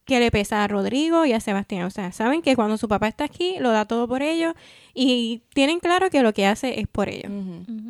que 0.05 0.19
le 0.19 0.31
pesa 0.31 0.63
a 0.63 0.67
Rodrigo 0.67 1.25
y 1.25 1.33
a 1.33 1.39
Sebastián. 1.41 1.83
O 1.83 1.89
sea, 1.89 2.11
saben 2.13 2.41
que 2.41 2.55
cuando 2.55 2.77
su 2.77 2.87
papá 2.87 3.07
está 3.07 3.25
aquí, 3.25 3.55
lo 3.59 3.71
da 3.71 3.85
todo 3.85 4.07
por 4.07 4.21
ellos 4.21 4.53
y 4.93 5.41
tienen 5.53 5.79
claro 5.79 6.09
que 6.09 6.21
lo 6.21 6.33
que 6.33 6.45
hace 6.45 6.79
es 6.79 6.87
por 6.87 7.09
ellos. 7.09 7.31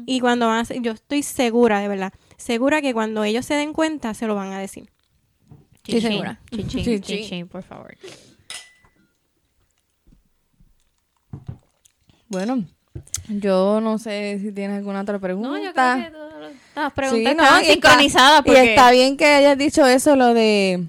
Y 0.07 0.19
cuando 0.19 0.49
hacer- 0.49 0.81
yo 0.81 0.93
estoy 0.93 1.21
segura, 1.21 1.79
de 1.79 1.87
verdad, 1.89 2.13
segura 2.37 2.81
que 2.81 2.93
cuando 2.93 3.23
ellos 3.23 3.45
se 3.45 3.53
den 3.53 3.73
cuenta, 3.73 4.13
se 4.15 4.25
lo 4.25 4.33
van 4.35 4.51
a 4.53 4.59
decir. 4.59 4.89
Chin. 5.83 5.95
segura. 6.09 6.39
Por 7.45 7.63
favor. 7.63 7.95
Bueno, 12.29 12.63
yo 13.29 13.79
no 13.81 13.97
sé 13.99 14.39
si 14.41 14.51
tienes 14.51 14.77
alguna 14.77 15.01
otra 15.01 15.19
pregunta. 15.19 15.49
No, 15.49 15.57
yo 15.57 15.71
creo 15.73 15.95
que 16.05 16.11
todas 16.11 16.41
las 16.41 16.51
Sí, 16.51 16.91
preguntas 16.95 17.35
no, 17.35 17.43
estaban 17.43 17.59
y 17.63 17.67
está- 17.69 17.73
sincronizadas 17.73 18.43
Y 18.45 18.51
está 18.55 18.91
bien 18.91 19.17
que 19.17 19.25
hayas 19.25 19.57
dicho 19.57 19.85
eso, 19.85 20.15
lo 20.15 20.33
de 20.33 20.85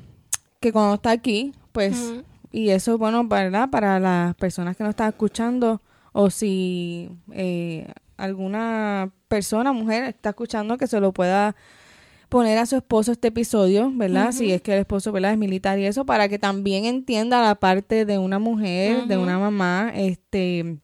que 0.60 0.72
cuando 0.72 0.94
está 0.94 1.10
aquí, 1.10 1.52
pues, 1.72 2.14
y 2.50 2.70
eso 2.70 2.92
es 2.94 2.98
bueno, 2.98 3.24
¿verdad? 3.24 3.68
Para 3.70 4.00
las 4.00 4.34
personas 4.34 4.76
que 4.76 4.82
nos 4.82 4.90
están 4.90 5.08
escuchando, 5.10 5.80
o 6.12 6.30
si 6.30 7.10
eh, 7.32 7.86
alguna 8.16 9.10
persona, 9.28 9.72
mujer, 9.72 10.04
está 10.04 10.30
escuchando, 10.30 10.76
que 10.78 10.86
se 10.88 10.98
lo 11.00 11.12
pueda 11.12 11.54
poner 12.28 12.58
a 12.58 12.66
su 12.66 12.76
esposo 12.76 13.12
este 13.12 13.28
episodio, 13.28 13.90
¿verdad? 13.94 14.32
Si 14.32 14.52
es 14.52 14.60
que 14.62 14.72
el 14.74 14.80
esposo, 14.80 15.12
¿verdad? 15.12 15.32
Es 15.32 15.38
militar 15.38 15.78
y 15.78 15.86
eso, 15.86 16.04
para 16.04 16.28
que 16.28 16.38
también 16.38 16.84
entienda 16.84 17.40
la 17.42 17.54
parte 17.54 18.04
de 18.04 18.18
una 18.18 18.38
mujer, 18.38 19.06
de 19.06 19.16
una 19.16 19.38
mamá, 19.38 19.92
este... 19.94 20.78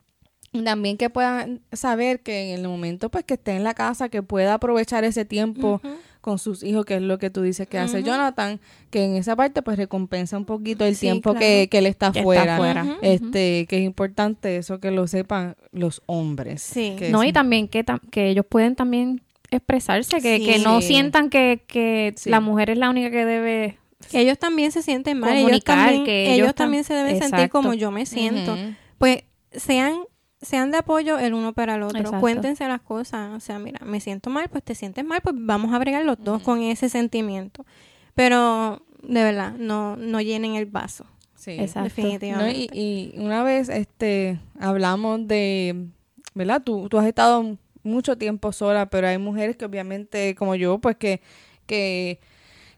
También 0.64 0.96
que 0.96 1.10
puedan 1.10 1.62
saber 1.72 2.20
que 2.20 2.52
en 2.54 2.60
el 2.60 2.68
momento 2.68 3.10
pues 3.10 3.24
que 3.24 3.34
esté 3.34 3.56
en 3.56 3.64
la 3.64 3.74
casa, 3.74 4.08
que 4.08 4.22
pueda 4.22 4.54
aprovechar 4.54 5.02
ese 5.02 5.24
tiempo 5.24 5.80
con 6.20 6.38
sus 6.38 6.62
hijos, 6.62 6.84
que 6.86 6.94
es 6.94 7.02
lo 7.02 7.18
que 7.18 7.28
tú 7.28 7.42
dices 7.42 7.66
que 7.66 7.76
hace. 7.76 8.04
Jonathan, 8.04 8.60
que 8.90 9.02
en 9.04 9.16
esa 9.16 9.34
parte 9.34 9.62
pues 9.62 9.76
recompensa 9.76 10.38
un 10.38 10.44
poquito 10.44 10.84
el 10.84 10.94
Sí, 10.94 11.00
tiempo 11.06 11.30
claro. 11.32 11.40
que, 11.40 11.68
que 11.68 11.78
él 11.78 11.86
está 11.86 12.12
Que 12.12 12.20
está 12.20 12.56
fuera. 12.56 12.86
Este, 13.02 13.66
que 13.68 13.78
es 13.78 13.82
importante 13.82 14.56
eso 14.56 14.78
que 14.78 14.92
lo 14.92 15.08
sepan 15.08 15.56
los 15.72 16.02
hombres. 16.06 16.62
Sí. 16.62 16.94
Que 16.96 17.10
No, 17.10 17.24
es- 17.24 17.30
y 17.30 17.32
también 17.32 17.66
que, 17.66 17.84
que 18.12 18.28
ellos 18.28 18.46
pueden 18.48 18.76
también 18.76 19.22
expresarse, 19.56 20.20
que, 20.20 20.38
Sí. 20.38 20.44
que 20.46 20.58
no 20.58 20.80
sientan 20.80 21.30
que, 21.30 21.64
que 21.66 22.14
Sí. 22.16 22.30
la 22.30 22.40
mujer 22.40 22.70
es 22.70 22.78
la 22.78 22.90
única 22.90 23.10
que 23.10 23.24
debe... 23.24 23.78
Que 24.10 24.20
ellos 24.20 24.38
también 24.38 24.70
se 24.72 24.82
sienten 24.82 25.18
mal. 25.18 25.30
Ellos 25.30 25.42
Comunicar 25.44 25.78
también, 25.78 26.04
que 26.04 26.22
ellos 26.26 26.34
ellos 26.34 26.48
tam- 26.50 26.54
también 26.54 26.84
se 26.84 26.92
deben 26.94 27.18
sentir 27.18 27.48
como 27.48 27.72
yo 27.74 27.90
me 27.90 28.04
siento. 28.06 28.56
Pues 28.98 29.24
sean 29.52 29.94
sean 30.42 30.70
de 30.70 30.76
apoyo 30.76 31.18
el 31.18 31.32
uno 31.32 31.54
para 31.54 31.76
el 31.76 31.82
otro. 31.84 31.98
Exacto. 32.00 32.20
Cuéntense 32.20 32.68
las 32.68 32.82
cosas. 32.82 33.34
O 33.34 33.40
sea, 33.40 33.58
mira, 33.58 33.80
me 33.86 33.98
siento 34.00 34.28
mal, 34.28 34.50
pues 34.50 34.62
te 34.62 34.74
sientes 34.74 35.02
mal, 35.02 35.22
pues 35.22 35.34
vamos 35.38 35.72
a 35.72 35.78
bregar 35.78 36.04
los 36.04 36.22
dos 36.22 36.42
con 36.42 36.60
ese 36.60 36.90
sentimiento. 36.90 37.64
Pero, 38.14 38.82
de 39.02 39.24
verdad, 39.24 39.54
no, 39.58 39.96
no 39.96 40.20
llenen 40.20 40.54
el 40.56 40.66
vaso. 40.66 41.06
Sí. 41.34 41.52
Exacto. 41.52 41.78
No, 41.78 41.84
Definitivamente. 41.84 42.68
y, 42.74 43.12
y 43.14 43.18
una 43.20 43.42
vez 43.42 43.70
este 43.70 44.38
hablamos 44.60 45.26
de, 45.26 45.86
¿verdad? 46.34 46.62
Tú, 46.62 46.88
tú 46.90 46.98
has 46.98 47.06
estado 47.06 47.56
mucho 47.84 48.18
tiempo 48.18 48.50
sola, 48.52 48.86
pero 48.90 49.06
hay 49.06 49.18
mujeres 49.18 49.56
que 49.56 49.64
obviamente, 49.64 50.34
como 50.34 50.54
yo, 50.56 50.78
pues 50.78 50.96
que, 50.96 51.20
que 51.66 52.18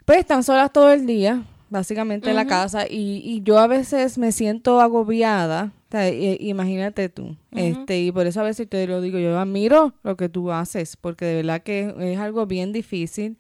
pues 0.04 0.18
están 0.18 0.42
solas 0.44 0.72
todo 0.72 0.92
el 0.92 1.06
día, 1.06 1.44
básicamente 1.70 2.30
en 2.30 2.36
la 2.36 2.42
casa, 2.48 2.86
y, 2.88 3.22
y 3.24 3.42
yo 3.42 3.58
a 3.58 3.66
veces 3.66 4.18
me 4.18 4.30
siento 4.32 4.80
agobiada. 4.80 5.72
o 5.88 5.90
sea, 5.90 6.08
i- 6.10 6.36
imagínate 6.40 7.08
tú, 7.08 7.36
este, 7.52 8.00
y 8.00 8.12
por 8.12 8.26
eso 8.26 8.40
a 8.40 8.44
veces 8.44 8.68
te 8.68 8.86
lo 8.86 9.00
digo, 9.00 9.18
yo 9.18 9.38
admiro 9.38 9.94
lo 10.02 10.16
que 10.16 10.28
tú 10.28 10.52
haces, 10.52 10.96
porque 10.96 11.24
de 11.24 11.34
verdad 11.36 11.62
que 11.62 11.94
es 12.00 12.18
algo 12.18 12.46
bien 12.46 12.72
difícil, 12.72 13.36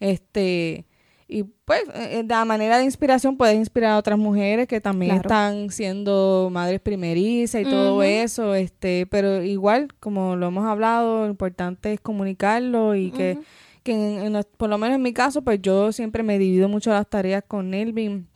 este, 0.00 0.84
y 1.30 1.42
pues 1.42 1.82
eh, 1.94 2.22
de 2.24 2.34
la 2.34 2.44
manera 2.46 2.78
de 2.78 2.84
inspiración 2.84 3.36
puedes 3.36 3.56
inspirar 3.56 3.90
a 3.92 3.98
otras 3.98 4.18
mujeres 4.18 4.66
que 4.66 4.80
también 4.80 5.10
Claro. 5.20 5.28
están 5.28 5.70
siendo 5.70 6.48
madres 6.50 6.80
primerizas 6.80 7.60
y 7.60 7.64
todo 7.64 8.02
eso, 8.02 8.54
este, 8.54 9.06
pero 9.10 9.42
igual, 9.42 9.88
como 10.00 10.36
lo 10.36 10.46
hemos 10.48 10.64
hablado, 10.64 11.24
lo 11.24 11.30
importante 11.30 11.92
es 11.92 12.00
comunicarlo 12.00 12.94
y 12.94 13.10
que, 13.10 13.38
que 13.82 13.92
en- 13.92 14.34
en 14.36 14.42
por 14.56 14.70
lo 14.70 14.78
menos 14.78 14.96
en 14.96 15.02
mi 15.02 15.12
caso, 15.12 15.42
pues 15.42 15.60
yo 15.60 15.92
siempre 15.92 16.22
me 16.22 16.38
divido 16.38 16.68
mucho 16.68 16.90
las 16.90 17.06
tareas 17.06 17.44
con 17.46 17.74
Elvin 17.74 18.26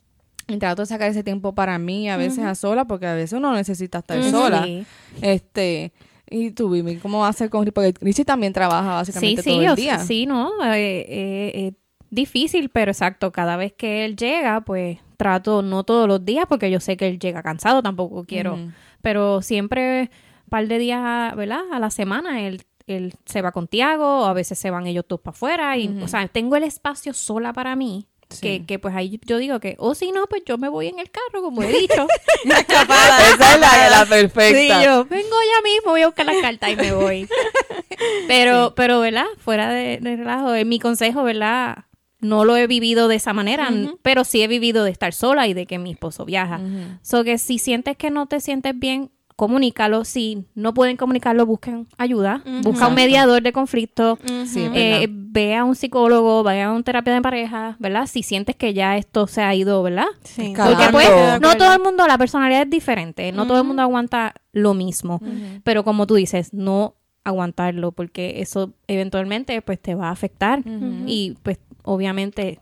y 0.48 0.59
trato 0.59 0.83
de 0.83 0.87
sacar 0.87 1.09
ese 1.11 1.22
tiempo 1.24 1.55
para 1.55 1.78
mí, 1.78 2.11
a 2.11 2.18
veces 2.18 2.40
a 2.44 2.55
sola, 2.55 2.85
porque 2.85 3.07
a 3.07 3.14
veces 3.14 3.33
uno 3.38 3.55
necesita 3.55 4.00
estar 4.00 4.22
sola. 4.24 4.64
Sí. 4.64 4.85
Este, 5.22 5.92
y 6.28 6.50
tú, 6.50 6.68
Vivi, 6.70 6.96
¿cómo 6.96 7.20
va 7.20 7.26
a 7.26 7.31
hacer 7.31 7.48
con 7.50 7.64
Porque 7.66 7.94
Richie 8.00 8.24
también 8.24 8.52
trabaja 8.52 9.05
Sí, 9.05 9.12
básicamente 9.12 9.42
sí, 9.42 9.50
todo 9.50 9.62
el 9.62 9.68
o 9.70 9.74
día. 9.76 9.96
sea, 9.98 10.07
sí, 10.07 10.26
no, 10.26 10.50
eh, 10.64 11.07
eh, 11.09 11.52
eh, 11.55 11.72
difícil, 12.12 12.68
pero 12.68 12.92
exacto, 12.92 13.33
cada 13.33 13.57
vez 13.57 13.72
que 13.72 14.05
él 14.05 14.16
llega, 14.16 14.61
pues 14.61 14.98
trato, 15.16 15.62
no 15.62 15.83
todos 15.83 16.07
los 16.07 16.25
días, 16.25 16.44
porque 16.46 16.70
yo 16.70 16.79
sé 16.79 16.96
que 16.96 17.09
él 17.09 17.18
llega 17.18 17.42
cansado, 17.42 17.83
tampoco 17.83 18.25
quiero, 18.25 18.59
pero 19.01 19.40
siempre 19.40 20.11
un 20.44 20.51
par 20.51 20.68
de 20.68 20.79
días, 20.79 21.35
¿verdad? 21.35 21.62
A 21.72 21.79
la 21.79 21.90
semana 21.90 22.42
él, 22.42 22.62
él 22.87 23.14
se 23.25 23.40
va 23.40 23.51
con 23.51 23.66
Tiago, 23.66 24.20
o 24.20 24.25
a 24.27 24.35
veces 24.35 24.59
se 24.59 24.70
van 24.70 24.87
ellos 24.87 25.07
todos 25.09 25.22
para 25.22 25.35
afuera, 25.35 25.79
y, 25.79 26.03
o 26.03 26.09
sea, 26.09 26.29
tengo 26.29 26.55
el 26.57 26.64
espacio 26.64 27.14
sola 27.14 27.53
para 27.53 27.75
mí. 27.77 28.07
Sí. 28.29 28.40
Que, 28.40 28.64
que 28.64 28.79
pues 28.79 28.94
ahí 28.94 29.20
yo 29.27 29.37
digo 29.37 29.61
que, 29.61 29.77
o 29.79 29.94
si 29.94 30.11
no, 30.11 30.27
pues 30.27 30.42
yo 30.46 30.57
me 30.57 30.70
voy 30.70 30.88
en 30.88 30.98
el 30.98 31.11
carro, 31.11 31.42
como 31.42 31.62
he 31.62 31.68
dicho. 31.68 32.07
Esa 32.44 33.55
es 33.55 33.61
la, 33.61 33.90
la 33.90 34.07
perfecta. 34.07 34.79
Sí, 34.81 34.85
yo 34.87 35.05
vengo 35.05 35.37
ya 35.55 35.62
mismo, 35.62 35.90
voy 35.90 36.01
a 36.01 36.07
buscar 36.07 36.25
las 36.25 36.40
cartas 36.40 36.70
y 36.70 36.77
me 36.77 36.92
voy. 36.92 37.29
Pero, 38.27 38.75
pero, 38.75 39.01
¿verdad? 39.01 39.27
Fuera 39.38 39.68
de, 39.68 39.98
de 39.98 40.16
relajo, 40.16 40.53
mi 40.64 40.81
consejo, 40.81 41.22
¿verdad? 41.22 41.85
No 42.22 42.46
lo 42.46 42.56
he 42.56 42.66
vivido 42.66 43.08
de 43.08 43.16
esa 43.16 43.35
manera, 43.35 43.68
pero 44.01 44.24
sí 44.24 44.40
he 44.42 44.49
vivido 44.49 44.84
de 44.84 44.90
estar 44.90 45.12
sola 45.12 45.47
y 45.49 45.53
de 45.55 45.66
que 45.66 45.78
mi 45.78 45.90
esposo 45.90 46.24
viaja. 46.24 46.57
Ujú. 46.57 46.99
So 47.03 47.24
que 47.24 47.36
si 47.36 47.59
sientes 47.59 47.97
que 47.99 48.11
no 48.11 48.26
te 48.26 48.40
sientes 48.40 48.78
bien 48.78 49.11
comunícalo. 49.36 50.05
Si 50.05 50.44
no 50.55 50.72
pueden 50.72 50.97
comunicarlo, 50.97 51.47
busquen 51.47 51.88
ayuda. 51.99 52.44
Busca 52.62 52.86
un 52.86 52.94
mediador 52.94 53.42
de 53.42 53.53
conflicto. 53.53 54.18
Sí, 54.47 54.68
Eh, 54.72 55.09
ve 55.11 55.57
a 55.57 55.64
un 55.64 55.74
psicólogo, 55.74 56.42
vaya 56.42 56.66
a 56.66 56.72
una 56.72 56.82
terapia 56.82 57.14
de 57.14 57.22
pareja, 57.22 57.76
¿verdad? 57.80 58.07
Si 58.07 58.22
sientes 58.22 58.55
que 58.55 58.72
ya 58.72 58.97
esto 58.97 59.26
se 59.26 59.42
ha 59.42 59.53
ido, 59.55 59.82
¿verdad? 59.82 60.07
Sí. 60.22 60.55
Porque 60.57 60.84
pues, 60.92 61.09
no 61.40 61.57
todo 61.57 61.72
el 61.74 61.80
mundo, 61.80 62.07
la 62.07 62.18
personalidad 62.18 62.62
es 62.62 62.70
diferente, 62.70 63.32
no 63.32 63.47
todo 63.47 63.59
el 63.61 63.66
mundo 63.66 63.82
aguanta 63.82 64.34
lo 64.53 64.74
mismo. 64.74 65.20
Pero 65.64 65.82
como 65.82 66.07
tú 66.07 66.14
dices, 66.14 66.53
no 66.55 66.94
aguantarlo, 67.24 67.92
porque 67.92 68.40
eso 68.42 68.72
eventualmente 68.88 69.61
pues 69.62 69.80
te 69.80 69.94
va 69.94 70.09
a 70.09 70.12
afectar. 70.12 70.62
Y 71.07 71.36
pues 71.42 71.59
obviamente 71.83 72.61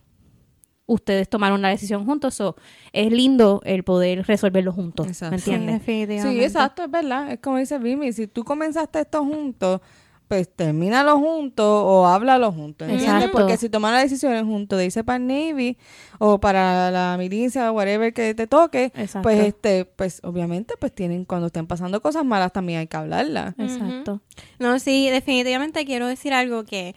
ustedes 0.86 1.28
tomaron 1.28 1.62
la 1.62 1.68
decisión 1.68 2.04
juntos, 2.04 2.34
so, 2.34 2.56
es 2.92 3.12
lindo 3.12 3.60
el 3.64 3.84
poder 3.84 4.26
resolverlo 4.26 4.72
juntos, 4.72 5.06
Exacto. 5.06 5.36
¿me 5.36 5.38
Sí, 5.40 5.50
entiendes? 5.52 5.78
definitivamente. 5.80 6.38
Sí, 6.40 6.44
exacto, 6.44 6.82
es 6.82 6.90
verdad. 6.90 7.30
Es 7.30 7.38
como 7.38 7.58
dice 7.58 7.78
Vimi, 7.78 8.12
si 8.12 8.26
tú 8.26 8.42
comenzaste 8.42 9.00
esto 9.00 9.24
juntos, 9.24 9.80
pues 10.26 10.48
termínalo 10.48 11.18
juntos 11.18 11.64
o 11.66 12.06
háblalo 12.06 12.50
juntos, 12.52 12.88
¿entiendes? 12.88 13.14
Exacto. 13.16 13.38
Porque 13.38 13.56
si 13.56 13.68
tomas 13.68 13.92
las 13.92 14.02
decisiones 14.04 14.42
juntos 14.44 14.78
de 14.78 14.84
irse 14.86 15.02
para 15.04 15.16
el 15.16 15.26
Navy 15.26 15.76
o 16.18 16.38
para 16.38 16.90
la 16.92 17.16
milicia 17.18 17.70
o 17.70 17.74
whatever 17.74 18.12
que 18.12 18.34
te 18.34 18.46
toque, 18.48 18.92
Exacto. 18.94 19.22
pues 19.22 19.40
este, 19.40 19.84
pues 19.84 20.20
obviamente 20.24 20.74
pues 20.78 20.92
tienen, 20.92 21.24
cuando 21.24 21.46
estén 21.48 21.66
pasando 21.66 22.00
cosas 22.00 22.24
malas 22.24 22.52
también 22.52 22.80
hay 22.80 22.86
que 22.88 22.96
hablarlas. 22.96 23.54
Exacto. 23.58 24.20
No, 24.60 24.78
sí, 24.80 25.08
definitivamente 25.10 25.84
quiero 25.84 26.06
decir 26.06 26.32
algo 26.32 26.64
que 26.64 26.94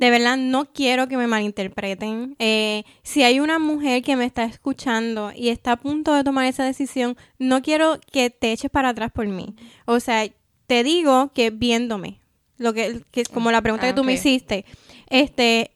de 0.00 0.08
verdad 0.08 0.38
no 0.38 0.64
quiero 0.64 1.08
que 1.08 1.18
me 1.18 1.26
malinterpreten. 1.26 2.34
Eh, 2.38 2.84
si 3.02 3.22
hay 3.22 3.38
una 3.38 3.58
mujer 3.58 4.02
que 4.02 4.16
me 4.16 4.24
está 4.24 4.44
escuchando 4.44 5.30
y 5.36 5.50
está 5.50 5.72
a 5.72 5.76
punto 5.76 6.14
de 6.14 6.24
tomar 6.24 6.46
esa 6.46 6.64
decisión, 6.64 7.18
no 7.38 7.60
quiero 7.60 8.00
que 8.10 8.30
te 8.30 8.50
eches 8.50 8.70
para 8.70 8.88
atrás 8.88 9.12
por 9.12 9.26
mí. 9.28 9.54
O 9.84 10.00
sea, 10.00 10.26
te 10.66 10.82
digo 10.84 11.32
que 11.34 11.50
viéndome, 11.50 12.18
lo 12.56 12.72
que, 12.72 13.02
que 13.10 13.20
es 13.20 13.28
como 13.28 13.50
la 13.50 13.60
pregunta 13.60 13.86
Ah, 13.86 13.90
que 13.90 13.94
tú 13.94 14.02
me 14.02 14.14
ok. 14.14 14.18
hiciste, 14.18 14.64
este, 15.10 15.70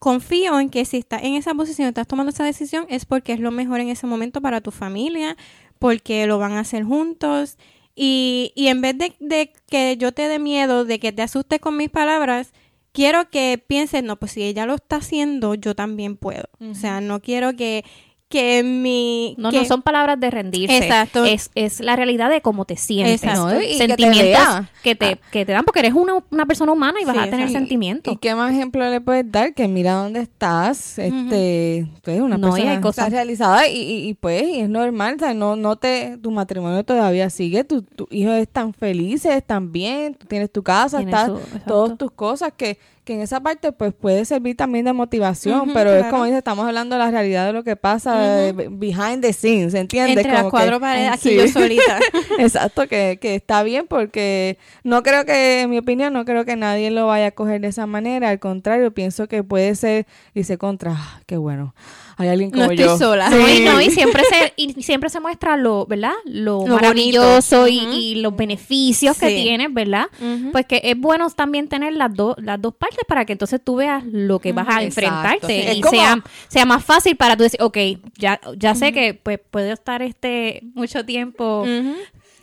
confío 0.00 0.58
en 0.58 0.68
que 0.68 0.84
si 0.84 0.96
estás 0.96 1.22
en 1.22 1.34
esa 1.34 1.54
posición, 1.54 1.86
estás 1.86 2.08
tomando 2.08 2.30
esa 2.30 2.44
decisión, 2.44 2.86
es 2.88 3.04
porque 3.04 3.32
es 3.34 3.38
lo 3.40 3.52
mejor 3.52 3.78
en 3.78 3.88
ese 3.88 4.08
momento 4.08 4.40
para 4.40 4.60
tu 4.60 4.72
familia, 4.72 5.36
porque 5.78 6.26
lo 6.26 6.38
van 6.40 6.52
a 6.54 6.60
hacer 6.60 6.82
juntos. 6.82 7.56
Y, 7.94 8.50
y 8.56 8.66
en 8.66 8.80
vez 8.80 8.98
de, 8.98 9.14
de 9.20 9.52
que 9.68 9.96
yo 9.96 10.10
te 10.10 10.26
dé 10.26 10.40
miedo, 10.40 10.84
de 10.84 10.98
que 10.98 11.12
te 11.12 11.22
asustes 11.22 11.60
con 11.60 11.76
mis 11.76 11.90
palabras, 11.90 12.52
quiero 12.92 13.30
que 13.30 13.62
pienses, 13.64 14.02
no, 14.02 14.16
pues 14.16 14.32
si 14.32 14.42
ella 14.42 14.66
lo 14.66 14.74
está 14.74 14.96
haciendo, 14.96 15.54
yo 15.54 15.74
también 15.74 16.16
puedo. 16.16 16.48
O 16.60 16.74
sea, 16.74 17.00
no 17.00 17.20
quiero 17.20 17.54
que, 17.56 17.84
que 18.30 18.62
mi... 18.62 19.34
No, 19.38 19.50
que- 19.50 19.58
no 19.58 19.64
son 19.64 19.82
palabras 19.82 20.18
de 20.20 20.30
rendirse. 20.30 20.78
Exacto. 20.78 21.24
Es, 21.24 21.50
es 21.56 21.80
la 21.80 21.96
realidad 21.96 22.30
de 22.30 22.40
cómo 22.40 22.64
te 22.64 22.76
sientes. 22.76 23.24
No, 23.24 23.52
y 23.60 23.60
que 23.60 23.66
te 23.66 23.76
Sentimientos 23.88 24.22
vea. 24.22 24.70
que 24.84 24.94
te, 24.94 25.18
que 25.32 25.44
te 25.44 25.50
dan 25.52 25.64
porque 25.64 25.80
eres 25.80 25.94
una, 25.94 26.14
una 26.30 26.46
persona 26.46 26.70
humana 26.72 27.00
y 27.02 27.04
vas 27.04 27.16
Sí, 27.16 27.22
a 27.22 27.28
tener 27.30 27.50
sentimientos. 27.50 28.14
¿Y 28.14 28.16
qué 28.18 28.34
más 28.36 28.52
ejemplo 28.52 28.88
le 28.88 29.00
puedes 29.00 29.30
dar? 29.30 29.52
Que 29.52 29.66
mira 29.66 29.94
dónde 29.94 30.20
estás, 30.20 30.96
este, 30.98 31.86
tú 32.02 32.10
eres 32.12 32.22
una 32.22 32.38
No, 32.38 32.50
persona 32.52 32.72
hay 32.72 32.80
cosas- 32.80 33.10
realizada 33.10 33.66
y, 33.68 33.76
y, 33.76 34.08
y, 34.10 34.14
pues 34.14 34.42
y 34.44 34.60
es 34.60 34.68
normal, 34.68 35.16
o 35.16 35.18
sea, 35.18 35.34
no, 35.34 35.56
no 35.56 35.74
te, 35.76 36.16
tu 36.22 36.30
matrimonio 36.30 36.84
todavía 36.84 37.30
sigue, 37.30 37.64
tu- 37.64 37.82
tus 37.82 38.06
hijos 38.12 38.34
están 38.36 38.72
felices, 38.72 39.34
están 39.34 39.72
bien, 39.72 40.14
tú 40.14 40.26
tienes 40.26 40.52
tu 40.52 40.62
casa, 40.62 40.98
Tienes 40.98 41.14
estás, 41.14 41.28
su- 41.30 41.58
todas 41.66 41.98
tus 41.98 42.12
cosas 42.12 42.52
que, 42.56 42.78
que 43.10 43.14
en 43.16 43.22
esa 43.22 43.40
parte 43.40 43.72
pues 43.72 43.92
puede 43.92 44.24
servir 44.24 44.56
también 44.56 44.84
de 44.84 44.92
motivación, 44.92 45.72
pero 45.74 45.92
es 45.92 46.06
como 46.06 46.26
dice, 46.26 46.38
estamos 46.38 46.64
hablando 46.64 46.94
de 46.94 47.00
la 47.00 47.10
realidad 47.10 47.44
de 47.44 47.52
lo 47.52 47.64
que 47.64 47.74
pasa 47.74 48.46
eh, 48.46 48.52
behind 48.70 49.20
the 49.20 49.32
scenes, 49.32 49.74
¿entiendes? 49.74 50.18
entre 50.18 50.30
las 50.32 50.42
Como 50.44 50.52
que- 50.52 50.56
cuatro 50.58 50.78
paredes, 50.78 51.10
aquí 51.10 51.30
Sí. 51.30 51.36
yo 51.36 51.48
solita. 51.60 51.98
Exacto, 52.38 52.86
que, 52.86 53.18
que 53.20 53.34
está 53.34 53.64
bien 53.64 53.86
porque 53.88 54.58
no 54.84 55.02
creo 55.02 55.24
que, 55.24 55.62
en 55.62 55.70
mi 55.70 55.78
opinión, 55.78 56.12
no 56.12 56.24
creo 56.24 56.44
que 56.44 56.54
nadie 56.54 56.92
lo 56.92 57.08
vaya 57.08 57.26
a 57.26 57.30
coger 57.32 57.60
de 57.60 57.66
esa 57.66 57.86
manera. 57.86 58.28
Al 58.28 58.38
contrario, 58.38 58.92
pienso 58.94 59.26
que 59.26 59.42
puede 59.42 59.74
ser, 59.74 60.06
dice 60.32 60.56
contra, 60.56 60.92
ah, 60.96 61.20
qué 61.26 61.36
bueno, 61.36 61.74
hay 62.22 62.28
alguien 62.28 62.50
como 62.50 62.66
No 62.66 62.70
estoy 62.72 62.86
yo. 62.86 62.98
sola. 62.98 63.28
No, 63.30 63.48
y, 63.48 63.60
no, 63.60 63.80
y 63.80 63.90
siempre 63.90 64.22
se, 64.24 64.52
y 64.56 64.82
siempre 64.82 65.10
se 65.10 65.20
muestra 65.20 65.56
lo, 65.56 65.86
¿verdad? 65.86 66.12
Lo, 66.24 66.66
Lo 66.66 66.74
maravilloso 66.76 67.66
y, 67.68 67.78
Ujú. 67.80 67.92
y 67.92 68.14
los 68.16 68.34
beneficios 68.36 69.16
que 69.18 69.28
Sí. 69.28 69.42
tienes, 69.42 69.72
¿verdad? 69.72 70.06
Ujú. 70.20 70.52
Pues 70.52 70.66
que 70.66 70.80
es 70.84 70.98
bueno 70.98 71.28
también 71.30 71.68
tener 71.68 71.92
las 71.94 72.14
dos 72.14 72.36
las 72.38 72.60
dos 72.60 72.74
partes 72.74 73.00
para 73.06 73.24
que 73.24 73.32
entonces 73.32 73.60
tú 73.62 73.76
veas 73.76 74.04
lo 74.04 74.38
que 74.38 74.52
vas 74.52 74.66
a 74.68 74.82
Exacto. 74.82 74.84
enfrentarte 74.86 75.72
Sí. 75.72 75.78
Y 75.78 75.80
como- 75.80 75.90
sea, 76.00 76.22
sea 76.48 76.64
más 76.64 76.84
fácil 76.84 77.16
para 77.16 77.36
tú 77.36 77.42
decir, 77.42 77.60
ok, 77.62 77.76
ya, 78.16 78.40
ya 78.56 78.74
sé 78.74 78.92
que 78.92 79.14
pues 79.14 79.38
puedo 79.50 79.72
estar 79.72 80.02
este 80.02 80.60
mucho 80.74 81.04
tiempo. 81.04 81.64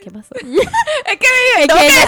¿Qué 0.04 0.12
pasó? 0.12 0.34
Es 1.08 1.18
que, 1.18 1.64
Es 1.64 1.68
que 1.68 1.88
ella, 1.88 2.04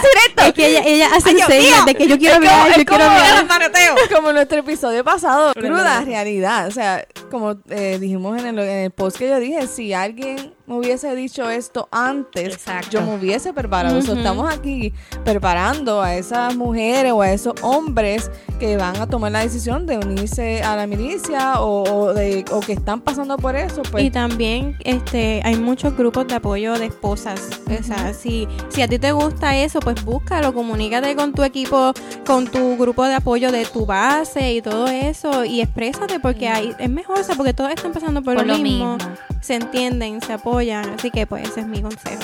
es 0.47 0.53
que 0.53 0.67
ella, 0.67 0.83
ella 0.85 1.07
hace 1.15 1.31
señas 1.37 1.85
de 1.85 1.95
que 1.95 2.07
yo 2.07 2.17
quiero 2.17 2.35
hablar, 2.35 2.77
yo 2.77 2.85
quiero 2.85 3.03
hablar. 3.03 3.47
Como 4.15 4.31
nuestro 4.33 4.59
episodio 4.59 5.03
pasado, 5.03 5.53
cruda 5.53 6.01
realidad. 6.01 6.67
O 6.67 6.71
sea, 6.71 7.05
como 7.29 7.55
eh, 7.69 7.97
dijimos 7.99 8.37
en 8.39 8.47
el, 8.47 8.59
en 8.59 8.77
el 8.85 8.91
post 8.91 9.17
que 9.17 9.29
yo 9.29 9.39
dije, 9.39 9.67
si 9.67 9.93
alguien 9.93 10.53
me 10.67 10.75
hubiese 10.75 11.15
dicho 11.15 11.49
esto 11.49 11.87
antes, 11.91 12.53
Exacto. 12.55 12.89
yo 12.91 13.01
me 13.01 13.15
hubiese 13.15 13.53
preparado. 13.53 13.97
Ujú. 13.99 14.13
estamos 14.13 14.53
aquí 14.53 14.93
preparando 15.23 16.01
a 16.01 16.15
esas 16.15 16.55
mujeres 16.55 17.11
o 17.11 17.21
a 17.21 17.31
esos 17.31 17.53
hombres 17.63 18.29
que 18.59 18.77
van 18.77 18.97
a 18.97 19.07
tomar 19.07 19.31
la 19.31 19.39
decisión 19.39 19.85
de 19.87 19.97
unirse 19.97 20.61
a 20.61 20.75
la 20.75 20.85
milicia 20.85 21.61
o, 21.61 21.83
o 21.83 22.13
de, 22.13 22.45
o 22.51 22.59
que 22.59 22.73
están 22.73 23.01
pasando 23.01 23.37
por 23.37 23.55
eso. 23.55 23.81
Pues, 23.89 24.03
Y 24.03 24.11
también 24.11 24.75
este 24.83 25.41
hay 25.43 25.55
muchos 25.55 25.95
grupos 25.95 26.27
de 26.27 26.35
apoyo 26.35 26.73
de 26.77 26.85
esposas. 26.87 27.41
O 27.79 27.83
sea, 27.83 28.13
si, 28.13 28.47
si 28.69 28.81
a 28.81 28.87
ti 28.87 28.99
te 28.99 29.11
gusta 29.11 29.55
eso, 29.57 29.79
pues 29.79 30.03
búscalo, 30.03 30.53
comunícate 30.53 31.15
con 31.15 31.33
tu 31.33 31.43
equipo, 31.43 31.93
con 32.25 32.47
tu 32.47 32.77
grupo 32.77 33.05
de 33.05 33.15
apoyo 33.15 33.51
de 33.51 33.65
tu 33.65 33.85
base 33.85 34.53
y 34.53 34.61
todo 34.61 34.87
eso. 34.87 35.45
Y 35.45 35.61
exprésate 35.61 36.19
porque 36.19 36.47
hay, 36.47 36.75
es 36.79 36.89
mejor, 36.89 37.18
o 37.19 37.23
sea, 37.23 37.35
porque 37.35 37.53
todos 37.53 37.69
están 37.71 37.91
pasando 37.91 38.21
por, 38.21 38.35
Por 38.35 38.45
lo, 38.45 38.53
lo 38.53 38.59
mismo. 38.59 38.95
mismo. 38.97 39.15
Se 39.41 39.55
entienden, 39.55 40.21
se 40.21 40.33
apoyan. 40.33 40.89
Así 40.91 41.11
que 41.11 41.25
pues 41.27 41.47
ese 41.49 41.61
es 41.61 41.67
mi 41.67 41.81
consejo. 41.81 42.23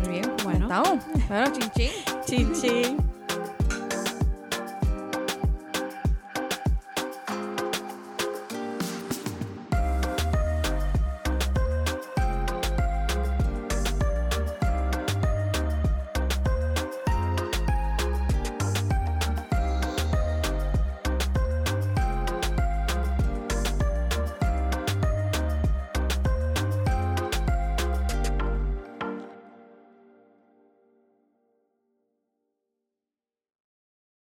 Muy 0.00 0.08
bien, 0.08 0.32
Bueno. 0.42 0.64
Estamos. 0.66 1.04
Bueno, 1.28 1.52
chin 1.52 1.70
chin. 1.76 1.90
Chin, 2.26 2.52
chin. 2.60 3.13